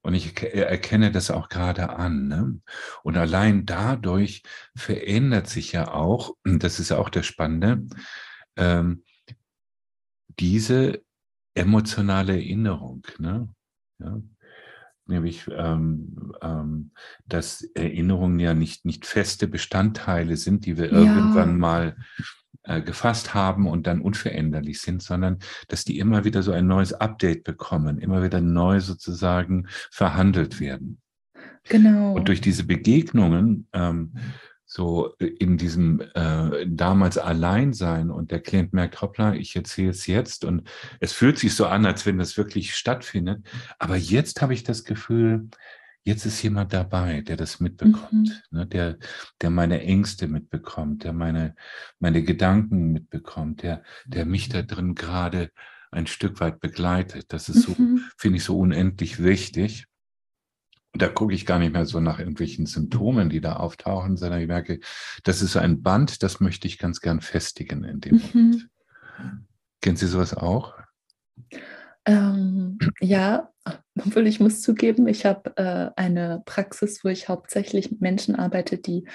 Und 0.00 0.14
ich 0.14 0.40
erkenne 0.40 1.10
das 1.10 1.32
auch 1.32 1.48
gerade 1.48 1.90
an. 1.90 2.28
Ne? 2.28 2.60
Und 3.02 3.16
allein 3.16 3.66
dadurch 3.66 4.44
verändert 4.76 5.48
sich 5.48 5.72
ja 5.72 5.92
auch, 5.92 6.36
und 6.44 6.62
das 6.62 6.78
ist 6.78 6.92
auch 6.92 7.08
das 7.08 7.26
Spannende, 7.26 7.84
ähm, 8.56 9.02
diese 10.38 11.02
emotionale 11.54 12.34
Erinnerung. 12.34 13.04
Ne? 13.18 13.48
Ja? 13.98 14.20
Nämlich, 15.06 15.48
ähm, 15.50 16.32
ähm, 16.42 16.90
dass 17.26 17.62
Erinnerungen 17.74 18.40
ja 18.40 18.54
nicht, 18.54 18.84
nicht 18.84 19.06
feste 19.06 19.46
Bestandteile 19.46 20.36
sind, 20.36 20.66
die 20.66 20.76
wir 20.76 20.92
ja. 20.92 20.98
irgendwann 20.98 21.58
mal 21.58 21.96
äh, 22.64 22.82
gefasst 22.82 23.32
haben 23.32 23.68
und 23.68 23.86
dann 23.86 24.00
unveränderlich 24.00 24.80
sind, 24.80 25.00
sondern 25.02 25.38
dass 25.68 25.84
die 25.84 26.00
immer 26.00 26.24
wieder 26.24 26.42
so 26.42 26.50
ein 26.50 26.66
neues 26.66 26.92
Update 26.92 27.44
bekommen, 27.44 27.98
immer 27.98 28.24
wieder 28.24 28.40
neu 28.40 28.80
sozusagen 28.80 29.68
verhandelt 29.90 30.58
werden. 30.58 31.00
Genau. 31.68 32.14
Und 32.14 32.28
durch 32.28 32.40
diese 32.40 32.64
Begegnungen 32.64 33.68
ähm, 33.72 34.14
so 34.76 35.14
äh, 35.18 35.26
in 35.26 35.56
diesem 35.56 36.00
äh, 36.14 36.66
damals 36.66 37.16
Alleinsein 37.18 38.10
und 38.10 38.30
der 38.30 38.40
Klient 38.40 38.74
merkt, 38.74 39.00
hoppla, 39.00 39.34
ich 39.34 39.56
erzähle 39.56 39.90
es 39.90 40.06
jetzt 40.06 40.44
und 40.44 40.68
es 41.00 41.12
fühlt 41.12 41.38
sich 41.38 41.54
so 41.54 41.66
an, 41.66 41.86
als 41.86 42.04
wenn 42.04 42.18
das 42.18 42.36
wirklich 42.36 42.74
stattfindet. 42.74 43.46
Aber 43.78 43.96
jetzt 43.96 44.42
habe 44.42 44.52
ich 44.52 44.64
das 44.64 44.84
Gefühl, 44.84 45.48
jetzt 46.04 46.26
ist 46.26 46.42
jemand 46.42 46.72
dabei, 46.72 47.22
der 47.22 47.36
das 47.36 47.58
mitbekommt, 47.58 48.44
mhm. 48.50 48.58
ne, 48.58 48.66
der, 48.66 48.98
der 49.40 49.50
meine 49.50 49.80
Ängste 49.82 50.28
mitbekommt, 50.28 51.04
der 51.04 51.14
meine, 51.14 51.56
meine 51.98 52.22
Gedanken 52.22 52.92
mitbekommt, 52.92 53.62
der, 53.62 53.82
der 54.04 54.26
mich 54.26 54.50
da 54.50 54.62
drin 54.62 54.94
gerade 54.94 55.50
ein 55.90 56.06
Stück 56.06 56.40
weit 56.40 56.60
begleitet. 56.60 57.32
Das 57.32 57.48
ist 57.48 57.62
so, 57.62 57.74
mhm. 57.78 58.02
finde 58.18 58.36
ich, 58.36 58.44
so 58.44 58.58
unendlich 58.58 59.22
wichtig. 59.22 59.86
Und 60.96 61.02
da 61.02 61.08
gucke 61.08 61.34
ich 61.34 61.44
gar 61.44 61.58
nicht 61.58 61.74
mehr 61.74 61.84
so 61.84 62.00
nach 62.00 62.18
irgendwelchen 62.18 62.64
Symptomen, 62.64 63.28
die 63.28 63.42
da 63.42 63.56
auftauchen, 63.56 64.16
sondern 64.16 64.40
ich 64.40 64.46
merke, 64.46 64.80
das 65.24 65.42
ist 65.42 65.54
ein 65.54 65.82
Band, 65.82 66.22
das 66.22 66.40
möchte 66.40 66.66
ich 66.66 66.78
ganz 66.78 67.02
gern 67.02 67.20
festigen 67.20 67.84
in 67.84 68.00
dem 68.00 68.14
mhm. 68.14 68.30
Moment. 68.32 68.68
Kennen 69.82 69.98
Sie 69.98 70.06
sowas 70.06 70.32
auch? 70.32 70.72
Ähm, 72.06 72.78
ja, 72.98 73.50
obwohl 73.98 74.26
ich 74.26 74.40
muss 74.40 74.62
zugeben, 74.62 75.06
ich 75.06 75.26
habe 75.26 75.54
äh, 75.58 75.90
eine 76.00 76.42
Praxis, 76.46 77.04
wo 77.04 77.10
ich 77.10 77.28
hauptsächlich 77.28 77.90
mit 77.90 78.00
Menschen 78.00 78.34
arbeite, 78.34 78.78
die 78.78 79.06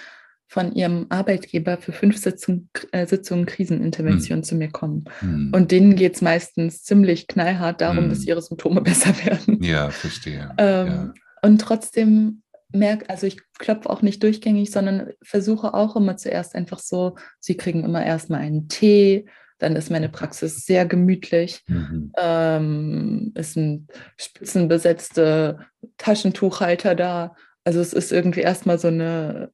von 0.45 0.73
ihrem 0.73 1.07
Arbeitgeber 1.09 1.79
für 1.79 1.93
fünf 1.93 2.17
Sitzung, 2.17 2.69
äh, 2.91 3.07
Sitzungen 3.07 3.47
Krisenintervention 3.47 4.37
hm. 4.37 4.43
zu 4.43 4.53
mir 4.53 4.69
kommen. 4.69 5.05
Hm. 5.21 5.51
Und 5.51 5.71
denen 5.71 5.95
geht 5.95 6.13
es 6.13 6.21
meistens 6.21 6.83
ziemlich 6.83 7.27
knallhart 7.27 7.81
darum, 7.81 8.03
hm. 8.03 8.09
dass 8.09 8.23
ihre 8.23 8.43
Symptome 8.43 8.81
besser 8.83 9.15
werden. 9.25 9.63
Ja, 9.63 9.89
verstehe. 9.89 10.53
Ähm, 10.59 10.87
ja. 10.87 11.13
Und 11.41 11.59
trotzdem 11.61 12.43
merke, 12.73 13.09
also 13.09 13.27
ich 13.27 13.39
klopfe 13.59 13.89
auch 13.89 14.01
nicht 14.01 14.23
durchgängig, 14.23 14.71
sondern 14.71 15.11
versuche 15.21 15.73
auch 15.73 15.95
immer 15.95 16.17
zuerst 16.17 16.55
einfach 16.55 16.79
so, 16.79 17.15
sie 17.39 17.57
kriegen 17.57 17.83
immer 17.83 18.05
erstmal 18.05 18.41
einen 18.41 18.67
Tee, 18.69 19.25
dann 19.57 19.75
ist 19.75 19.91
meine 19.91 20.09
Praxis 20.09 20.65
sehr 20.65 20.85
gemütlich. 20.85 21.63
Mhm. 21.67 22.11
Ähm, 22.17 23.31
ist 23.35 23.57
ein 23.57 23.87
spitzenbesetzter 24.17 25.65
Taschentuchhalter 25.97 26.95
da. 26.95 27.35
Also 27.63 27.79
es 27.79 27.93
ist 27.93 28.11
irgendwie 28.11 28.41
erstmal 28.41 28.79
so 28.79 28.87
eine 28.87 29.51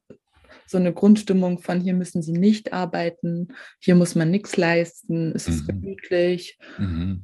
so 0.66 0.76
eine 0.76 0.92
Grundstimmung 0.92 1.60
von 1.60 1.80
hier 1.80 1.94
müssen 1.94 2.20
sie 2.20 2.32
nicht 2.32 2.74
arbeiten, 2.74 3.48
hier 3.80 3.94
muss 3.94 4.14
man 4.14 4.30
nichts 4.30 4.54
leisten, 4.58 5.32
es 5.34 5.48
ist 5.48 5.62
Mhm. 5.62 5.66
gemütlich. 5.66 6.58
Mhm. 6.76 7.22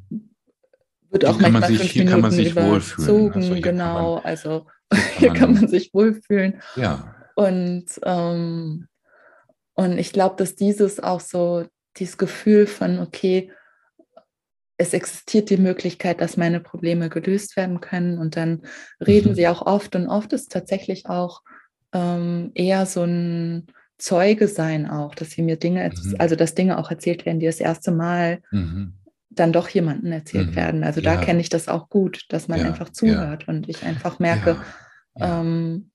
Wird 1.15 1.23
Hier 1.23 1.31
auch 1.31 1.39
kann 1.39 1.53
man 1.53 1.61
manchmal 1.63 1.71
sich- 1.71 1.79
fünf 1.81 1.93
hier 1.93 2.05
kann 2.07 2.21
man 2.21 2.31
Minuten 2.33 2.45
sich 2.45 2.57
wohlfühlen. 2.57 3.09
überzogen, 3.09 3.35
Also 3.35 3.49
kann 3.49 3.51
man- 3.51 3.63
genau. 3.63 4.17
also 4.25 4.67
Hier 5.17 5.29
kann 5.29 5.37
kann 5.39 5.53
man- 5.53 5.61
man 5.63 5.69
sich 5.71 5.95
wohlfühlen. 5.95 6.61
Ja. 6.75 7.15
Und, 7.37 7.85
ähm, 8.05 8.89
und 9.75 9.99
ich 9.99 10.13
glaube, 10.13 10.35
dass 10.37 10.57
dieses 10.57 11.01
auch 11.01 11.21
so, 11.21 11.67
dieses 11.99 12.19
Gefühl 12.19 12.67
von, 12.67 12.99
okay, 12.99 13.53
es 14.77 14.93
existiert 14.93 15.51
die 15.51 15.57
Möglichkeit, 15.57 16.21
dass 16.21 16.37
meine 16.37 16.59
Probleme 16.59 17.09
gelöst 17.09 17.57
werden 17.57 17.81
können. 17.81 18.19
Und 18.19 18.35
dann 18.37 18.63
reden 19.05 19.31
Mhm. 19.31 19.35
sie 19.37 19.47
auch 19.47 19.63
oft. 19.65 19.95
Und 19.95 20.09
oft 20.09 20.33
ist 20.33 20.51
tatsächlich 20.51 21.07
auch 21.07 21.43
ähm, 21.93 22.51
eher 22.57 22.87
so 22.87 23.05
ein 23.05 23.69
Zeuge 23.99 24.49
sein 24.49 24.91
auch, 24.91 25.15
dass 25.15 25.31
sie 25.31 25.43
mir 25.43 25.55
Dinge, 25.57 25.89
Mhm. 25.89 26.17
also 26.19 26.35
dass 26.35 26.57
Dinge 26.57 26.77
auch 26.79 26.91
erzählt 26.91 27.25
werden, 27.25 27.39
die 27.39 27.47
das 27.47 27.61
erste 27.61 27.93
Mal 27.93 28.41
Mhm. 28.51 28.95
Dann 29.35 29.53
doch 29.53 29.69
jemandem 29.69 30.13
erzählt 30.13 30.51
Mhm. 30.51 30.57
werden. 30.57 30.85
Also 30.85 31.01
da 31.01 31.15
Ja. 31.15 31.21
kenne 31.21 31.41
ich 31.41 31.49
das 31.49 31.69
auch 31.69 31.89
gut, 31.89 32.25
dass 32.29 32.49
man 32.49 32.61
Ja, 32.61 32.67
einfach 32.67 32.91
zuhört 32.91 33.49
und 33.49 33.69
ich 33.69 33.83
einfach 33.85 34.19
merke, 34.19 34.59
Ja. 35.17 35.41
Ähm, 35.41 35.91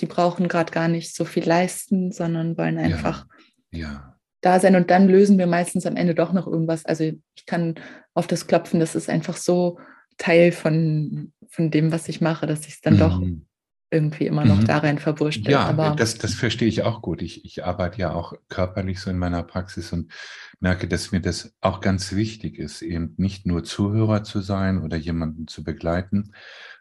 die 0.00 0.06
brauchen 0.06 0.48
gerade 0.48 0.72
gar 0.72 0.88
nicht 0.88 1.14
so 1.14 1.24
viel 1.24 1.44
leisten, 1.46 2.12
sondern 2.12 2.58
wollen 2.58 2.76
einfach 2.78 3.26
ja. 3.70 4.18
da 4.42 4.60
sein. 4.60 4.76
Und 4.76 4.90
dann 4.90 5.08
lösen 5.08 5.38
wir 5.38 5.46
meistens 5.46 5.86
am 5.86 5.96
Ende 5.96 6.14
doch 6.14 6.32
noch 6.32 6.46
irgendwas. 6.46 6.84
Also 6.84 7.04
ich 7.04 7.46
kann 7.46 7.74
auf 8.14 8.26
das 8.26 8.46
klopfen, 8.46 8.80
das 8.80 8.94
ist 8.94 9.08
einfach 9.08 9.36
so 9.36 9.78
Teil 10.18 10.52
von, 10.52 11.32
von 11.48 11.70
dem, 11.70 11.92
was 11.92 12.08
ich 12.08 12.20
mache, 12.20 12.46
dass 12.46 12.66
ich 12.66 12.74
es 12.74 12.80
dann 12.82 12.98
doch 12.98 13.20
Mhm. 13.20 13.46
Irgendwie 13.96 14.26
immer 14.26 14.44
noch 14.44 14.60
Mhm. 14.60 14.66
da 14.66 14.78
rein 14.78 14.98
verwurschte. 14.98 15.50
Ja, 15.50 15.64
Aber 15.66 15.96
das, 15.96 16.16
das 16.18 16.34
verstehe 16.34 16.68
ich 16.68 16.82
auch 16.84 17.02
gut. 17.02 17.22
Ich, 17.22 17.44
ich 17.44 17.64
arbeite 17.64 17.98
ja 17.98 18.12
auch 18.12 18.34
körperlich 18.48 19.00
so 19.00 19.10
in 19.10 19.18
meiner 19.18 19.42
Praxis 19.42 19.92
und 19.92 20.12
merke, 20.60 20.86
dass 20.88 21.12
mir 21.12 21.20
das 21.20 21.54
auch 21.60 21.80
ganz 21.80 22.12
wichtig 22.12 22.58
ist, 22.58 22.82
eben 22.82 23.14
nicht 23.16 23.46
nur 23.46 23.64
Zuhörer 23.64 24.22
zu 24.22 24.40
sein 24.40 24.80
oder 24.82 24.96
jemanden 24.96 25.48
zu 25.48 25.64
begleiten, 25.64 26.32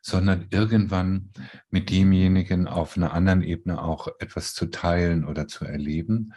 sondern 0.01 0.47
irgendwann 0.51 1.31
mit 1.69 1.89
demjenigen 1.89 2.67
auf 2.67 2.97
einer 2.97 3.13
anderen 3.13 3.41
Ebene 3.41 3.81
auch 3.81 4.07
etwas 4.19 4.53
zu 4.53 4.67
teilen 4.67 5.25
oder 5.25 5.47
zu 5.47 5.65
erleben. 5.65 6.33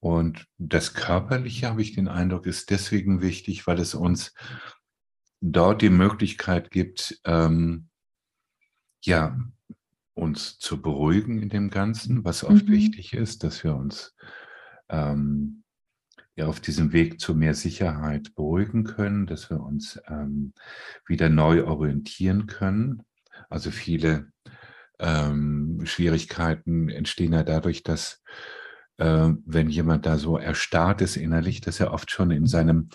Und 0.00 0.46
das 0.58 0.94
Körperliche, 0.94 1.68
habe 1.68 1.82
ich 1.82 1.94
den 1.94 2.08
Eindruck, 2.08 2.46
ist 2.46 2.70
deswegen 2.70 3.20
wichtig, 3.20 3.66
weil 3.66 3.78
es 3.80 3.94
uns 3.94 4.32
dort 5.40 5.82
die 5.82 5.90
Möglichkeit 5.90 6.70
gibt, 6.70 7.20
ähm, 7.24 7.88
ja, 9.04 9.38
uns 10.18 10.58
zu 10.58 10.82
beruhigen 10.82 11.42
in 11.42 11.48
dem 11.48 11.70
Ganzen, 11.70 12.24
was 12.24 12.44
oft 12.44 12.66
Mhm. 12.66 12.72
wichtig 12.72 13.14
ist, 13.14 13.44
dass 13.44 13.62
wir 13.64 13.74
uns 13.76 14.14
ähm, 14.88 15.62
ja 16.36 16.46
auf 16.46 16.60
diesem 16.60 16.92
Weg 16.92 17.20
zu 17.20 17.34
mehr 17.34 17.54
Sicherheit 17.54 18.34
beruhigen 18.34 18.84
können, 18.84 19.26
dass 19.26 19.50
wir 19.50 19.60
uns 19.60 20.00
ähm, 20.08 20.52
wieder 21.06 21.28
neu 21.28 21.64
orientieren 21.64 22.46
können. 22.46 23.02
Also 23.48 23.70
viele 23.70 24.32
ähm, 24.98 25.80
Schwierigkeiten 25.84 26.88
entstehen 26.88 27.32
ja 27.32 27.42
dadurch, 27.44 27.82
dass 27.82 28.22
äh, 28.98 29.30
wenn 29.44 29.70
jemand 29.70 30.06
da 30.06 30.18
so 30.18 30.36
erstarrt 30.36 31.00
ist 31.00 31.16
innerlich, 31.16 31.60
dass 31.60 31.80
er 31.80 31.92
oft 31.92 32.10
schon 32.10 32.30
in 32.30 32.46
seinem 32.46 32.88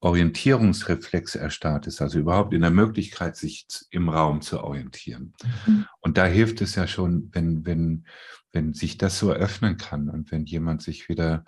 Orientierungsreflex 0.00 1.34
erstarrt 1.34 1.88
ist, 1.88 2.00
also 2.00 2.20
überhaupt 2.20 2.54
in 2.54 2.60
der 2.60 2.70
Möglichkeit, 2.70 3.36
sich 3.36 3.66
im 3.90 4.08
Raum 4.08 4.40
zu 4.40 4.62
orientieren. 4.62 5.34
Mhm. 5.66 5.86
Und 6.00 6.16
da 6.16 6.26
hilft 6.26 6.60
es 6.60 6.76
ja 6.76 6.86
schon, 6.86 7.30
wenn, 7.32 7.66
wenn, 7.66 8.06
wenn 8.52 8.74
sich 8.74 8.96
das 8.96 9.18
so 9.18 9.32
öffnen 9.32 9.76
kann 9.76 10.08
und 10.08 10.30
wenn 10.30 10.44
jemand 10.44 10.82
sich 10.82 11.08
wieder 11.08 11.44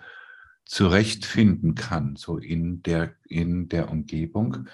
zurechtfinden 0.65 1.75
kann, 1.75 2.17
so 2.17 2.37
in 2.37 2.83
der, 2.83 3.15
in 3.25 3.69
der 3.69 3.89
Umgebung. 3.89 4.67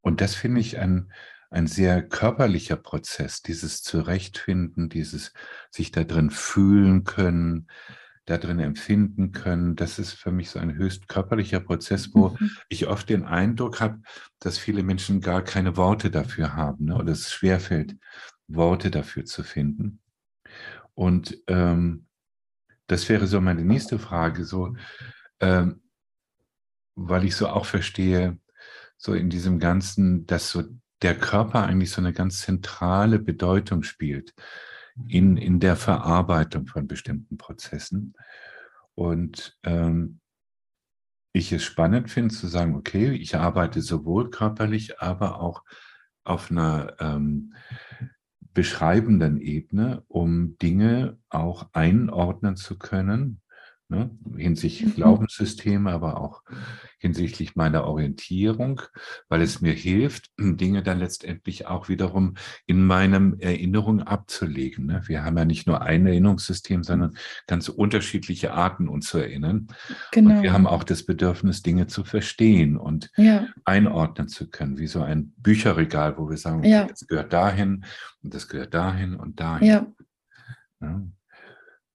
Und 0.00 0.20
das 0.20 0.34
finde 0.34 0.60
ich 0.60 0.78
ein, 0.78 1.12
ein 1.50 1.66
sehr 1.66 2.02
körperlicher 2.02 2.76
Prozess, 2.76 3.42
dieses 3.42 3.82
Zurechtfinden, 3.82 4.88
dieses 4.88 5.32
sich 5.70 5.90
da 5.90 6.04
drin 6.04 6.30
fühlen 6.30 7.04
können, 7.04 7.68
da 8.28 8.38
drin 8.38 8.58
empfinden 8.58 9.32
können. 9.32 9.76
Das 9.76 9.98
ist 9.98 10.12
für 10.12 10.30
mich 10.30 10.50
so 10.50 10.58
ein 10.58 10.74
höchst 10.74 11.08
körperlicher 11.08 11.60
Prozess, 11.60 12.14
wo 12.14 12.36
Mhm. 12.38 12.50
ich 12.68 12.86
oft 12.86 13.08
den 13.08 13.24
Eindruck 13.24 13.80
habe, 13.80 14.00
dass 14.38 14.58
viele 14.58 14.82
Menschen 14.82 15.20
gar 15.20 15.42
keine 15.42 15.76
Worte 15.76 16.10
dafür 16.10 16.54
haben 16.54 16.86
ne? 16.86 16.96
oder 16.96 17.12
es 17.12 17.32
schwerfällt, 17.32 17.96
Worte 18.46 18.90
dafür 18.90 19.24
zu 19.24 19.42
finden. 19.42 20.00
Und 20.94 21.38
ähm, 21.46 22.06
das 22.86 23.08
wäre 23.08 23.26
so 23.26 23.40
meine 23.40 23.64
nächste 23.64 23.98
Frage, 23.98 24.44
so, 24.44 24.74
ähm, 25.40 25.82
weil 26.94 27.24
ich 27.24 27.36
so 27.36 27.48
auch 27.48 27.66
verstehe, 27.66 28.38
so 28.96 29.14
in 29.14 29.30
diesem 29.30 29.58
Ganzen, 29.58 30.26
dass 30.26 30.50
so 30.50 30.64
der 31.02 31.16
Körper 31.16 31.64
eigentlich 31.64 31.90
so 31.92 32.00
eine 32.00 32.12
ganz 32.12 32.40
zentrale 32.40 33.18
Bedeutung 33.20 33.84
spielt 33.84 34.34
in, 35.06 35.36
in 35.36 35.60
der 35.60 35.76
Verarbeitung 35.76 36.66
von 36.66 36.86
bestimmten 36.86 37.36
Prozessen. 37.36 38.14
Und 38.94 39.56
ähm, 39.62 40.20
ich 41.32 41.52
es 41.52 41.62
spannend 41.62 42.10
finde 42.10 42.34
zu 42.34 42.46
sagen, 42.48 42.74
okay, 42.74 43.12
ich 43.12 43.36
arbeite 43.36 43.80
sowohl 43.80 44.30
körperlich, 44.30 45.00
aber 45.00 45.40
auch 45.40 45.62
auf 46.24 46.50
einer 46.50 46.94
ähm, 46.98 47.54
beschreibenden 48.54 49.40
Ebene, 49.40 50.02
um 50.08 50.58
Dinge 50.58 51.18
auch 51.28 51.68
einordnen 51.72 52.56
zu 52.56 52.78
können, 52.78 53.40
ne, 53.88 54.10
hinsichtlich 54.36 54.90
Mhm. 54.90 54.94
Glaubenssysteme, 54.96 55.90
aber 55.90 56.20
auch 56.20 56.42
hinsichtlich 56.98 57.56
meiner 57.56 57.84
Orientierung, 57.84 58.82
weil 59.28 59.40
es 59.40 59.60
mir 59.60 59.72
hilft, 59.72 60.30
Dinge 60.38 60.82
dann 60.82 60.98
letztendlich 60.98 61.66
auch 61.66 61.88
wiederum 61.88 62.34
in 62.66 62.84
meinem 62.84 63.36
Erinnerung 63.38 64.02
abzulegen. 64.02 64.86
Ne? 64.86 65.02
Wir 65.06 65.24
haben 65.24 65.38
ja 65.38 65.44
nicht 65.44 65.66
nur 65.66 65.80
ein 65.82 66.06
Erinnerungssystem, 66.06 66.82
sondern 66.82 67.16
ganz 67.46 67.68
unterschiedliche 67.68 68.52
Arten, 68.52 68.88
uns 68.88 69.08
zu 69.08 69.18
erinnern. 69.18 69.68
Genau. 70.12 70.36
Und 70.36 70.42
wir 70.42 70.52
haben 70.52 70.66
auch 70.66 70.84
das 70.84 71.04
Bedürfnis, 71.06 71.62
Dinge 71.62 71.86
zu 71.86 72.04
verstehen 72.04 72.76
und 72.76 73.10
ja, 73.16 73.46
einordnen 73.64 74.28
zu 74.28 74.50
können, 74.50 74.78
wie 74.78 74.86
so 74.88 75.00
ein 75.02 75.32
Bücherregal, 75.38 76.18
wo 76.18 76.28
wir 76.28 76.36
sagen, 76.36 76.58
okay, 76.58 76.70
Ja. 76.70 76.84
das 76.86 77.06
gehört 77.06 77.32
dahin 77.32 77.84
und 78.22 78.34
das 78.34 78.48
gehört 78.48 78.74
dahin 78.74 79.14
und 79.14 79.40
dahin. 79.40 79.94
Ja, 80.80 81.02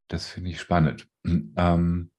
das 0.07 0.27
finde 0.27 0.49
ich 0.51 0.59
spannend. 0.59 1.07
Ähm, 1.25 2.11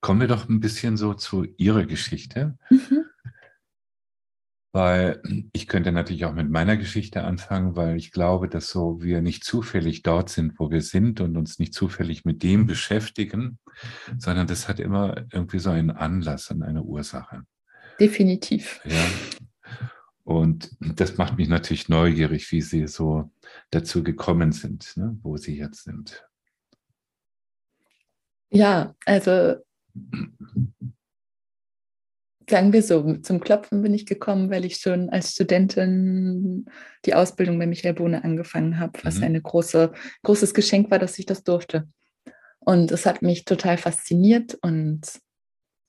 kommen 0.00 0.20
wir 0.20 0.28
doch 0.28 0.48
ein 0.48 0.60
bisschen 0.60 0.96
so 0.96 1.14
zu 1.14 1.44
Ihrer 1.56 1.84
Geschichte, 1.86 2.56
Mhm. 2.70 3.04
weil 4.72 5.20
ich 5.52 5.66
könnte 5.66 5.90
natürlich 5.90 6.24
auch 6.24 6.32
mit 6.32 6.48
meiner 6.48 6.76
Geschichte 6.76 7.24
anfangen, 7.24 7.74
weil 7.74 7.96
ich 7.96 8.12
glaube, 8.12 8.48
dass 8.48 8.70
so 8.70 9.02
wir 9.02 9.20
nicht 9.20 9.42
zufällig 9.44 10.02
dort 10.02 10.28
sind, 10.28 10.58
wo 10.58 10.70
wir 10.70 10.82
sind 10.82 11.20
und 11.20 11.36
uns 11.36 11.58
nicht 11.58 11.74
zufällig 11.74 12.24
mit 12.24 12.42
dem 12.44 12.66
beschäftigen, 12.66 13.58
sondern 14.18 14.46
das 14.46 14.68
hat 14.68 14.78
immer 14.78 15.26
irgendwie 15.32 15.58
so 15.58 15.70
einen 15.70 15.90
Anlass 15.90 16.50
und 16.50 16.62
eine 16.62 16.82
Ursache. 16.84 17.42
Definitiv. 17.98 18.80
Ja. 18.84 19.04
Und 20.22 20.76
das 20.80 21.18
macht 21.18 21.36
mich 21.36 21.48
natürlich 21.48 21.88
neugierig, 21.88 22.52
wie 22.52 22.62
Sie 22.62 22.86
so 22.86 23.32
dazu 23.70 24.04
gekommen 24.04 24.52
sind, 24.52 24.96
ne, 24.96 25.18
wo 25.22 25.36
Sie 25.36 25.58
jetzt 25.58 25.84
sind. 25.84 26.24
Ja, 28.50 28.94
also 29.06 29.54
sagen 32.48 32.72
wir 32.72 32.82
so, 32.82 33.14
zum 33.18 33.38
Klopfen 33.40 33.82
bin 33.82 33.94
ich 33.94 34.06
gekommen, 34.06 34.50
weil 34.50 34.64
ich 34.64 34.78
schon 34.78 35.08
als 35.10 35.32
Studentin 35.32 36.66
die 37.04 37.14
Ausbildung 37.14 37.58
bei 37.60 37.66
Michael 37.66 37.94
Bohne 37.94 38.24
angefangen 38.24 38.80
habe, 38.80 38.98
was 39.04 39.18
Mhm. 39.18 39.24
ein 39.24 39.42
große, 39.42 39.92
großes 40.24 40.52
Geschenk 40.52 40.90
war, 40.90 40.98
dass 40.98 41.18
ich 41.18 41.26
das 41.26 41.44
durfte. 41.44 41.88
Und 42.58 42.90
es 42.90 43.06
hat 43.06 43.22
mich 43.22 43.44
total 43.44 43.78
fasziniert 43.78 44.58
und 44.62 45.00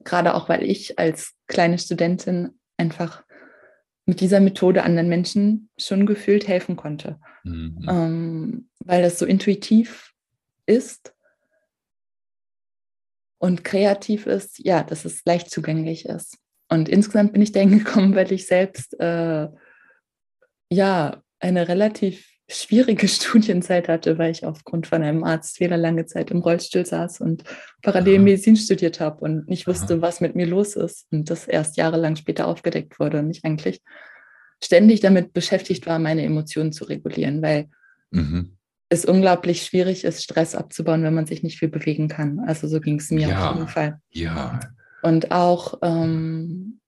gerade 0.04 0.36
auch, 0.36 0.50
weil 0.50 0.64
ich 0.64 1.00
als 1.00 1.34
kleine 1.48 1.80
Studentin 1.80 2.60
einfach 2.78 3.24
mit 4.06 4.20
dieser 4.22 4.40
Methode 4.40 4.84
anderen 4.84 5.10
Menschen 5.10 5.70
schon 5.78 6.06
gefühlt 6.06 6.48
helfen 6.48 6.76
konnte, 6.76 7.20
Mhm. 7.44 7.86
ähm, 7.90 8.70
weil 8.86 9.02
das 9.02 9.18
so 9.18 9.26
intuitiv 9.26 10.14
ist 10.68 11.14
und 13.42 13.64
kreativ 13.64 14.28
ist, 14.28 14.60
ja, 14.60 14.84
dass 14.84 15.04
es 15.04 15.26
leicht 15.26 15.50
zugänglich 15.50 16.06
ist. 16.06 16.38
Und 16.70 16.88
insgesamt 16.88 17.34
bin 17.34 17.42
ich 17.42 17.52
dahin 17.52 17.80
gekommen, 17.80 18.16
weil 18.16 18.32
ich 18.32 18.46
selbst 18.46 18.98
äh, 19.00 19.48
ja 20.70 21.24
eine 21.40 21.68
relativ 21.68 22.30
schwierige 22.48 23.08
Studienzeit 23.10 23.88
hatte, 23.88 24.20
weil 24.20 24.30
ich 24.30 24.46
aufgrund 24.46 24.86
von 24.86 25.02
einem 25.02 25.24
Arztfehler 25.24 25.78
lange 25.78 26.06
Zeit 26.06 26.30
im 26.30 26.42
Rollstuhl 26.42 26.86
saß 26.86 27.20
und 27.22 27.44
parallel 27.82 28.18
Aha. 28.18 28.24
Medizin 28.24 28.56
studiert 28.56 29.00
habe 29.00 29.22
und 29.22 29.50
nicht 29.50 29.68
Aha. 29.68 29.74
wusste, 29.74 30.02
was 30.04 30.22
mit 30.22 30.36
mir 30.36 30.46
los 30.46 30.76
ist 30.76 31.08
und 31.12 31.30
das 31.32 31.48
erst 31.48 31.78
jahrelang 31.78 32.16
später 32.18 32.48
aufgedeckt 32.48 33.00
wurde 33.00 33.20
und 33.20 33.32
ich 33.32 33.44
eigentlich 33.44 33.82
ständig 34.64 35.00
damit 35.00 35.34
beschäftigt 35.34 35.88
war, 35.88 35.98
meine 35.98 36.24
Emotionen 36.24 36.72
zu 36.72 36.86
regulieren, 36.86 37.42
weil 37.42 37.70
Mhm. 38.12 38.58
Es 38.92 39.06
unglaublich 39.06 39.64
schwierig 39.64 40.04
ist, 40.04 40.22
Stress 40.22 40.54
abzubauen, 40.54 41.04
wenn 41.04 41.14
man 41.14 41.26
sich 41.26 41.44
nicht 41.44 41.58
viel 41.58 41.70
bewegen 41.70 42.10
kann. 42.10 42.42
Also 42.42 42.68
so 42.68 42.82
ging 42.82 43.00
es 43.00 43.10
mir 43.10 43.30
Ja, 43.30 43.50
auf 43.52 43.56
jeden 43.56 43.68
Fall. 43.70 44.00
ja. 44.10 44.60
Und 45.02 45.32
auch, 45.32 45.80
ähm, 45.82 46.82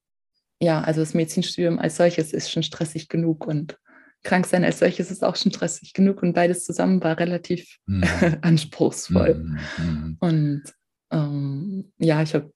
ja, 0.59 0.81
also 0.81 0.99
das 0.99 1.13
Medizinstudium 1.13 1.79
als 1.79 1.95
solches 1.95 2.33
ist 2.33 2.51
schon 2.51 2.61
stressig 2.61 3.07
genug 3.07 3.47
und 3.47 3.77
Kranksein 4.23 4.65
als 4.65 4.79
solches 4.79 5.11
ist 5.11 5.23
auch 5.23 5.37
schon 5.37 5.51
stressig 5.53 5.93
genug 5.93 6.21
und 6.21 6.33
beides 6.33 6.65
zusammen 6.65 7.01
war 7.01 7.17
relativ 7.19 7.77
Mhm. 7.85 8.03
anspruchsvoll. 8.41 9.35
Mhm. 9.35 10.17
Und 10.19 10.63
ähm, 11.11 11.91
ja, 11.99 12.21
ich 12.21 12.33
habe 12.35 12.51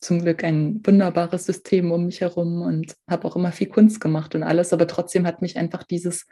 zum 0.00 0.20
Glück 0.20 0.44
ein 0.44 0.80
wunderbares 0.84 1.46
System 1.46 1.92
um 1.92 2.04
mich 2.06 2.20
herum 2.20 2.60
und 2.60 2.94
habe 3.08 3.26
auch 3.26 3.36
immer 3.36 3.52
viel 3.52 3.68
Kunst 3.68 4.00
gemacht 4.02 4.34
und 4.34 4.42
alles, 4.42 4.74
aber 4.74 4.86
trotzdem 4.86 5.26
hat 5.26 5.40
mich 5.40 5.56
einfach 5.56 5.82
dieses 5.82 6.26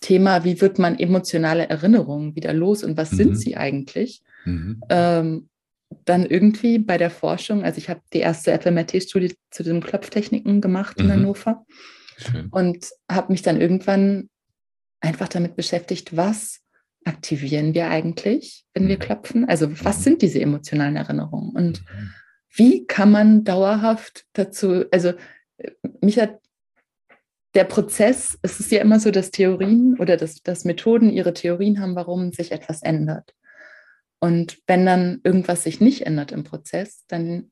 Thema, 0.00 0.44
wie 0.44 0.60
wird 0.60 0.78
man 0.78 0.98
emotionale 0.98 1.68
Erinnerungen 1.68 2.34
wieder 2.36 2.52
los 2.52 2.84
und 2.84 2.96
was 2.96 3.12
Mhm. 3.12 3.16
sind 3.16 3.38
sie 3.38 3.56
eigentlich, 3.56 4.22
Mhm. 4.44 4.80
ähm, 4.88 5.48
dann 6.04 6.26
irgendwie 6.26 6.78
bei 6.78 6.98
der 6.98 7.10
Forschung, 7.10 7.64
also 7.64 7.78
ich 7.78 7.88
habe 7.88 8.00
die 8.12 8.18
erste 8.18 8.52
FMRT-Studie 8.52 9.34
zu 9.50 9.62
den 9.62 9.82
Klopftechniken 9.82 10.60
gemacht 10.60 11.00
in 11.00 11.06
Mhm. 11.06 11.12
Hannover 11.12 11.64
Schön. 12.18 12.48
und 12.50 12.88
habe 13.10 13.32
mich 13.32 13.42
dann 13.42 13.60
irgendwann 13.60 14.28
einfach 15.00 15.28
damit 15.28 15.56
beschäftigt, 15.56 16.16
was 16.16 16.60
aktivieren 17.04 17.72
wir 17.74 17.88
eigentlich, 17.88 18.64
wenn 18.74 18.88
wir 18.88 18.96
Mhm. 18.96 19.00
klopfen? 19.00 19.48
Also 19.48 19.70
was 19.84 19.98
Mhm. 20.00 20.02
sind 20.02 20.22
diese 20.22 20.40
emotionalen 20.40 20.96
Erinnerungen? 20.96 21.50
Und 21.56 21.82
Mhm. 21.82 22.10
wie 22.54 22.86
kann 22.86 23.10
man 23.10 23.44
dauerhaft 23.44 24.26
dazu, 24.34 24.84
also 24.90 25.12
äh, 25.58 25.70
mich 26.02 26.18
hat 26.18 26.38
der 27.54 27.64
Prozess, 27.64 28.38
es 28.42 28.60
ist 28.60 28.70
ja 28.70 28.80
immer 28.80 29.00
so, 29.00 29.10
dass 29.10 29.30
Theorien 29.30 29.96
oder 29.98 30.16
dass, 30.16 30.42
dass 30.42 30.64
Methoden 30.64 31.10
ihre 31.10 31.32
Theorien 31.32 31.80
haben, 31.80 31.96
warum 31.96 32.32
sich 32.32 32.52
etwas 32.52 32.82
ändert. 32.82 33.34
Und 34.20 34.58
wenn 34.66 34.84
dann 34.84 35.20
irgendwas 35.24 35.62
sich 35.64 35.80
nicht 35.80 36.06
ändert 36.06 36.32
im 36.32 36.44
Prozess, 36.44 37.04
dann 37.08 37.50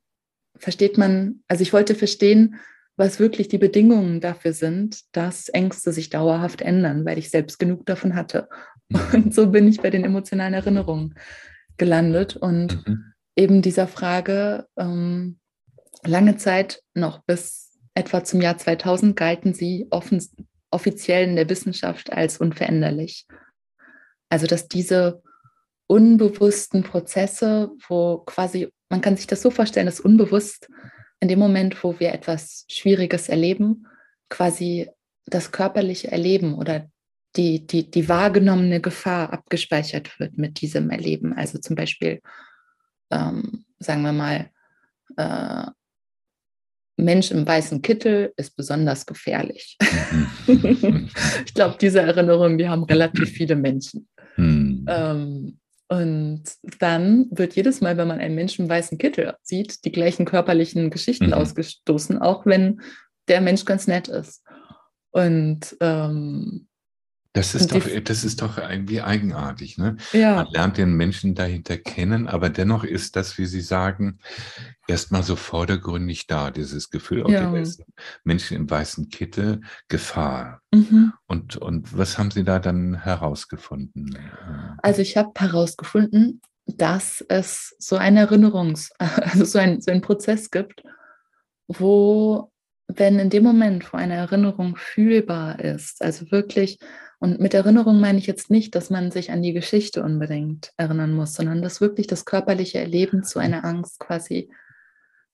versteht 0.57 0.99
man, 0.99 1.43
also 1.49 1.63
ich 1.63 1.73
wollte 1.73 1.95
verstehen, 1.95 2.57
was 2.97 3.21
wirklich 3.21 3.49
die 3.49 3.59
Bedingungen 3.59 4.21
dafür 4.21 4.53
sind, 4.53 5.03
dass 5.15 5.49
Ängste 5.49 5.93
sich 5.93 6.11
dauerhaft 6.11 6.63
ändern, 6.63 7.05
weil 7.05 7.19
ich 7.19 7.31
selbst 7.31 7.59
genug 7.59 7.85
davon 7.87 8.15
hatte. 8.15 8.49
Mhm. 8.89 9.01
Und 9.13 9.35
so 9.35 9.51
bin 9.51 9.69
ich 9.69 9.81
bei 9.81 9.91
den 9.91 10.05
emotionalen 10.05 10.55
Erinnerungen 10.55 11.15
gelandet 11.77 12.37
und 12.37 12.87
Mhm. 12.87 13.13
eben 13.37 13.61
dieser 13.61 13.87
Frage, 13.87 14.67
ähm, 14.79 15.39
lange 16.05 16.37
Zeit 16.39 16.83
noch 16.95 17.23
bis 17.25 17.66
etwa 17.97 18.23
zum 18.23 18.41
Jahr 18.43 18.59
2000 18.59 19.17
galten 19.17 19.55
sie 19.55 19.87
offen, 19.91 20.23
offiziell 20.71 21.29
in 21.29 21.37
der 21.37 21.49
Wissenschaft 21.49 22.13
als 22.13 22.39
unveränderlich. 22.39 23.27
Also 24.29 24.47
dass 24.47 24.69
diese 24.69 25.23
unbewussten 25.87 26.83
Prozesse, 26.83 27.71
wo 27.89 28.19
quasi, 28.19 28.69
man 28.91 29.01
kann 29.01 29.17
sich 29.17 29.27
das 29.27 29.41
so 29.41 29.51
vorstellen, 29.51 29.87
dass 29.87 30.01
unbewusst 30.01 30.69
in 31.21 31.29
dem 31.29 31.39
Moment, 31.39 31.83
wo 31.83 31.99
wir 31.99 32.13
etwas 32.13 32.67
Schwieriges 32.69 33.29
erleben, 33.29 33.87
quasi 34.29 34.91
das 35.25 35.51
körperliche 35.51 36.13
Erleben 36.13 36.55
oder 36.55 36.91
die, 37.37 37.67
die, 37.67 37.91
die 37.91 38.09
wahrgenommene 38.09 38.81
Gefahr 38.81 39.33
abgespeichert 39.33 40.21
wird 40.21 40.37
mit 40.37 40.61
diesem 40.61 40.91
Erleben. 40.91 41.33
Also 41.33 41.59
zum 41.59 41.77
Beispiel, 41.77 42.21
ähm, 43.11 43.65
sagen 43.79 44.03
wir 44.03 44.13
mal, 44.13 44.51
äh, 45.17 45.71
Mensch 46.97 47.31
im 47.31 47.47
weißen 47.47 47.83
Kittel 47.83 48.33
ist 48.37 48.57
besonders 48.57 49.07
gefährlich. 49.07 49.77
Mhm. 50.47 51.09
ich 51.47 51.55
glaube, 51.55 51.77
diese 51.81 52.01
Erinnerungen, 52.01 52.59
die 52.59 52.69
haben 52.69 52.85
relativ 52.85 53.31
viele 53.31 53.57
Menschen. 53.57 54.09
Mhm. 54.37 54.87
Ähm, 54.89 55.59
und 55.89 56.43
dann 56.81 57.27
wird 57.31 57.55
jedes 57.55 57.81
Mal, 57.81 57.97
wenn 57.97 58.09
man 58.09 58.19
einen 58.19 58.35
Menschen 58.35 58.65
im 58.65 58.71
weißen 58.71 58.99
Kittel 58.99 59.35
sieht, 59.43 59.85
die 59.85 59.93
gleichen 59.93 60.25
körperlichen 60.25 60.91
Geschichten 60.91 61.27
Mhm. 61.27 61.35
ausgestoßen, 61.35 62.19
auch 62.19 62.45
wenn 62.47 62.81
der 63.29 63.41
Mensch 63.41 63.65
ganz 63.65 63.87
nett 63.87 64.09
ist. 64.09 64.43
Und 65.11 65.77
ähm, 65.81 66.67
Das 67.37 67.55
ist, 67.55 67.71
doch, 67.73 67.85
die- 67.85 68.03
das 68.03 68.25
ist 68.25 68.41
doch 68.41 68.57
irgendwie 68.57 69.03
eigenartig. 69.03 69.77
Ne? 69.77 69.97
ja, 70.13 70.37
Man 70.37 70.47
lernt 70.53 70.79
den 70.79 70.95
Menschen 70.95 71.35
dahinter 71.35 71.77
kennen, 71.77 72.29
aber 72.29 72.49
dennoch 72.49 72.83
ist 72.83 73.15
das, 73.15 73.37
wie 73.37 73.45
Sie 73.45 73.61
sagen, 73.61 74.19
erstmal 74.89 75.23
so 75.23 75.37
vordergründig 75.37 76.27
da, 76.27 76.51
dieses 76.51 76.89
Gefühl, 76.89 77.23
okay, 77.25 77.35
Ja. 77.35 77.51
da 77.53 77.59
ist 77.59 77.81
ein 77.81 77.93
Mensch 78.25 78.51
im 78.53 78.71
weißen 78.71 79.11
Kittel, 79.11 79.61
Gefahr. 79.89 80.63
mhm. 80.73 81.13
Und, 81.27 81.57
und 81.57 81.97
was 81.97 82.17
haben 82.17 82.31
Sie 82.31 82.43
da 82.43 82.59
dann 82.59 82.95
herausgefunden? 83.03 84.17
Also 84.83 85.03
ich 85.03 85.19
habe 85.19 85.33
herausgefunden, 85.37 86.41
dass 86.65 87.23
es 87.29 87.77
so 87.79 87.97
eine 87.97 88.27
Erinnerungs-, 88.27 88.91
also 88.99 89.45
so 89.45 89.59
ein, 89.59 89.83
so 89.83 89.91
ein 89.91 90.01
Prozess 90.01 90.51
gibt, 90.51 90.83
wo, 91.69 92.51
wenn 92.89 93.19
in 93.19 93.31
dem 93.31 93.43
Moment, 93.43 93.93
wo 93.93 93.97
eine 93.99 94.15
Erinnerung 94.15 94.77
fühlbar 94.77 95.61
ist, 95.61 96.03
also 96.03 96.31
wirklich, 96.31 96.79
und 97.19 97.41
mit 97.41 97.55
Erinnerung 97.55 98.01
meine 98.01 98.19
ich 98.19 98.27
jetzt 98.27 98.51
nicht, 98.51 98.75
dass 98.75 98.91
man 98.91 99.11
sich 99.11 99.31
an 99.31 99.43
die 99.43 99.53
Geschichte 99.53 100.03
unbedingt 100.03 100.73
erinnern 100.77 101.13
muss, 101.15 101.35
sondern 101.35 101.63
dass 101.63 101.81
wirklich 101.81 102.07
das 102.07 102.25
körperliche 102.25 102.79
Erleben 102.79 103.25
zu 103.25 103.39
einer 103.39 103.65
Angst 103.65 103.99
quasi 104.01 104.51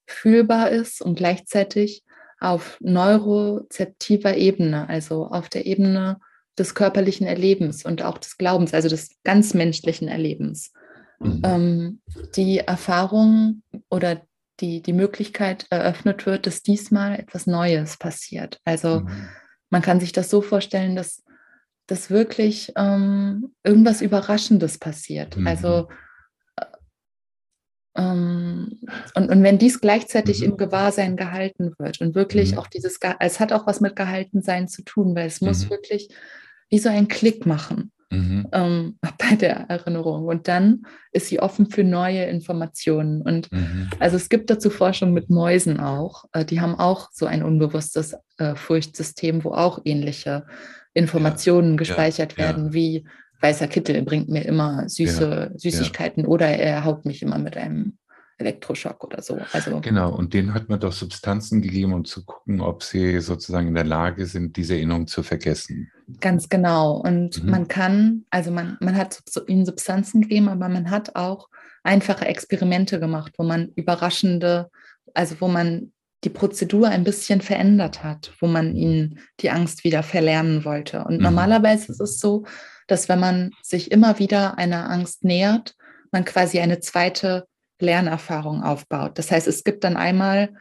fühlbar 0.07 0.71
ist 0.71 1.03
und 1.03 1.17
gleichzeitig 1.17 2.05
auf 2.39 2.79
neurozeptiver 2.81 4.37
Ebene, 4.37 4.89
also 4.89 5.27
auf 5.27 5.49
der 5.49 5.67
Ebene 5.67 6.19
des 6.59 6.75
körperlichen 6.75 7.27
Erlebens 7.27 7.85
und 7.85 8.03
auch 8.03 8.19
des 8.19 8.37
Glaubens, 8.37 8.75
also 8.75 8.89
des 8.89 9.11
ganz 9.25 9.55
menschlichen 9.55 10.09
Erlebens, 10.09 10.73
Mhm. 11.21 11.41
ähm, 11.45 12.01
die 12.35 12.59
Erfahrung 12.59 13.63
oder 13.89 14.23
die, 14.61 14.83
die 14.83 14.93
Möglichkeit 14.93 15.67
eröffnet 15.71 16.27
wird, 16.27 16.47
dass 16.47 16.63
diesmal 16.63 17.19
etwas 17.19 17.47
Neues 17.47 17.97
passiert. 17.97 18.61
Also 18.65 19.01
Mhm. 19.01 19.29
man 19.71 19.83
kann 19.83 20.01
sich 20.01 20.13
das 20.13 20.29
so 20.31 20.43
vorstellen, 20.43 20.97
dass, 20.97 21.23
dass 21.87 22.11
wirklich 22.11 22.73
ähm, 22.77 23.55
irgendwas 23.65 24.01
Überraschendes 24.03 24.79
passiert. 24.79 25.37
Mhm. 25.37 25.47
Also 25.47 25.89
äh, 26.57 26.65
ähm, 27.97 28.81
und, 29.15 29.31
und 29.31 29.43
wenn 29.43 29.59
dies 29.59 29.81
gleichzeitig 29.81 30.41
Mhm. 30.41 30.47
im 30.53 30.57
Gewahrsein 30.57 31.17
gehalten 31.17 31.73
wird 31.79 32.01
und 32.01 32.15
wirklich 32.15 32.53
Mhm. 32.53 32.59
auch 32.59 32.67
dieses, 32.67 32.99
es 33.21 33.41
hat 33.41 33.53
auch 33.53 33.67
was 33.67 33.81
mit 33.81 33.97
Gehaltensein 33.97 34.69
zu 34.69 34.83
tun, 34.83 35.15
weil 35.15 35.27
es 35.27 35.41
muss 35.41 35.67
Mhm. 35.67 35.71
wirklich 35.71 36.09
wie 36.71 36.79
so 36.79 36.89
einen 36.89 37.09
Klick 37.09 37.45
machen 37.45 37.93
Mhm. 38.11 38.49
ähm, 38.53 38.99
bei 39.19 39.37
der 39.37 39.67
Erinnerung. 39.69 40.25
Und 40.27 40.49
dann 40.49 40.83
ist 41.13 41.27
sie 41.27 41.41
offen 41.41 41.71
für 41.71 41.85
neue 41.85 42.25
Informationen. 42.25 43.21
Und 43.23 43.53
Mhm. 43.53 43.91
also 43.99 44.17
es 44.17 44.29
gibt 44.31 44.49
dazu 44.49 44.71
Forschung 44.71 45.13
mit 45.13 45.29
Mäusen 45.29 45.81
auch. 45.81 46.25
Äh, 46.33 46.45
die 46.47 46.61
haben 46.63 46.77
auch 46.79 47.11
so 47.13 47.27
ein 47.27 47.43
unbewusstes 47.43 48.15
äh, 48.39 48.55
Furchtsystem, 48.55 49.45
wo 49.45 49.51
auch 49.53 49.81
ähnliche 49.85 50.47
Informationen 50.95 51.77
gespeichert 51.77 52.33
ja. 52.33 52.39
werden, 52.39 52.73
wie 52.73 53.05
weißer 53.41 53.69
Kittel 53.69 54.03
bringt 54.03 54.29
mir 54.29 54.45
immer 54.45 54.89
süße 54.89 55.53
Süßigkeiten 55.57 56.27
oder 56.27 56.49
er 56.49 56.85
haut 56.85 57.05
mich 57.05 57.23
immer 57.23 57.39
mit 57.39 57.57
einem 57.57 57.99
Elektroschock 58.39 59.05
oder 59.05 59.23
so. 59.23 59.39
Also 59.53 59.81
Genau, 59.81 60.15
und 60.15 60.35
denen 60.35 60.55
hat 60.55 60.69
man 60.69 60.81
doch 60.81 60.93
Substanzen 60.93 61.63
gegeben, 61.63 61.93
um 61.93 62.05
zu 62.05 62.25
gucken, 62.25 62.61
ob 62.61 62.83
sie 62.83 63.21
sozusagen 63.21 63.69
in 63.69 63.75
der 63.75 63.85
Lage 63.85 64.27
sind, 64.27 64.57
diese 64.57 64.75
Erinnerung 64.75 65.07
zu 65.07 65.23
vergessen. 65.23 65.91
Ganz 66.21 66.49
genau. 66.49 66.97
Und 66.97 67.43
Mhm. 67.43 67.51
man 67.51 67.69
kann, 67.69 68.25
also 68.31 68.51
man, 68.51 68.77
man 68.81 68.97
hat 68.97 69.23
ihnen 69.47 69.65
Substanzen 69.65 70.23
gegeben, 70.23 70.49
aber 70.49 70.69
man 70.69 70.91
hat 70.91 71.15
auch 71.15 71.49
einfache 71.85 72.27
Experimente 72.27 73.01
gemacht, 73.01 73.33
wo 73.39 73.45
man 73.45 73.69
überraschende, 73.75 74.71
also 75.15 75.37
wo 75.41 75.49
man 75.49 75.93
die 76.25 76.31
Prozedur 76.31 76.89
ein 76.89 77.05
bisschen 77.05 77.41
verändert 77.41 78.05
hat, 78.05 78.33
wo 78.41 78.47
man 78.47 78.77
ihnen 78.77 79.19
die 79.41 79.51
Angst 79.51 79.85
wieder 79.85 80.03
verlernen 80.03 80.65
wollte. 80.65 81.05
Und 81.05 81.17
Mhm. 81.17 81.23
normalerweise 81.23 81.91
ist 81.93 82.01
es 82.01 82.19
so, 82.21 82.45
dass 82.87 83.09
wenn 83.09 83.21
man 83.21 83.51
sich 83.63 83.91
immer 83.91 84.19
wieder 84.19 84.59
einer 84.59 84.89
Angst 84.91 85.25
nähert, 85.25 85.75
man 86.13 86.25
quasi 86.25 86.61
eine 86.61 86.81
zweite 86.81 87.47
Lernerfahrung 87.81 88.63
aufbaut. 88.63 89.19
Das 89.19 89.31
heißt, 89.31 89.49
es 89.49 89.65
gibt 89.65 89.83
dann 89.83 89.97
einmal, 89.97 90.55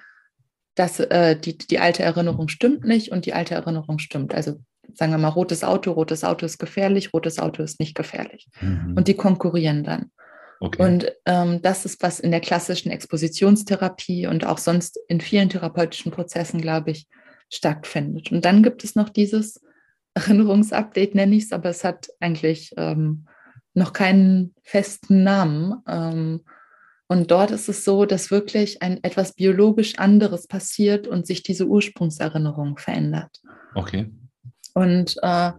dass 0.76 1.00
äh, 1.00 1.36
die, 1.36 1.58
die 1.58 1.80
alte 1.80 2.02
Erinnerung 2.04 2.48
stimmt 2.48 2.86
nicht 2.86 3.12
und 3.12 3.26
die 3.26 3.34
alte 3.34 3.54
Erinnerung 3.56 4.00
stimmt. 4.00 4.34
Also 4.34 4.60
sagen 4.94 5.12
wir 5.12 5.18
mal, 5.18 5.28
rotes 5.28 5.64
Auto, 5.64 5.92
rotes 5.92 6.24
Auto 6.24 6.46
ist 6.46 6.58
gefährlich, 6.58 7.14
rotes 7.14 7.40
Auto 7.40 7.62
ist 7.62 7.80
nicht 7.80 7.96
gefährlich. 7.96 8.48
Mhm. 8.62 8.96
Und 8.98 9.08
die 9.08 9.14
konkurrieren 9.14 9.84
dann. 9.84 10.12
Okay. 10.62 10.82
Und 10.82 11.12
ähm, 11.26 11.62
das 11.62 11.86
ist, 11.86 12.02
was 12.02 12.20
in 12.20 12.32
der 12.32 12.40
klassischen 12.40 12.92
Expositionstherapie 12.92 14.28
und 14.28 14.46
auch 14.46 14.58
sonst 14.58 14.98
in 15.08 15.20
vielen 15.20 15.50
therapeutischen 15.50 16.12
Prozessen, 16.12 16.62
glaube 16.62 16.92
ich, 16.92 17.08
stattfindet. 17.50 18.32
Und 18.32 18.46
dann 18.46 18.64
gibt 18.64 18.84
es 18.84 18.96
noch 18.96 19.10
dieses 19.10 19.62
Erinnerungsupdate, 20.14 21.16
nenne 21.16 21.36
ich 21.36 21.46
es, 21.46 21.52
aber 21.52 21.70
es 21.70 21.84
hat 21.84 22.10
eigentlich 22.20 22.72
ähm, 22.78 23.28
noch 23.74 23.94
keinen 23.94 24.56
festen 24.64 25.24
Namen. 25.24 25.82
Ähm, 25.88 26.42
und 27.08 27.30
dort 27.30 27.52
ist 27.52 27.68
es 27.68 27.84
so, 27.84 28.06
dass 28.06 28.32
wirklich 28.32 28.82
ein 28.82 29.04
etwas 29.04 29.34
biologisch 29.34 30.00
anderes 30.00 30.48
passiert 30.48 31.08
und 31.08 31.28
sich 31.28 31.44
diese 31.44 31.68
Ursprungserinnerung 31.68 32.78
verändert. 32.78 33.42
okay. 33.76 34.10
Und 34.74 35.18
äh, 35.22 35.52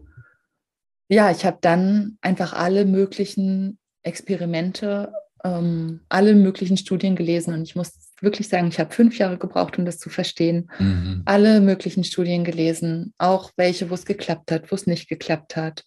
ja, 1.09 1.31
ich 1.31 1.45
habe 1.45 1.59
dann 1.61 2.17
einfach 2.23 2.55
alle 2.55 2.87
möglichen 2.87 3.79
Experimente, 4.03 5.13
ähm, 5.45 6.01
alle 6.09 6.35
möglichen 6.35 6.77
Studien 6.77 7.17
gelesen 7.17 7.55
und 7.55 7.63
ich 7.63 7.77
muss 7.77 8.13
wirklich 8.21 8.49
sagen, 8.49 8.69
ich 8.69 8.79
habe 8.79 8.95
fünf 8.95 9.19
Jahre 9.19 9.37
gebraucht, 9.37 9.79
um 9.79 9.85
das 9.85 9.99
zu 9.99 10.09
verstehen. 10.09 10.71
Mhm. 10.79 11.23
Alle 11.25 11.61
möglichen 11.61 12.05
Studien 12.05 12.45
gelesen, 12.45 13.13
auch 13.19 13.51
welche, 13.57 13.91
wo 13.91 13.95
es 13.95 14.07
geklappt 14.07 14.53
hat, 14.53 14.71
wo 14.71 14.77
es 14.77 14.87
nicht 14.87 15.09
geklappt 15.09 15.57
hat. 15.57 15.85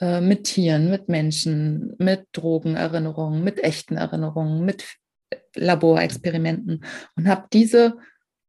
Äh, 0.00 0.20
mit 0.20 0.44
Tieren, 0.44 0.90
mit 0.90 1.08
Menschen, 1.08 1.94
mit 1.98 2.24
Drogenerinnerungen, 2.32 3.44
mit 3.44 3.62
echten 3.62 3.96
Erinnerungen, 3.96 4.64
mit 4.64 4.84
Laborexperimenten 5.54 6.84
und 7.16 7.28
habe 7.28 7.46
diese 7.52 7.96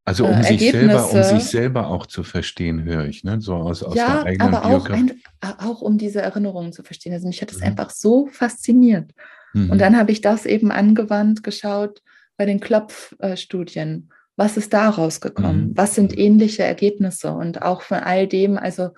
also 0.04 0.26
um 0.26 0.40
äh, 0.40 0.44
sich 0.44 0.72
selber, 0.72 1.12
um 1.12 1.24
sich 1.24 1.44
selber 1.44 1.88
auch 1.88 2.06
zu 2.06 2.24
verstehen, 2.24 2.84
höre 2.84 3.06
ich, 3.06 3.24
ne? 3.24 3.40
So 3.40 3.56
aus, 3.56 3.84
aus 3.84 3.96
ja, 3.96 4.24
der 4.24 4.26
eigenen 4.26 4.54
aber 4.56 4.66
auch, 4.66 4.90
ein, 4.90 5.22
auch 5.42 5.82
um 5.82 5.98
diese 5.98 6.22
Erinnerungen 6.22 6.74
zu 6.74 6.84
verstehen. 6.84 7.14
Also 7.14 7.28
mich 7.28 7.42
hat 7.42 7.52
es 7.52 7.60
mhm. 7.60 7.68
einfach 7.68 7.92
so 7.92 8.28
fasziniert. 8.28 9.12
Mhm. 9.54 9.70
Und 9.70 9.80
dann 9.80 9.98
habe 9.98 10.12
ich 10.12 10.22
das 10.22 10.46
eben 10.46 10.72
angewandt, 10.72 11.44
geschaut 11.44 12.02
bei 12.36 12.46
den 12.46 12.60
Klopfstudien. 12.60 14.10
Äh, 14.10 14.14
was 14.36 14.58
ist 14.58 14.74
da 14.74 14.90
rausgekommen? 14.90 15.70
Mhm. 15.70 15.78
Was 15.78 15.94
sind 15.94 16.18
ähnliche 16.18 16.64
Ergebnisse? 16.64 17.32
Und 17.32 17.62
auch 17.62 17.84
von 17.84 18.00
all 18.00 18.28
dem, 18.28 18.58
also 18.58 18.90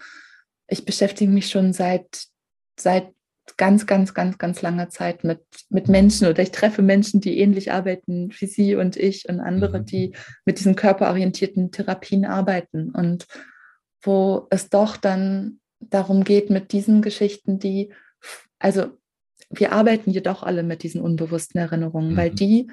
ich 0.67 0.85
beschäftige 0.85 1.31
mich 1.31 1.49
schon 1.49 1.73
seit, 1.73 2.27
seit 2.79 3.09
ganz, 3.57 3.85
ganz, 3.85 4.13
ganz, 4.13 4.37
ganz 4.37 4.61
langer 4.61 4.89
Zeit 4.89 5.23
mit, 5.23 5.41
mit 5.69 5.87
Menschen 5.87 6.27
oder 6.27 6.41
ich 6.41 6.51
treffe 6.51 6.81
Menschen, 6.81 7.21
die 7.21 7.39
ähnlich 7.39 7.71
arbeiten 7.71 8.29
wie 8.37 8.45
Sie 8.45 8.75
und 8.75 8.97
ich 8.97 9.27
und 9.27 9.39
andere, 9.39 9.79
mhm. 9.79 9.85
die 9.85 10.15
mit 10.45 10.59
diesen 10.59 10.75
körperorientierten 10.75 11.71
Therapien 11.71 12.25
arbeiten 12.25 12.91
und 12.91 13.27
wo 14.01 14.47
es 14.49 14.69
doch 14.69 14.97
dann 14.97 15.59
darum 15.79 16.23
geht, 16.23 16.49
mit 16.49 16.71
diesen 16.71 17.01
Geschichten, 17.01 17.59
die, 17.59 17.93
also 18.59 18.97
wir 19.49 19.71
arbeiten 19.71 20.11
jedoch 20.11 20.43
alle 20.43 20.63
mit 20.63 20.83
diesen 20.83 21.01
unbewussten 21.01 21.59
Erinnerungen, 21.59 22.13
mhm. 22.13 22.17
weil 22.17 22.29
die, 22.31 22.71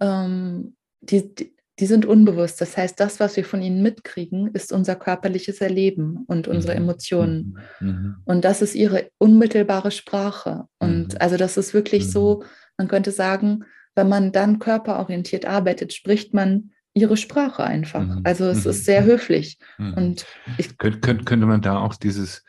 ähm, 0.00 0.76
die, 1.00 1.34
die, 1.34 1.53
die 1.80 1.86
sind 1.86 2.06
unbewusst. 2.06 2.60
Das 2.60 2.76
heißt, 2.76 2.98
das, 3.00 3.18
was 3.18 3.36
wir 3.36 3.44
von 3.44 3.60
ihnen 3.60 3.82
mitkriegen, 3.82 4.48
ist 4.48 4.72
unser 4.72 4.94
körperliches 4.94 5.60
Erleben 5.60 6.24
und 6.26 6.46
unsere 6.46 6.74
mhm. 6.74 6.82
Emotionen. 6.82 7.58
Mhm. 7.80 7.88
mhm. 7.88 8.16
Und 8.24 8.44
das 8.44 8.62
ist 8.62 8.74
ihre 8.74 9.10
unmittelbare 9.18 9.90
Sprache. 9.90 10.64
Und 10.78 11.20
also 11.20 11.36
das 11.36 11.56
ist 11.56 11.74
wirklich 11.74 12.10
so, 12.10 12.44
man 12.78 12.88
könnte 12.88 13.10
sagen, 13.10 13.64
wenn 13.94 14.08
man 14.08 14.32
dann 14.32 14.58
körperorientiert 14.58 15.46
arbeitet, 15.46 15.92
spricht 15.92 16.34
man 16.34 16.70
ihre 16.94 17.16
Sprache 17.16 17.64
einfach. 17.64 18.06
Also 18.22 18.46
es 18.46 18.66
ist 18.66 18.84
sehr 18.84 19.04
höflich. 19.04 19.58
Und 19.78 20.26
ich, 20.58 20.78
Kön 20.78 21.00
könnte 21.00 21.46
man 21.46 21.60
da 21.60 21.78
auch 21.78 21.96
dieses 21.96 22.44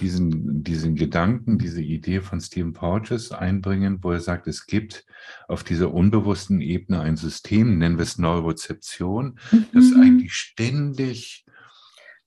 diesen, 0.00 0.62
diesen 0.62 0.94
Gedanken, 0.96 1.58
diese 1.58 1.82
Idee 1.82 2.20
von 2.20 2.40
Stephen 2.40 2.72
Porges 2.72 3.32
einbringen, 3.32 3.98
wo 4.02 4.12
er 4.12 4.20
sagt, 4.20 4.46
es 4.46 4.66
gibt 4.66 5.04
auf 5.48 5.64
dieser 5.64 5.92
unbewussten 5.92 6.60
Ebene 6.60 7.00
ein 7.00 7.16
System, 7.16 7.78
nennen 7.78 7.96
wir 7.96 8.02
es 8.02 8.18
Neurozeption, 8.18 9.38
mhm. 9.50 9.66
das 9.72 9.92
eigentlich 9.94 10.34
ständig 10.34 11.44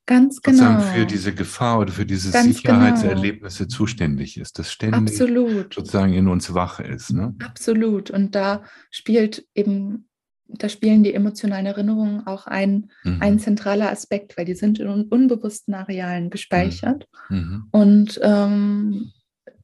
Ganz 0.08 0.42
genau. 0.42 0.80
für 0.80 1.06
diese 1.06 1.36
Gefahr 1.36 1.80
oder 1.80 1.92
für 1.92 2.06
diese 2.06 2.32
Ganz 2.32 2.56
Sicherheitserlebnisse 2.56 3.66
genau. 3.66 3.76
zuständig 3.76 4.38
ist, 4.40 4.58
das 4.58 4.72
ständig 4.72 5.20
Absolut. 5.20 5.74
sozusagen 5.74 6.14
in 6.14 6.30
uns 6.30 6.54
wach 6.54 6.80
ist. 6.80 7.12
Ne? 7.12 7.36
Absolut. 7.44 8.10
Und 8.10 8.34
da 8.34 8.64
spielt 8.90 9.46
eben 9.54 10.07
da 10.50 10.70
spielen 10.70 11.04
die 11.04 11.14
emotionalen 11.14 11.66
Erinnerungen 11.66 12.26
auch 12.26 12.48
ein, 12.48 12.90
mhm. 13.04 13.18
ein 13.22 13.40
zentraler 13.40 13.92
Aspekt, 13.92 14.38
weil 14.38 14.46
die 14.46 14.56
sind 14.56 14.80
in 14.80 14.88
unbewussten 14.88 15.74
Arealen 15.74 16.30
gespeichert. 16.30 17.08
Mhm. 17.30 17.38
mhm. 17.38 17.68
Und 17.72 18.20
ähm, 18.24 19.12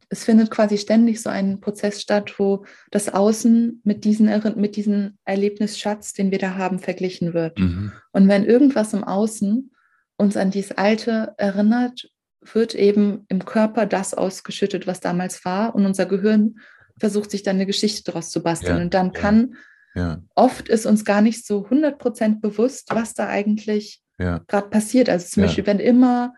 es 0.10 0.26
findet 0.26 0.52
quasi 0.52 0.78
ständig 0.78 1.22
so 1.24 1.30
ein 1.32 1.60
Prozess 1.60 2.00
statt, 2.00 2.36
wo 2.38 2.65
das 2.91 3.12
Außen 3.12 3.82
mit 3.84 4.06
diesem 4.06 4.28
mit 4.56 4.76
diesen 4.76 5.17
Erlebnisschatz, 5.26 6.13
den 6.13 6.30
wir 6.30 6.38
da 6.38 6.56
haben, 6.56 6.78
verglichen 6.78 7.34
wird. 7.34 7.58
Mhm. 7.58 7.91
Und 8.12 8.28
wenn 8.28 8.46
irgendwas 8.46 8.93
im 8.93 9.04
Außen 9.04 9.72
uns 10.17 10.38
an 10.38 10.52
dieses 10.52 10.78
Alte 10.78 11.34
erinnert, 11.38 12.12
wird 12.41 12.76
eben 12.76 13.26
im 13.28 13.46
Körper 13.46 13.88
das 13.88 14.13
ausgeschüttet, 14.13 14.86
was 14.86 15.00
damals 15.00 15.43
war. 15.46 15.74
Und 15.74 15.86
unser 15.86 16.06
Gehirn 16.06 16.60
versucht 17.00 17.32
sich 17.32 17.41
dann 17.41 17.56
eine 17.56 17.65
Geschichte 17.65 18.04
daraus 18.04 18.30
zu 18.30 18.43
basteln. 18.43 18.78
Ja, 18.78 18.84
und 18.84 18.93
dann 18.93 19.13
kann 19.13 19.56
ja. 19.96 20.22
Oft 20.36 20.70
ist 20.70 20.86
uns 20.86 21.06
gar 21.06 21.22
nicht 21.22 21.46
so 21.46 21.66
100% 21.68 22.42
bewusst, 22.42 22.90
was 22.92 23.14
da 23.14 23.28
eigentlich 23.28 24.02
ja. 24.18 24.40
gerade 24.48 24.70
passiert. 24.70 25.10
Also 25.10 25.28
zum 25.28 25.42
ja. 25.44 25.48
Beispiel, 25.48 25.68
wenn 25.68 25.80
immer, 25.80 26.34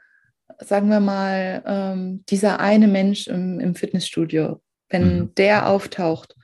sagen 0.60 0.90
wir 0.90 1.00
mal, 1.00 1.64
ähm, 1.66 2.24
dieser 2.30 2.60
eine 2.60 2.88
Mensch 2.88 3.28
im, 3.28 3.60
im 3.60 3.76
Fitnessstudio, 3.76 4.62
wenn 4.90 5.20
mhm. 5.20 5.36
der 5.36 5.70
auftaucht, 5.70 6.36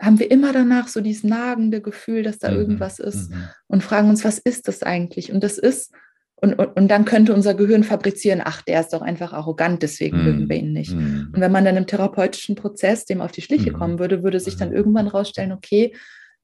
haben 0.00 0.18
wir 0.18 0.30
immer 0.30 0.52
danach 0.52 0.88
so 0.88 1.00
dieses 1.00 1.24
nagende 1.24 1.80
Gefühl, 1.80 2.22
dass 2.22 2.38
da 2.38 2.50
mhm. 2.50 2.56
irgendwas 2.56 2.98
ist 2.98 3.30
mhm. 3.30 3.48
und 3.68 3.82
fragen 3.82 4.10
uns, 4.10 4.24
was 4.24 4.38
ist 4.38 4.68
das 4.68 4.82
eigentlich? 4.82 5.32
Und 5.32 5.42
das 5.44 5.58
ist, 5.58 5.92
und, 6.34 6.54
und, 6.54 6.76
und, 6.76 6.88
dann 6.88 7.04
könnte 7.04 7.34
unser 7.34 7.54
Gehirn 7.54 7.84
fabrizieren, 7.84 8.42
ach, 8.44 8.62
der 8.62 8.80
ist 8.80 8.92
doch 8.92 9.02
einfach 9.02 9.32
arrogant, 9.32 9.80
deswegen 9.80 10.20
mm. 10.20 10.24
mögen 10.24 10.48
wir 10.48 10.56
ihn 10.56 10.72
nicht. 10.72 10.92
Mm. 10.92 11.30
Und 11.32 11.40
wenn 11.40 11.52
man 11.52 11.64
dann 11.64 11.76
im 11.76 11.86
therapeutischen 11.86 12.56
Prozess 12.56 13.04
dem 13.04 13.20
auf 13.20 13.30
die 13.30 13.42
Schliche 13.42 13.70
mm. 13.70 13.74
kommen 13.74 13.98
würde, 14.00 14.24
würde 14.24 14.40
sich 14.40 14.56
dann 14.56 14.70
mhm. 14.70 14.74
irgendwann 14.74 15.06
rausstellen, 15.06 15.52
okay, 15.52 15.94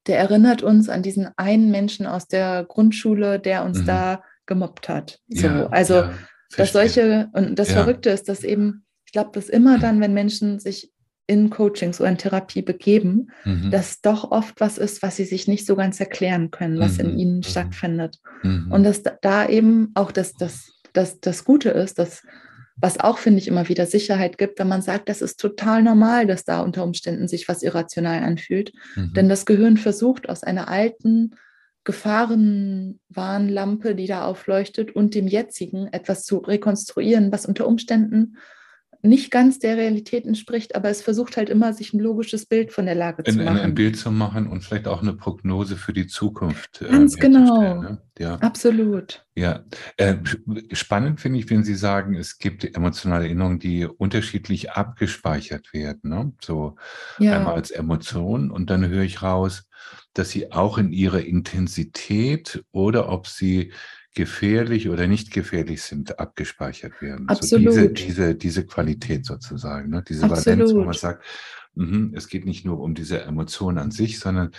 der 0.07 0.17
erinnert 0.17 0.63
uns 0.63 0.89
an 0.89 1.03
diesen 1.03 1.29
einen 1.37 1.71
Menschen 1.71 2.05
aus 2.05 2.27
der 2.27 2.65
Grundschule, 2.67 3.39
der 3.39 3.63
uns 3.65 3.79
mhm. 3.79 3.85
da 3.85 4.23
gemobbt 4.45 4.89
hat. 4.89 5.19
So, 5.27 5.47
ja, 5.47 5.67
also, 5.67 5.95
ja, 5.95 6.13
dass 6.57 6.73
solche, 6.73 7.29
und 7.33 7.57
das 7.57 7.69
ja. 7.69 7.75
Verrückte 7.75 8.09
ist, 8.09 8.29
dass 8.29 8.43
eben, 8.43 8.85
ich 9.05 9.11
glaube, 9.11 9.31
dass 9.33 9.49
immer 9.49 9.79
dann, 9.79 10.01
wenn 10.01 10.13
Menschen 10.13 10.59
sich 10.59 10.91
in 11.27 11.51
Coachings 11.51 12.01
oder 12.01 12.09
in 12.09 12.17
Therapie 12.17 12.63
begeben, 12.63 13.29
mhm. 13.45 13.69
dass 13.69 14.01
doch 14.01 14.31
oft 14.31 14.59
was 14.59 14.79
ist, 14.79 15.03
was 15.03 15.15
sie 15.15 15.25
sich 15.25 15.47
nicht 15.47 15.67
so 15.67 15.75
ganz 15.75 15.99
erklären 15.99 16.49
können, 16.49 16.79
was 16.79 16.97
mhm. 16.97 17.01
in 17.01 17.19
ihnen 17.19 17.37
mhm. 17.37 17.43
stattfindet. 17.43 18.17
Mhm. 18.41 18.71
Und 18.71 18.83
dass 18.83 19.03
da 19.21 19.47
eben 19.47 19.91
auch 19.93 20.11
das, 20.11 20.33
das, 20.33 20.71
das, 20.93 21.19
das 21.19 21.45
Gute 21.45 21.69
ist, 21.69 21.99
dass 21.99 22.23
was 22.81 22.99
auch, 22.99 23.17
finde 23.17 23.39
ich, 23.39 23.47
immer 23.47 23.69
wieder 23.69 23.85
Sicherheit 23.85 24.37
gibt, 24.37 24.59
wenn 24.59 24.67
man 24.67 24.81
sagt, 24.81 25.07
das 25.09 25.21
ist 25.21 25.39
total 25.39 25.83
normal, 25.83 26.27
dass 26.27 26.43
da 26.45 26.61
unter 26.61 26.83
Umständen 26.83 27.27
sich 27.27 27.47
was 27.47 27.63
irrational 27.63 28.23
anfühlt. 28.23 28.73
Mhm. 28.95 29.13
Denn 29.13 29.29
das 29.29 29.45
Gehirn 29.45 29.77
versucht 29.77 30.29
aus 30.29 30.43
einer 30.43 30.69
alten 30.69 31.35
Gefahrenwarnlampe, 31.83 33.95
die 33.95 34.07
da 34.07 34.25
aufleuchtet, 34.25 34.95
und 34.95 35.15
dem 35.15 35.27
jetzigen 35.27 35.87
etwas 35.87 36.23
zu 36.23 36.37
rekonstruieren, 36.37 37.31
was 37.31 37.45
unter 37.45 37.67
Umständen 37.67 38.37
nicht 39.01 39.31
ganz 39.31 39.59
der 39.59 39.77
Realität 39.77 40.25
entspricht, 40.25 40.75
aber 40.75 40.89
es 40.89 41.01
versucht 41.01 41.37
halt 41.37 41.49
immer, 41.49 41.73
sich 41.73 41.93
ein 41.93 41.99
logisches 41.99 42.45
Bild 42.45 42.73
von 42.73 42.85
der 42.85 42.95
Lage 42.95 43.23
zu 43.23 43.37
machen. 43.37 43.59
Ein 43.59 43.75
Bild 43.75 43.97
zu 43.97 44.11
machen 44.11 44.47
und 44.47 44.61
vielleicht 44.63 44.87
auch 44.87 45.01
eine 45.01 45.13
Prognose 45.13 45.77
für 45.77 45.93
die 45.93 46.07
Zukunft. 46.07 46.81
Äh, 46.81 46.89
ganz 46.89 47.15
genau. 47.15 47.81
Ne? 47.81 48.01
Ja. 48.17 48.35
Absolut. 48.35 49.25
Ja, 49.35 49.63
äh, 49.95 50.17
spannend 50.73 51.21
finde 51.21 51.39
ich, 51.39 51.49
wenn 51.49 51.63
Sie 51.63 51.75
sagen, 51.75 52.15
es 52.15 52.39
gibt 52.39 52.75
emotionale 52.75 53.25
Erinnerungen, 53.25 53.59
die 53.59 53.85
unterschiedlich 53.85 54.71
abgespeichert 54.71 55.71
werden. 55.71 56.09
Ne? 56.09 56.33
So 56.41 56.75
ja. 57.19 57.37
einmal 57.37 57.55
als 57.55 57.71
Emotion 57.71 58.51
und 58.51 58.69
dann 58.69 58.85
höre 58.85 59.03
ich 59.03 59.21
raus, 59.21 59.69
dass 60.13 60.31
sie 60.31 60.51
auch 60.51 60.77
in 60.77 60.91
ihrer 60.91 61.21
Intensität 61.21 62.63
oder 62.71 63.09
ob 63.09 63.27
sie 63.27 63.71
gefährlich 64.15 64.89
oder 64.89 65.07
nicht 65.07 65.31
gefährlich 65.31 65.83
sind, 65.83 66.19
abgespeichert 66.19 67.01
werden. 67.01 67.29
Absolut. 67.29 67.73
So 67.73 67.81
diese, 67.81 67.93
diese, 67.93 68.35
diese 68.35 68.65
Qualität 68.65 69.25
sozusagen, 69.25 69.89
ne? 69.89 70.03
diese 70.07 70.25
Absolut. 70.25 70.45
Valenz, 70.45 70.73
wo 70.73 70.83
man 70.83 70.93
sagt, 70.93 71.23
mh, 71.75 72.17
es 72.17 72.27
geht 72.27 72.45
nicht 72.45 72.65
nur 72.65 72.79
um 72.79 72.95
diese 72.95 73.21
Emotion 73.21 73.77
an 73.77 73.91
sich, 73.91 74.19
sondern 74.19 74.51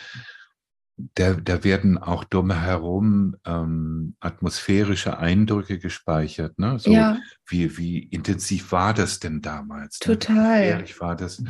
da, 1.14 1.34
da 1.34 1.64
werden 1.64 1.98
auch 1.98 2.24
drumherum 2.24 3.36
ähm, 3.46 4.16
atmosphärische 4.20 5.18
Eindrücke 5.18 5.78
gespeichert. 5.78 6.58
Ne? 6.58 6.78
So 6.78 6.90
ja. 6.90 7.18
wie, 7.46 7.76
wie 7.78 7.98
intensiv 7.98 8.72
war 8.72 8.94
das 8.94 9.18
denn 9.18 9.40
damals? 9.40 9.98
Total. 9.98 10.34
Ne? 10.34 10.42
Wie 10.42 10.64
gefährlich 10.64 11.00
war 11.00 11.16
das? 11.16 11.42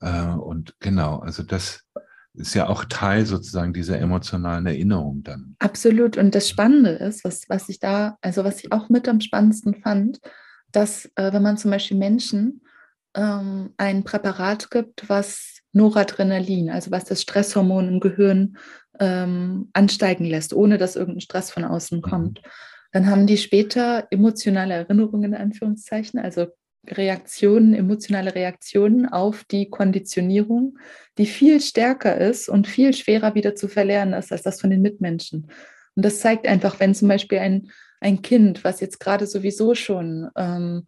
Äh, 0.00 0.26
und 0.28 0.74
genau, 0.80 1.18
also 1.18 1.42
das, 1.42 1.86
ist 2.36 2.54
ja 2.54 2.68
auch 2.68 2.84
Teil 2.84 3.26
sozusagen 3.26 3.72
dieser 3.72 3.98
emotionalen 3.98 4.66
Erinnerung 4.66 5.22
dann. 5.22 5.56
Absolut. 5.58 6.16
Und 6.16 6.34
das 6.34 6.48
Spannende 6.48 6.90
ist, 6.90 7.24
was, 7.24 7.48
was 7.48 7.68
ich 7.68 7.80
da, 7.80 8.18
also 8.20 8.44
was 8.44 8.62
ich 8.62 8.72
auch 8.72 8.88
mit 8.88 9.08
am 9.08 9.20
spannendsten 9.20 9.74
fand, 9.74 10.20
dass 10.72 11.06
äh, 11.16 11.32
wenn 11.32 11.42
man 11.42 11.56
zum 11.56 11.70
Beispiel 11.70 11.96
Menschen 11.96 12.60
ähm, 13.14 13.72
ein 13.76 14.04
Präparat 14.04 14.70
gibt, 14.70 15.08
was 15.08 15.60
Noradrenalin, 15.72 16.70
also 16.70 16.90
was 16.90 17.04
das 17.04 17.22
Stresshormon 17.22 17.88
im 17.88 18.00
Gehirn 18.00 18.56
ähm, 19.00 19.70
ansteigen 19.72 20.24
lässt, 20.24 20.54
ohne 20.54 20.78
dass 20.78 20.96
irgendein 20.96 21.20
Stress 21.20 21.50
von 21.50 21.64
außen 21.64 21.98
mhm. 21.98 22.02
kommt, 22.02 22.42
mhm. 22.42 22.48
dann 22.92 23.06
haben 23.06 23.26
die 23.26 23.38
später 23.38 24.06
emotionale 24.10 24.74
Erinnerungen 24.74 25.34
in 25.34 25.40
Anführungszeichen, 25.40 26.20
also 26.20 26.46
Reaktionen, 26.88 27.74
emotionale 27.74 28.34
Reaktionen 28.34 29.06
auf 29.06 29.44
die 29.44 29.70
Konditionierung, 29.70 30.78
die 31.18 31.26
viel 31.26 31.60
stärker 31.60 32.16
ist 32.16 32.48
und 32.48 32.66
viel 32.66 32.92
schwerer 32.92 33.34
wieder 33.34 33.54
zu 33.54 33.68
verlernen 33.68 34.14
ist 34.14 34.32
als 34.32 34.42
das 34.42 34.60
von 34.60 34.70
den 34.70 34.82
Mitmenschen. 34.82 35.50
Und 35.94 36.04
das 36.04 36.20
zeigt 36.20 36.46
einfach, 36.46 36.78
wenn 36.80 36.94
zum 36.94 37.08
Beispiel 37.08 37.38
ein, 37.38 37.70
ein 38.00 38.22
Kind, 38.22 38.64
was 38.64 38.80
jetzt 38.80 39.00
gerade 39.00 39.26
sowieso 39.26 39.74
schon 39.74 40.30
ähm, 40.36 40.86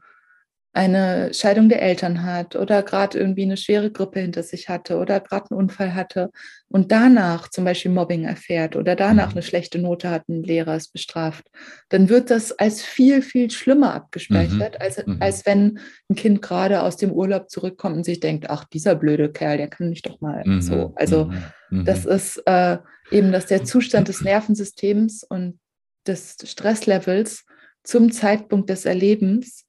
eine 0.79 1.35
Scheidung 1.35 1.68
der 1.68 1.83
Eltern 1.83 2.22
hat 2.22 2.55
oder 2.55 2.85
gerade 2.85 3.18
irgendwie 3.18 3.43
eine 3.43 3.57
schwere 3.57 3.91
Grippe 3.91 4.20
hinter 4.20 4.45
sich 4.45 4.68
hatte 4.68 4.99
oder 4.99 5.18
gerade 5.18 5.51
einen 5.51 5.59
Unfall 5.59 5.97
hatte 5.97 6.31
und 6.68 6.93
danach 6.93 7.49
zum 7.49 7.64
Beispiel 7.64 7.91
Mobbing 7.91 8.26
erfährt 8.26 8.76
oder 8.76 8.95
danach 8.95 9.31
mhm. 9.31 9.33
eine 9.33 9.43
schlechte 9.43 9.81
Note 9.81 10.09
hat, 10.09 10.29
ein 10.29 10.45
Lehrer 10.45 10.76
ist 10.76 10.93
bestraft, 10.93 11.51
dann 11.89 12.09
wird 12.09 12.31
das 12.31 12.53
als 12.53 12.81
viel, 12.81 13.22
viel 13.22 13.51
schlimmer 13.51 13.93
abgespeichert, 13.93 14.74
mhm. 14.74 14.81
als, 14.81 15.05
mhm. 15.05 15.16
als 15.18 15.47
wenn 15.47 15.81
ein 16.09 16.14
Kind 16.14 16.43
gerade 16.43 16.81
aus 16.83 16.97
dem 16.97 17.11
Urlaub 17.11 17.51
zurückkommt 17.51 17.97
und 17.97 18.05
sich 18.05 18.20
denkt, 18.20 18.49
ach, 18.49 18.64
dieser 18.66 18.95
blöde 18.95 19.33
Kerl, 19.33 19.57
der 19.57 19.68
kann 19.68 19.91
mich 19.91 20.03
doch 20.03 20.20
mal 20.20 20.45
mhm. 20.47 20.62
so. 20.62 20.93
Also 20.95 21.24
mhm. 21.24 21.43
Mhm. 21.70 21.85
das 21.87 22.07
ist 22.07 22.41
äh, 22.47 22.79
eben, 23.11 23.33
dass 23.33 23.47
der 23.47 23.64
Zustand 23.64 24.07
des 24.07 24.20
Nervensystems 24.20 25.24
und 25.24 25.59
des 26.07 26.37
Stresslevels 26.45 27.47
zum 27.83 28.12
Zeitpunkt 28.12 28.70
des 28.70 28.85
Erlebens 28.85 29.64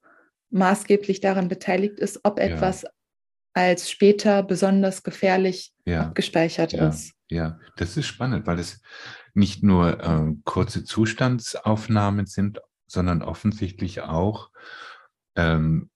maßgeblich 0.50 1.20
daran 1.20 1.48
beteiligt 1.48 1.98
ist, 1.98 2.20
ob 2.24 2.38
etwas 2.38 2.82
ja. 2.82 2.90
als 3.54 3.90
später 3.90 4.42
besonders 4.42 5.02
gefährlich 5.02 5.72
ja. 5.84 6.02
abgespeichert 6.02 6.72
ja. 6.72 6.88
ist. 6.88 7.14
Ja, 7.28 7.58
das 7.76 7.96
ist 7.96 8.06
spannend, 8.06 8.46
weil 8.46 8.58
es 8.58 8.80
nicht 9.34 9.62
nur 9.62 10.00
äh, 10.00 10.34
kurze 10.44 10.84
Zustandsaufnahmen 10.84 12.26
sind, 12.26 12.60
sondern 12.86 13.22
offensichtlich 13.22 14.00
auch 14.00 14.50
ähm, 15.36 15.90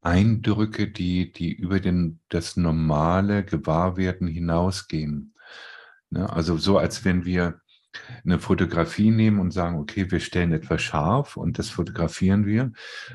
Eindrücke, 0.00 0.88
die, 0.88 1.32
die 1.32 1.52
über 1.52 1.80
den, 1.80 2.20
das 2.28 2.56
normale 2.56 3.44
Gewahrwerden 3.44 4.28
hinausgehen. 4.28 5.34
Ne? 6.10 6.30
Also 6.32 6.56
so, 6.56 6.78
als 6.78 7.04
wenn 7.04 7.24
wir 7.24 7.60
eine 8.24 8.38
Fotografie 8.38 9.10
nehmen 9.10 9.40
und 9.40 9.50
sagen, 9.50 9.78
okay, 9.78 10.10
wir 10.10 10.20
stellen 10.20 10.52
etwas 10.52 10.82
scharf 10.82 11.36
und 11.36 11.58
das 11.58 11.68
fotografieren 11.68 12.46
wir. 12.46 12.72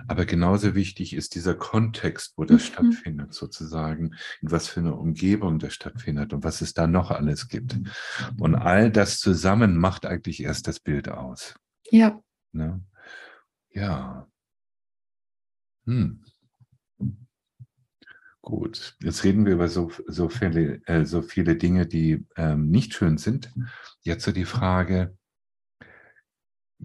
Aber 0.07 0.25
genauso 0.25 0.75
wichtig 0.75 1.15
ist 1.15 1.35
dieser 1.35 1.55
Kontext, 1.55 2.33
wo 2.37 2.45
das 2.45 2.61
mhm. 2.61 2.65
stattfindet, 2.65 3.33
sozusagen, 3.33 4.15
in 4.41 4.51
was 4.51 4.67
für 4.67 4.79
eine 4.79 4.95
Umgebung 4.95 5.59
das 5.59 5.73
stattfindet 5.73 6.33
und 6.33 6.43
was 6.43 6.61
es 6.61 6.73
da 6.73 6.87
noch 6.87 7.11
alles 7.11 7.47
gibt. 7.47 7.77
Und 8.37 8.55
all 8.55 8.91
das 8.91 9.19
zusammen 9.19 9.77
macht 9.77 10.05
eigentlich 10.05 10.43
erst 10.43 10.67
das 10.67 10.79
Bild 10.79 11.09
aus. 11.09 11.55
Ja. 11.89 12.19
Ne? 12.51 12.81
Ja. 13.71 14.27
Hm. 15.85 16.23
Gut, 18.45 18.95
jetzt 19.01 19.23
reden 19.23 19.47
wir 19.47 19.53
über 19.53 19.67
so, 19.67 19.91
so, 20.05 20.29
viele, 20.29 20.79
äh, 20.85 21.03
so 21.03 21.23
viele 21.23 21.55
Dinge, 21.55 21.87
die 21.87 22.27
ähm, 22.37 22.69
nicht 22.69 22.93
schön 22.93 23.17
sind. 23.17 23.51
Jetzt 24.03 24.23
so 24.23 24.31
die 24.31 24.45
Frage, 24.45 25.17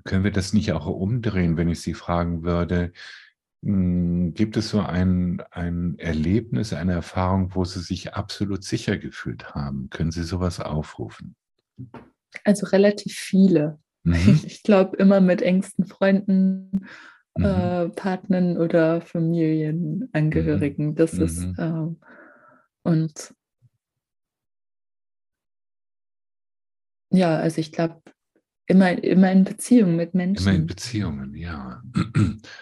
können 0.04 0.24
wir 0.24 0.30
das 0.30 0.54
nicht 0.54 0.72
auch 0.72 0.86
umdrehen, 0.86 1.58
wenn 1.58 1.68
ich 1.68 1.82
Sie 1.82 1.92
fragen 1.92 2.44
würde, 2.44 2.94
mh, 3.60 3.74
hm, 3.74 4.34
gibt 4.34 4.56
es 4.56 4.70
so 4.70 4.80
ein, 4.80 5.42
ein 5.50 5.98
Erlebnis, 5.98 6.72
eine 6.72 6.94
Erfahrung, 6.94 7.54
wo 7.54 7.66
Sie 7.66 7.80
sich 7.80 8.14
absolut 8.14 8.64
sicher 8.64 8.96
gefühlt 8.96 9.54
haben? 9.54 9.90
Können 9.90 10.12
Sie 10.12 10.22
sowas 10.22 10.60
aufrufen? 10.60 11.36
Also 12.42 12.68
relativ 12.68 13.12
viele. 13.12 13.78
Mhm. 14.04 14.40
Ich 14.46 14.62
glaube 14.62 14.96
immer 14.96 15.20
mit 15.20 15.42
engsten 15.42 15.84
Freunden 15.84 16.86
mhm. 17.36 17.44
äh, 17.44 17.88
Partnern 17.90 18.56
oder 18.56 19.00
Familienangehörigen. 19.00 20.88
Mhm. 20.88 20.94
Das 20.94 21.14
ist 21.14 21.44
äh, 21.58 21.86
und 22.82 23.34
ja, 27.10 27.36
also 27.36 27.60
ich 27.60 27.72
glaube, 27.72 28.00
immer, 28.66 29.02
immer 29.02 29.32
in 29.32 29.44
Beziehung 29.44 29.96
mit 29.96 30.14
Menschen. 30.14 30.46
Immer 30.46 30.56
in 30.56 30.66
Beziehungen, 30.66 31.34
ja. 31.34 31.82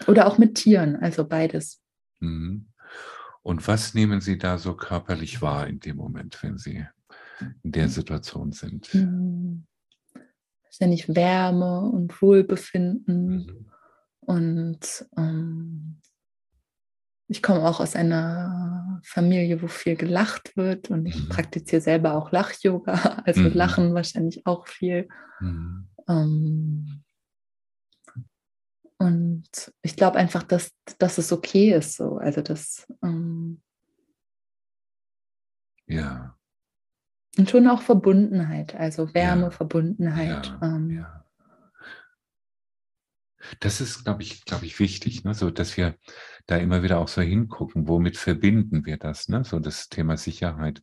Oder 0.07 0.27
auch 0.27 0.39
mit 0.39 0.55
Tieren, 0.55 0.97
also 0.97 1.27
beides. 1.27 1.83
Mhm. 2.21 2.69
Und 3.43 3.67
was 3.69 3.95
nehmen 3.95 4.21
Sie 4.21 4.39
da 4.39 4.59
so 4.59 4.75
körperlich 4.75 5.41
wahr 5.41 5.67
in 5.67 5.81
dem 5.81 5.97
Moment, 5.97 6.43
wenn 6.43 6.59
Sie 6.59 6.85
in 7.63 7.73
der 7.73 7.89
Situation 7.89 8.53
sind? 8.53 8.93
Mhm. 8.95 9.67
Ständig 10.71 11.15
Wärme 11.15 11.83
und 11.83 12.21
Wohlbefinden. 12.21 13.29
Mhm. 13.29 13.71
Und 14.29 15.07
ähm, 15.17 16.03
ich 17.29 17.43
komme 17.43 17.67
auch 17.67 17.81
aus 17.81 17.97
einer 17.97 19.01
Familie, 19.03 19.63
wo 19.63 19.69
viel 19.69 19.97
gelacht 19.97 20.55
wird 20.55 20.91
und 20.91 21.07
ich 21.07 21.19
mhm. 21.19 21.29
praktiziere 21.31 21.81
selber 21.81 22.13
auch 22.13 22.31
Lach-Yoga, 22.31 22.93
also 23.25 23.41
mhm. 23.41 23.55
Lachen 23.55 23.95
wahrscheinlich 23.95 24.47
auch 24.47 24.67
viel. 24.67 25.09
Mhm. 25.41 25.89
Ähm, 26.07 27.05
und 28.99 29.73
ich 29.81 29.97
glaube 29.97 30.19
einfach, 30.19 30.43
dass, 30.43 30.73
dass 30.99 31.17
es 31.17 31.33
okay 31.33 31.73
ist 31.73 31.97
so. 31.97 32.19
Also 32.19 32.43
das 32.43 32.87
ähm, 33.03 33.63
ja. 35.87 36.37
Und 37.39 37.49
schon 37.49 37.67
auch 37.67 37.81
Verbundenheit, 37.81 38.75
also 38.75 39.15
Wärme, 39.15 39.45
ja. 39.45 39.51
Verbundenheit. 39.51 40.49
Ja. 40.61 40.77
Ähm, 40.77 40.91
ja. 40.91 41.18
Das 43.61 43.81
ist, 43.81 44.05
glaube 44.05 44.23
ich, 44.23 44.45
glaube 44.45 44.67
ich, 44.67 44.79
wichtig, 44.79 45.25
ne? 45.25 45.35
so 45.35 45.51
dass 45.51 45.77
wir 45.77 45.97
da 46.47 46.57
immer 46.57 46.83
wieder 46.83 46.99
auch 46.99 47.09
so 47.09 47.21
hingucken, 47.21 47.89
womit 47.89 48.17
verbinden 48.17 48.87
wir 48.87 48.97
das, 48.97 49.29
ne? 49.29 49.45
so 49.45 49.59
das 49.59 49.89
Thema 49.89 50.17
Sicherheit. 50.17 50.83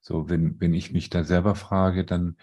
So, 0.00 0.28
wenn, 0.28 0.60
wenn 0.60 0.74
ich 0.74 0.92
mich 0.92 1.10
da 1.10 1.24
selber 1.24 1.54
frage, 1.54 2.04
dann 2.04 2.36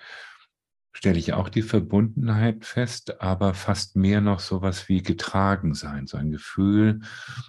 stelle 0.97 1.19
ich 1.19 1.33
auch 1.33 1.49
die 1.49 1.61
Verbundenheit 1.61 2.65
fest, 2.65 3.21
aber 3.21 3.53
fast 3.53 3.95
mehr 3.95 4.19
noch 4.19 4.39
sowas 4.39 4.89
wie 4.89 5.03
getragen 5.03 5.75
sein, 5.75 6.07
so 6.07 6.17
ein 6.17 6.31
Gefühl, 6.31 7.01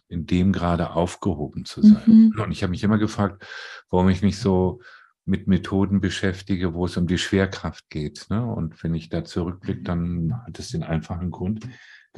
in 0.09 0.27
dem 0.27 0.53
gerade 0.53 0.91
aufgehoben 0.91 1.65
zu 1.65 1.83
sein. 1.83 2.03
Mhm. 2.07 2.35
Und 2.39 2.53
ich 2.53 2.63
habe 2.63 2.73
mich 2.73 2.85
immer 2.85 2.99
gefragt, 2.99 3.47
warum 3.89 4.11
ich 4.11 4.21
mich 4.21 4.39
so 4.39 4.83
mit 5.25 5.47
Methoden 5.47 6.01
beschäftige, 6.01 6.75
wo 6.75 6.85
es 6.85 6.99
um 6.99 7.07
die 7.07 7.17
Schwerkraft 7.17 7.89
geht. 7.89 8.27
Ne? 8.29 8.45
Und 8.45 8.83
wenn 8.83 8.95
ich 8.95 9.09
da 9.09 9.25
zurückblicke, 9.25 9.83
dann 9.83 10.43
hat 10.47 10.59
es 10.59 10.69
den 10.69 10.83
einfachen 10.83 11.31
Grund, 11.31 11.67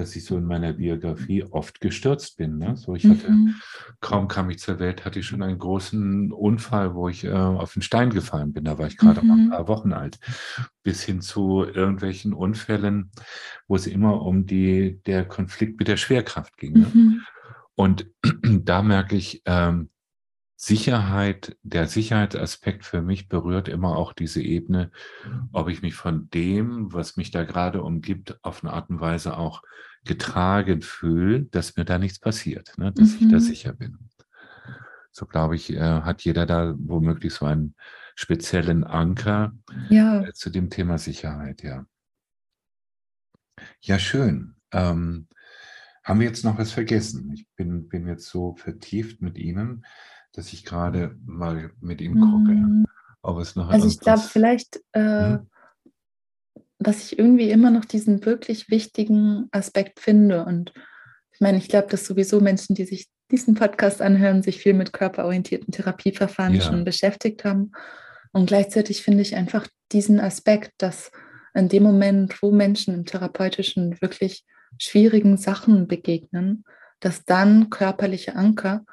dass 0.01 0.17
ich 0.17 0.25
so 0.25 0.37
in 0.37 0.45
meiner 0.45 0.73
Biografie 0.73 1.45
oft 1.45 1.81
gestürzt 1.81 2.39
bin. 2.39 2.59
Ne? 2.59 2.77
So, 2.77 2.95
ich 2.95 3.05
hatte, 3.05 3.31
mhm. 3.31 3.55
kaum 4.01 4.29
kam 4.29 4.49
ich 4.51 4.59
zur 4.59 4.79
Welt, 4.79 5.05
hatte 5.05 5.19
ich 5.21 5.27
schon 5.27 5.43
einen 5.43 5.59
großen 5.59 6.33
Unfall, 6.33 6.95
wo 6.95 7.09
ich 7.09 7.25
äh, 7.25 7.33
auf 7.33 7.75
den 7.75 7.83
Stein 7.83 8.11
gefallen 8.11 8.53
bin. 8.53 8.65
Da 8.65 8.79
war 8.79 8.87
ich 8.87 8.97
gerade 8.97 9.21
mhm. 9.21 9.29
mal 9.29 9.39
ein 9.39 9.51
paar 9.51 9.69
Wochen 9.69 9.93
alt. 9.93 10.19
Bis 10.83 11.03
hin 11.03 11.21
zu 11.21 11.65
irgendwelchen 11.65 12.33
Unfällen, 12.33 13.11
wo 13.69 13.77
es 13.77 13.87
immer 13.87 14.23
um 14.23 14.47
die, 14.47 15.01
der 15.05 15.27
Konflikt 15.27 15.79
mit 15.79 15.89
der 15.89 15.99
Schwerkraft 15.99 16.57
ging. 16.57 16.73
Ne? 16.73 16.87
Mhm. 16.93 17.21
Und 17.75 18.07
da 18.43 18.83
merke 18.83 19.17
ich, 19.17 19.43
ähm, 19.45 19.91
Sicherheit, 20.63 21.57
der 21.63 21.87
Sicherheitsaspekt 21.87 22.85
für 22.85 23.01
mich 23.01 23.29
berührt 23.29 23.67
immer 23.67 23.97
auch 23.97 24.13
diese 24.13 24.43
Ebene, 24.43 24.91
ob 25.53 25.71
ich 25.71 25.81
mich 25.81 25.95
von 25.95 26.29
dem, 26.29 26.93
was 26.93 27.17
mich 27.17 27.31
da 27.31 27.45
gerade 27.45 27.83
umgibt, 27.83 28.39
auf 28.45 28.63
eine 28.63 28.75
Art 28.75 28.91
und 28.91 29.01
Weise 29.01 29.39
auch 29.39 29.63
getragen 30.05 30.83
fühle, 30.83 31.45
dass 31.45 31.77
mir 31.77 31.87
da 31.87 31.97
nichts 31.97 32.19
passiert, 32.19 32.77
ne? 32.77 32.93
dass 32.93 33.13
mhm. 33.13 33.17
ich 33.21 33.29
da 33.29 33.37
mhm. 33.37 33.41
sicher 33.41 33.73
bin. 33.73 34.11
So 35.11 35.25
glaube 35.25 35.57
ich, 35.57 35.73
äh, 35.73 35.81
hat 35.81 36.25
jeder 36.25 36.45
da 36.45 36.75
womöglich 36.77 37.33
so 37.33 37.47
einen 37.47 37.75
speziellen 38.15 38.85
Anker 38.85 39.53
ja. 39.89 40.25
äh, 40.25 40.35
zu 40.35 40.51
dem 40.51 40.69
Thema 40.69 40.99
Sicherheit, 40.99 41.63
ja. 41.63 41.87
Ja, 43.81 43.99
schön. 43.99 44.57
Ähm, 44.73 45.27
haben 46.05 46.21
wir 46.21 46.27
jetzt 46.27 46.45
noch 46.45 46.59
was 46.59 46.71
vergessen? 46.71 47.33
Ich 47.33 47.49
bin, 47.57 47.89
bin 47.89 48.07
jetzt 48.07 48.27
so 48.27 48.57
vertieft 48.57 49.23
mit 49.23 49.39
Ihnen 49.39 49.87
dass 50.33 50.53
ich 50.53 50.65
gerade 50.65 51.17
mal 51.25 51.71
mit 51.81 52.01
ihm 52.01 52.19
gucke, 52.19 52.53
mhm. 52.53 52.87
ob 53.23 53.39
es 53.39 53.57
noch 53.57 53.69
Also 53.69 53.89
ich 53.89 54.01
glaube 54.01 54.23
vielleicht, 54.23 54.81
äh, 54.93 55.39
hm? 55.39 55.47
dass 56.79 57.05
ich 57.05 57.19
irgendwie 57.19 57.51
immer 57.51 57.71
noch 57.71 57.85
diesen 57.85 58.25
wirklich 58.25 58.71
wichtigen 58.71 59.49
Aspekt 59.51 60.01
finde. 60.01 60.45
Und 60.45 60.73
ich 61.33 61.41
meine, 61.41 61.59
ich 61.59 61.69
glaube, 61.69 61.89
dass 61.89 62.07
sowieso 62.07 62.41
Menschen, 62.41 62.75
die 62.75 62.85
sich 62.85 63.09
diesen 63.31 63.55
Podcast 63.55 64.03
anhören, 64.03 64.43
sich 64.43 64.59
viel 64.59 64.75
mit 64.75 64.93
körperorientierten 64.93 65.73
Therapieverfahren 65.73 66.55
ja. 66.55 66.61
schon 66.61 66.85
beschäftigt 66.85 67.45
haben. 67.45 67.73
Und 68.33 68.47
gleichzeitig 68.47 69.03
finde 69.03 69.23
ich 69.23 69.37
einfach 69.37 69.67
diesen 69.93 70.21
Aspekt, 70.21 70.73
dass 70.79 71.11
in 71.55 71.69
dem 71.69 71.83
Moment, 71.83 72.43
wo 72.43 72.53
Menschen 72.53 72.95
im 72.95 73.05
therapeutischen 73.05 74.01
wirklich 74.01 74.45
schwierigen 74.79 75.37
Sachen 75.37 75.89
begegnen, 75.89 76.65
dass 77.01 77.25
dann 77.25 77.71
körperliche 77.71 78.37
Anker 78.37 78.85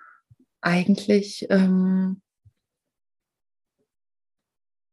eigentlich 0.68 1.48
ähm, 1.50 2.22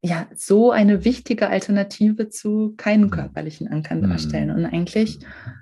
ja 0.03 0.29
so 0.35 0.71
eine 0.71 1.05
wichtige 1.05 1.49
Alternative 1.49 2.29
zu 2.29 2.75
keinen 2.77 3.07
mhm. 3.07 3.11
körperlichen 3.11 3.69
Ankern 3.69 4.03
darstellen. 4.03 4.51
Mhm. 4.51 4.55
Und 4.55 4.67
eigentlich, 4.67 5.19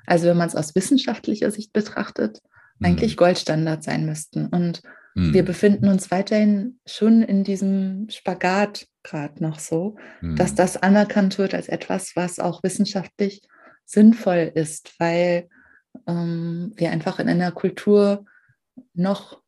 also 0.06 0.26
wenn 0.26 0.36
man 0.36 0.48
es 0.48 0.56
aus 0.56 0.74
wissenschaftlicher 0.74 1.50
Sicht 1.50 1.72
betrachtet, 1.72 2.42
eigentlich 2.82 3.12
mhm. 3.12 3.18
Goldstandard 3.18 3.82
sein 3.82 4.04
müssten. 4.04 4.46
Und 4.48 4.82
wir 5.14 5.44
befinden 5.44 5.88
uns 5.88 6.10
weiterhin 6.10 6.80
schon 6.86 7.20
in 7.20 7.44
diesem 7.44 8.08
Spagat 8.08 8.86
gerade 9.02 9.42
noch 9.42 9.58
so, 9.58 9.96
dass 10.22 10.54
das 10.54 10.78
anerkannt 10.78 11.36
wird 11.36 11.52
als 11.52 11.68
etwas, 11.68 12.16
was 12.16 12.38
auch 12.38 12.62
wissenschaftlich 12.62 13.42
sinnvoll 13.84 14.50
ist, 14.54 14.94
weil 14.98 15.50
ähm, 16.06 16.72
wir 16.76 16.90
einfach 16.92 17.18
in 17.18 17.28
einer 17.28 17.52
Kultur 17.52 18.24
noch, 18.94 19.42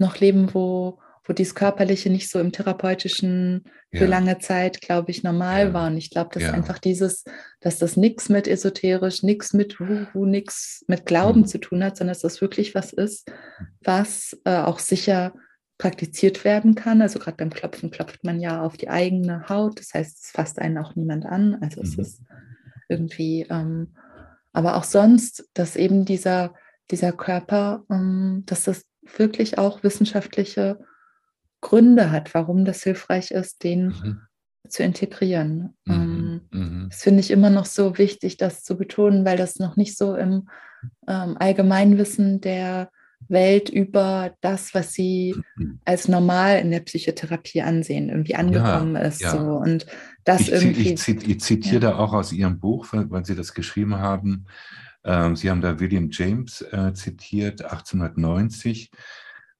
noch 0.00 0.18
leben, 0.18 0.52
wo, 0.54 0.98
wo 1.24 1.32
dieses 1.32 1.54
Körperliche 1.54 2.10
nicht 2.10 2.28
so 2.30 2.40
im 2.40 2.52
Therapeutischen 2.52 3.64
für 3.92 4.04
Ja, 4.04 4.08
lange 4.10 4.38
Zeit, 4.38 4.80
glaube 4.80 5.10
ich, 5.10 5.22
normal 5.22 5.66
ja, 5.68 5.72
war. 5.74 5.86
Und 5.88 5.96
ich 5.96 6.10
glaube, 6.10 6.30
dass 6.32 6.44
ja. 6.44 6.52
einfach 6.52 6.78
dieses, 6.78 7.24
dass 7.60 7.78
das 7.78 7.96
nichts 7.96 8.28
mit 8.28 8.46
esoterisch, 8.48 9.22
nichts 9.22 9.52
mit 9.52 9.80
Wuhu, 9.80 10.26
nichts 10.26 10.84
mit 10.86 11.06
Glauben 11.06 11.40
Mhm. 11.40 11.46
zu 11.46 11.58
tun 11.58 11.82
hat, 11.84 11.96
sondern 11.96 12.12
dass 12.14 12.22
das 12.22 12.40
wirklich 12.40 12.74
was 12.74 12.92
ist, 12.92 13.30
was 13.82 14.36
äh, 14.44 14.58
auch 14.58 14.78
sicher 14.78 15.34
praktiziert 15.78 16.44
werden 16.44 16.74
kann. 16.74 17.00
Also 17.02 17.18
gerade 17.18 17.36
beim 17.38 17.50
Klopfen 17.50 17.90
klopft 17.90 18.22
man 18.22 18.40
ja 18.40 18.62
auf 18.62 18.76
die 18.76 18.88
eigene 18.90 19.48
Haut. 19.48 19.80
Das 19.80 19.92
heißt, 19.94 20.24
es 20.24 20.30
fasst 20.30 20.58
einen 20.58 20.78
auch 20.78 20.94
niemand 20.94 21.26
an. 21.26 21.56
Also 21.60 21.80
es 21.82 21.96
Mhm. 21.96 22.02
ist 22.02 22.22
irgendwie, 22.88 23.46
ähm, 23.50 23.94
aber 24.52 24.76
auch 24.76 24.84
sonst, 24.84 25.48
dass 25.54 25.76
eben 25.76 26.04
dieser, 26.04 26.54
dieser 26.90 27.12
Körper, 27.12 27.84
ähm, 27.90 28.42
dass 28.46 28.64
das 28.64 28.84
wirklich 29.16 29.58
auch 29.58 29.82
wissenschaftliche 29.82 30.78
Gründe 31.60 32.10
hat, 32.10 32.34
warum 32.34 32.64
das 32.64 32.82
hilfreich 32.82 33.30
ist, 33.30 33.62
den 33.64 33.86
Mhm. 33.88 34.20
zu 34.68 34.82
integrieren. 34.82 35.76
Ähm, 35.88 36.42
Mhm. 36.52 36.60
Mhm. 36.60 36.86
das 36.90 37.02
finde 37.02 37.20
ich 37.20 37.30
immer 37.30 37.50
noch 37.50 37.66
so 37.66 37.98
wichtig, 37.98 38.36
das 38.36 38.62
zu 38.62 38.76
betonen, 38.76 39.24
weil 39.24 39.36
das 39.36 39.58
noch 39.58 39.76
nicht 39.76 39.96
so 39.96 40.14
im 40.16 40.48
ähm, 41.08 41.36
Allgemeinwissen 41.38 42.40
der 42.40 42.90
Welt 43.28 43.68
über 43.68 44.34
das, 44.40 44.72
was 44.74 44.92
sie 44.94 45.36
Mhm. 45.56 45.80
als 45.84 46.08
normal 46.08 46.58
in 46.60 46.70
der 46.70 46.80
Psychotherapie 46.80 47.60
ansehen, 47.62 48.08
irgendwie 48.08 48.32
Ja, 48.32 48.38
angekommen 48.38 48.96
ist. 48.96 49.20
ja. 49.20 49.32
So. 49.32 49.38
Und 49.56 49.86
das 50.24 50.42
Ich, 50.42 50.52
irgendwie, 50.52 50.92
ich, 50.94 51.08
ich 51.08 51.40
zitiere 51.40 51.74
ja. 51.74 51.90
da 51.92 51.96
auch 51.98 52.12
aus 52.14 52.32
Ihrem 52.32 52.58
Buch, 52.58 52.86
weil, 52.92 53.10
weil 53.10 53.24
Sie 53.26 53.34
das 53.34 53.52
geschrieben 53.52 53.96
haben. 53.98 54.46
Ähm, 55.04 55.36
Sie 55.36 55.50
haben 55.50 55.60
da 55.60 55.80
William 55.80 56.08
James 56.10 56.62
äh, 56.62 56.92
zitiert, 56.94 57.62
1890. 57.62 58.90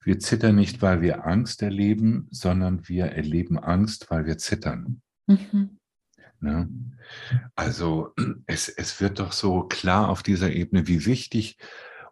Wir 0.02 0.18
zittern 0.18 0.56
nicht, 0.56 0.80
weil 0.82 1.02
wir 1.02 1.26
Angst 1.26 1.62
erleben, 1.62 2.26
sondern 2.30 2.88
wir 2.88 3.06
erleben 3.06 3.58
Angst, 3.58 4.10
weil 4.10 4.26
wir 4.26 4.38
zittern. 4.38 5.02
Mhm. 5.26 5.78
Ne? 6.40 6.68
Also 7.54 8.14
es, 8.46 8.68
es 8.68 9.00
wird 9.00 9.18
doch 9.18 9.32
so 9.32 9.62
klar 9.64 10.08
auf 10.08 10.22
dieser 10.22 10.52
Ebene, 10.52 10.88
wie 10.88 11.04
wichtig 11.04 11.58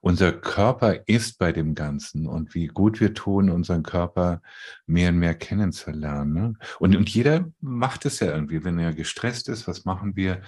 unser 0.01 0.33
Körper 0.33 1.09
ist 1.09 1.39
bei 1.39 1.53
dem 1.53 1.75
Ganzen 1.75 2.27
und 2.27 2.55
wie 2.55 2.67
gut 2.69 3.01
wir 3.01 3.15
tun, 3.15 3.51
unseren 3.51 3.83
Körper 3.83 4.43
mehr 4.87 5.11
und 5.11 5.19
mehr 5.19 5.35
kennenzulernen. 5.35 6.33
Ne? 6.33 6.55
Und, 6.79 6.95
und 6.95 7.09
jeder 7.09 7.51
macht 7.61 8.07
es 8.07 8.21
ja 8.21 8.29
irgendwie, 8.29 8.65
wenn 8.65 8.79
er 8.79 8.93
gestresst 8.95 9.49
ist, 9.49 9.67
was 9.67 9.85
machen 9.85 10.15
wir? 10.15 10.43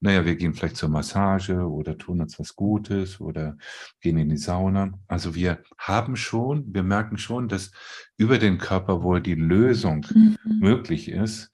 Naja, 0.00 0.24
wir 0.24 0.36
gehen 0.36 0.54
vielleicht 0.54 0.76
zur 0.76 0.88
Massage 0.90 1.54
oder 1.54 1.96
tun 1.96 2.20
uns 2.20 2.38
was 2.38 2.54
Gutes 2.54 3.20
oder 3.20 3.56
gehen 4.00 4.18
in 4.18 4.28
die 4.28 4.36
Sauna. 4.36 4.92
Also 5.08 5.34
wir 5.34 5.62
haben 5.78 6.16
schon, 6.16 6.72
wir 6.74 6.82
merken 6.82 7.18
schon, 7.18 7.48
dass 7.48 7.72
über 8.16 8.38
den 8.38 8.58
Körper 8.58 9.02
wohl 9.02 9.20
die 9.20 9.34
Lösung 9.34 10.06
Mhm. 10.14 10.36
möglich 10.60 11.08
ist. 11.08 11.50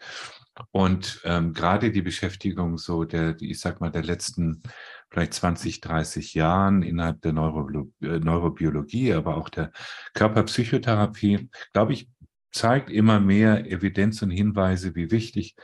Und 0.70 1.20
ähm, 1.24 1.54
gerade 1.54 1.90
die 1.90 2.02
Beschäftigung 2.02 2.76
so 2.76 3.04
der, 3.04 3.36
ich 3.40 3.58
sag 3.60 3.80
mal, 3.80 3.90
der 3.90 4.02
letzten 4.02 4.62
vielleicht 5.10 5.34
20, 5.34 5.80
30 5.80 6.34
Jahren 6.34 6.82
innerhalb 6.82 7.20
der 7.22 7.32
äh, 7.32 8.18
Neurobiologie, 8.18 9.12
aber 9.12 9.36
auch 9.36 9.48
der 9.48 9.72
Körperpsychotherapie, 10.14 11.48
glaube 11.72 11.92
ich, 11.94 12.08
zeigt 12.52 12.90
immer 12.90 13.20
mehr 13.20 13.70
Evidenz 13.70 14.22
und 14.22 14.30
Hinweise, 14.30 14.94
wie 14.94 15.10
wichtig 15.10 15.56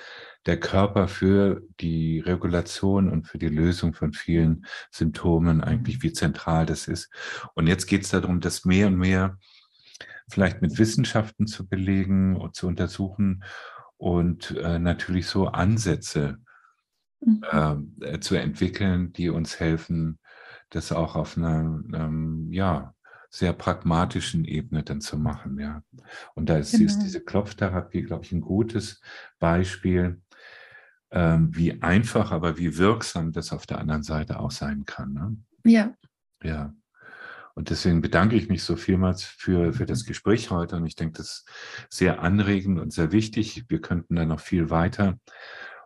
der 0.46 0.58
Körper 0.58 1.08
für 1.08 1.62
die 1.80 2.20
Regulation 2.20 3.10
und 3.10 3.26
für 3.26 3.38
die 3.38 3.48
Lösung 3.48 3.92
von 3.94 4.12
vielen 4.12 4.66
Symptomen 4.90 5.60
eigentlich, 5.60 6.02
wie 6.02 6.12
zentral 6.12 6.66
das 6.66 6.88
ist. 6.88 7.10
Und 7.54 7.66
jetzt 7.66 7.86
geht 7.86 8.02
es 8.02 8.10
darum, 8.10 8.40
das 8.40 8.64
mehr 8.64 8.86
und 8.86 8.96
mehr 8.96 9.38
vielleicht 10.30 10.62
mit 10.62 10.78
Wissenschaften 10.78 11.46
zu 11.46 11.68
belegen 11.68 12.36
und 12.36 12.54
zu 12.54 12.66
untersuchen 12.66 13.44
und 13.96 14.52
äh, 14.52 14.78
natürlich 14.78 15.26
so 15.26 15.46
Ansätze 15.46 16.38
Mhm. 17.20 17.44
ähm, 17.50 17.96
äh, 18.00 18.20
zu 18.20 18.36
entwickeln, 18.36 19.12
die 19.12 19.28
uns 19.28 19.58
helfen, 19.58 20.18
das 20.70 20.92
auch 20.92 21.16
auf 21.16 21.36
einer 21.36 21.82
ähm, 21.92 22.48
ja, 22.52 22.94
sehr 23.30 23.52
pragmatischen 23.52 24.44
Ebene 24.44 24.82
dann 24.82 25.00
zu 25.00 25.18
machen. 25.18 25.58
Ja. 25.58 25.82
Und 26.34 26.48
da 26.48 26.56
ist, 26.56 26.74
ist 26.74 26.94
Genau. 26.94 27.04
diese 27.04 27.20
Klopftherapie, 27.24 28.02
glaube 28.02 28.24
ich, 28.24 28.32
ein 28.32 28.40
gutes 28.40 29.00
Beispiel, 29.38 30.20
ähm, 31.10 31.54
wie 31.54 31.82
einfach, 31.82 32.32
aber 32.32 32.58
wie 32.58 32.76
wirksam 32.78 33.32
das 33.32 33.52
auf 33.52 33.66
der 33.66 33.78
anderen 33.78 34.02
Seite 34.02 34.40
auch 34.40 34.50
sein 34.50 34.84
kann. 34.84 35.12
Ne? 35.12 35.36
Ja, 35.64 35.94
Ja. 36.42 36.74
Und 37.54 37.70
deswegen 37.70 38.00
bedanke 38.02 38.36
ich 38.36 38.48
mich 38.48 38.62
so 38.62 38.76
vielmals 38.76 39.24
für, 39.24 39.72
für 39.72 39.84
das 39.84 40.04
Gespräch 40.04 40.52
heute. 40.52 40.76
Und 40.76 40.86
ich 40.86 40.94
denke, 40.94 41.18
das 41.18 41.28
ist 41.28 41.48
sehr 41.90 42.20
anregend 42.22 42.78
und 42.78 42.92
sehr 42.92 43.10
wichtig. 43.10 43.64
Wir 43.68 43.80
könnten 43.80 44.14
da 44.14 44.24
noch 44.24 44.38
viel 44.38 44.70
weiter 44.70 45.18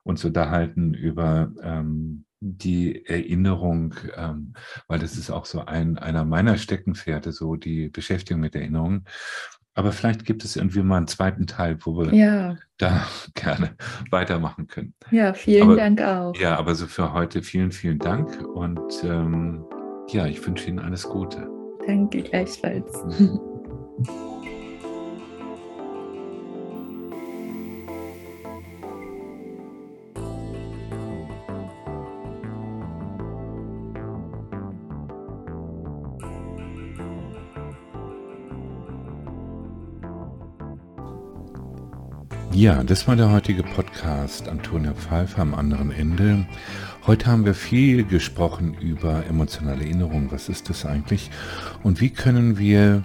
uns 0.02 0.22
unterhalten 0.22 0.92
über 0.92 1.50
ähm, 1.62 2.26
die 2.44 3.06
Erinnerung, 3.06 3.94
ähm, 4.16 4.52
weil 4.88 4.98
das 4.98 5.16
ist 5.16 5.30
auch 5.30 5.44
so 5.44 5.64
ein, 5.64 5.96
einer 5.96 6.24
meiner 6.24 6.56
Steckenpferde, 6.58 7.30
so 7.30 7.54
die 7.54 7.88
Beschäftigung 7.88 8.40
mit 8.40 8.56
Erinnerungen. 8.56 9.04
Aber 9.74 9.92
vielleicht 9.92 10.24
gibt 10.24 10.44
es 10.44 10.56
irgendwie 10.56 10.82
mal 10.82 10.96
einen 10.98 11.06
zweiten 11.06 11.46
Teil, 11.46 11.78
wo 11.82 11.96
wir 11.98 12.12
ja, 12.12 12.56
da 12.78 13.06
gerne 13.34 13.76
weitermachen 14.10 14.66
können. 14.66 14.92
ja, 15.12 15.32
vielen 15.34 15.62
Aber- 15.62 15.76
Dank 15.76 16.02
auch. 16.02 16.34
Ja, 16.36 16.56
aber 16.58 16.74
so 16.74 16.86
für 16.86 17.12
heute 17.12 17.42
vielen, 17.42 17.70
vielen 17.70 17.98
Dank 18.00 18.42
und 18.54 19.02
ähm, 19.04 19.64
ja, 20.08 20.26
ich 20.26 20.44
wünsche 20.44 20.68
Ihnen 20.68 20.80
alles 20.80 21.04
Gute. 21.04 21.48
Danke 21.86 22.22
gleichfalls. 22.22 22.92
Ja, 42.54 42.84
das 42.84 43.08
war 43.08 43.16
der 43.16 43.32
heutige 43.32 43.62
Podcast 43.62 44.46
Antonia 44.46 44.92
Pfeiffer 44.92 45.40
am 45.40 45.54
anderen 45.54 45.90
Ende. 45.90 46.46
Heute 47.06 47.26
haben 47.26 47.46
wir 47.46 47.54
viel 47.54 48.04
gesprochen 48.04 48.74
über 48.74 49.24
emotionale 49.24 49.84
Erinnerung. 49.84 50.30
Was 50.30 50.50
ist 50.50 50.68
das 50.68 50.84
eigentlich? 50.84 51.30
Und 51.82 52.02
wie 52.02 52.10
können 52.10 52.58
wir 52.58 53.04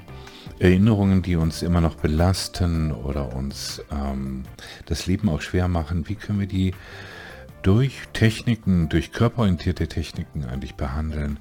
Erinnerungen, 0.59 1.21
die 1.21 1.37
uns 1.37 1.61
immer 1.61 1.79
noch 1.79 1.95
belasten 1.95 2.91
oder 2.91 3.33
uns 3.33 3.81
ähm, 3.89 4.43
das 4.85 5.05
Leben 5.05 5.29
auch 5.29 5.39
schwer 5.39 5.69
machen, 5.69 6.09
wie 6.09 6.15
können 6.15 6.41
wir 6.41 6.47
die 6.47 6.73
durch 7.61 8.01
Techniken, 8.11 8.89
durch 8.89 9.13
körperorientierte 9.13 9.87
Techniken 9.87 10.43
eigentlich 10.43 10.75
behandeln? 10.75 11.39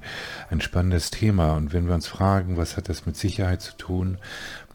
Ein 0.49 0.61
spannendes 0.61 1.11
Thema. 1.11 1.57
Und 1.57 1.73
wenn 1.73 1.87
wir 1.87 1.93
uns 1.93 2.07
fragen, 2.07 2.55
was 2.55 2.77
hat 2.77 2.87
das 2.87 3.05
mit 3.05 3.17
Sicherheit 3.17 3.61
zu 3.61 3.75
tun, 3.75 4.17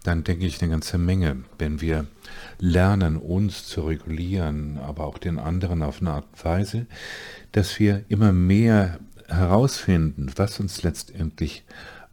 dann 0.03 0.25
denke 0.25 0.47
ich 0.47 0.61
eine 0.61 0.71
ganze 0.71 0.99
Menge. 0.99 1.45
Wenn 1.59 1.81
wir 1.81 2.07
lernen, 2.59 3.17
uns 3.17 3.67
zu 3.67 3.83
regulieren, 3.83 4.79
aber 4.79 5.05
auch 5.05 5.19
den 5.19 5.39
anderen 5.39 5.83
auf 5.83 6.01
eine 6.01 6.13
Art 6.13 6.27
und 6.33 6.45
Weise, 6.45 6.87
dass 7.53 7.79
wir 7.79 8.05
immer 8.09 8.33
mehr 8.33 8.99
herausfinden, 9.29 10.31
was 10.37 10.61
uns 10.61 10.83
letztendlich 10.83 11.65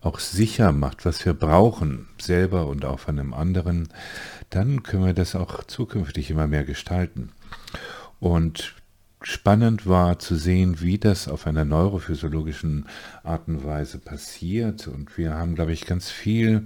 auch 0.01 0.19
sicher 0.19 0.71
macht, 0.71 1.05
was 1.05 1.25
wir 1.25 1.33
brauchen, 1.33 2.07
selber 2.19 2.67
und 2.67 2.85
auch 2.85 2.99
von 2.99 3.19
einem 3.19 3.33
anderen, 3.33 3.89
dann 4.49 4.83
können 4.83 5.05
wir 5.05 5.13
das 5.13 5.35
auch 5.35 5.63
zukünftig 5.65 6.31
immer 6.31 6.47
mehr 6.47 6.63
gestalten. 6.63 7.31
Und 8.19 8.75
spannend 9.21 9.85
war 9.85 10.19
zu 10.19 10.35
sehen, 10.35 10.81
wie 10.81 10.97
das 10.97 11.27
auf 11.27 11.47
einer 11.47 11.65
neurophysiologischen 11.65 12.85
Art 13.23 13.47
und 13.47 13.65
Weise 13.65 13.99
passiert. 13.99 14.87
Und 14.87 15.17
wir 15.17 15.33
haben, 15.33 15.55
glaube 15.55 15.73
ich, 15.73 15.85
ganz 15.85 16.09
viel 16.09 16.65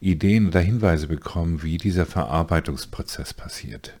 Ideen 0.00 0.48
oder 0.48 0.60
Hinweise 0.60 1.08
bekommen, 1.08 1.62
wie 1.62 1.78
dieser 1.78 2.06
Verarbeitungsprozess 2.06 3.32
passiert. 3.34 3.94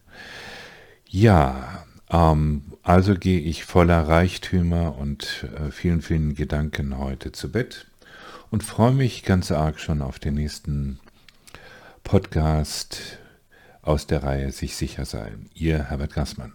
Ja, 1.08 1.84
ähm, 2.10 2.62
also 2.82 3.14
gehe 3.14 3.40
ich 3.40 3.64
voller 3.64 4.08
Reichtümer 4.08 4.96
und 4.96 5.46
äh, 5.56 5.70
vielen, 5.70 6.02
vielen 6.02 6.34
Gedanken 6.34 6.98
heute 6.98 7.32
zu 7.32 7.50
Bett 7.50 7.86
und 8.50 8.62
freue 8.62 8.92
mich 8.92 9.22
ganz 9.22 9.50
arg 9.50 9.80
schon 9.80 10.02
auf 10.02 10.18
den 10.18 10.34
nächsten 10.34 10.98
Podcast 12.02 13.18
aus 13.82 14.06
der 14.06 14.22
Reihe 14.22 14.52
Sich 14.52 14.76
sicher 14.76 15.04
sein. 15.04 15.48
Ihr 15.54 15.84
Herbert 15.84 16.14
Gassmann. 16.14 16.52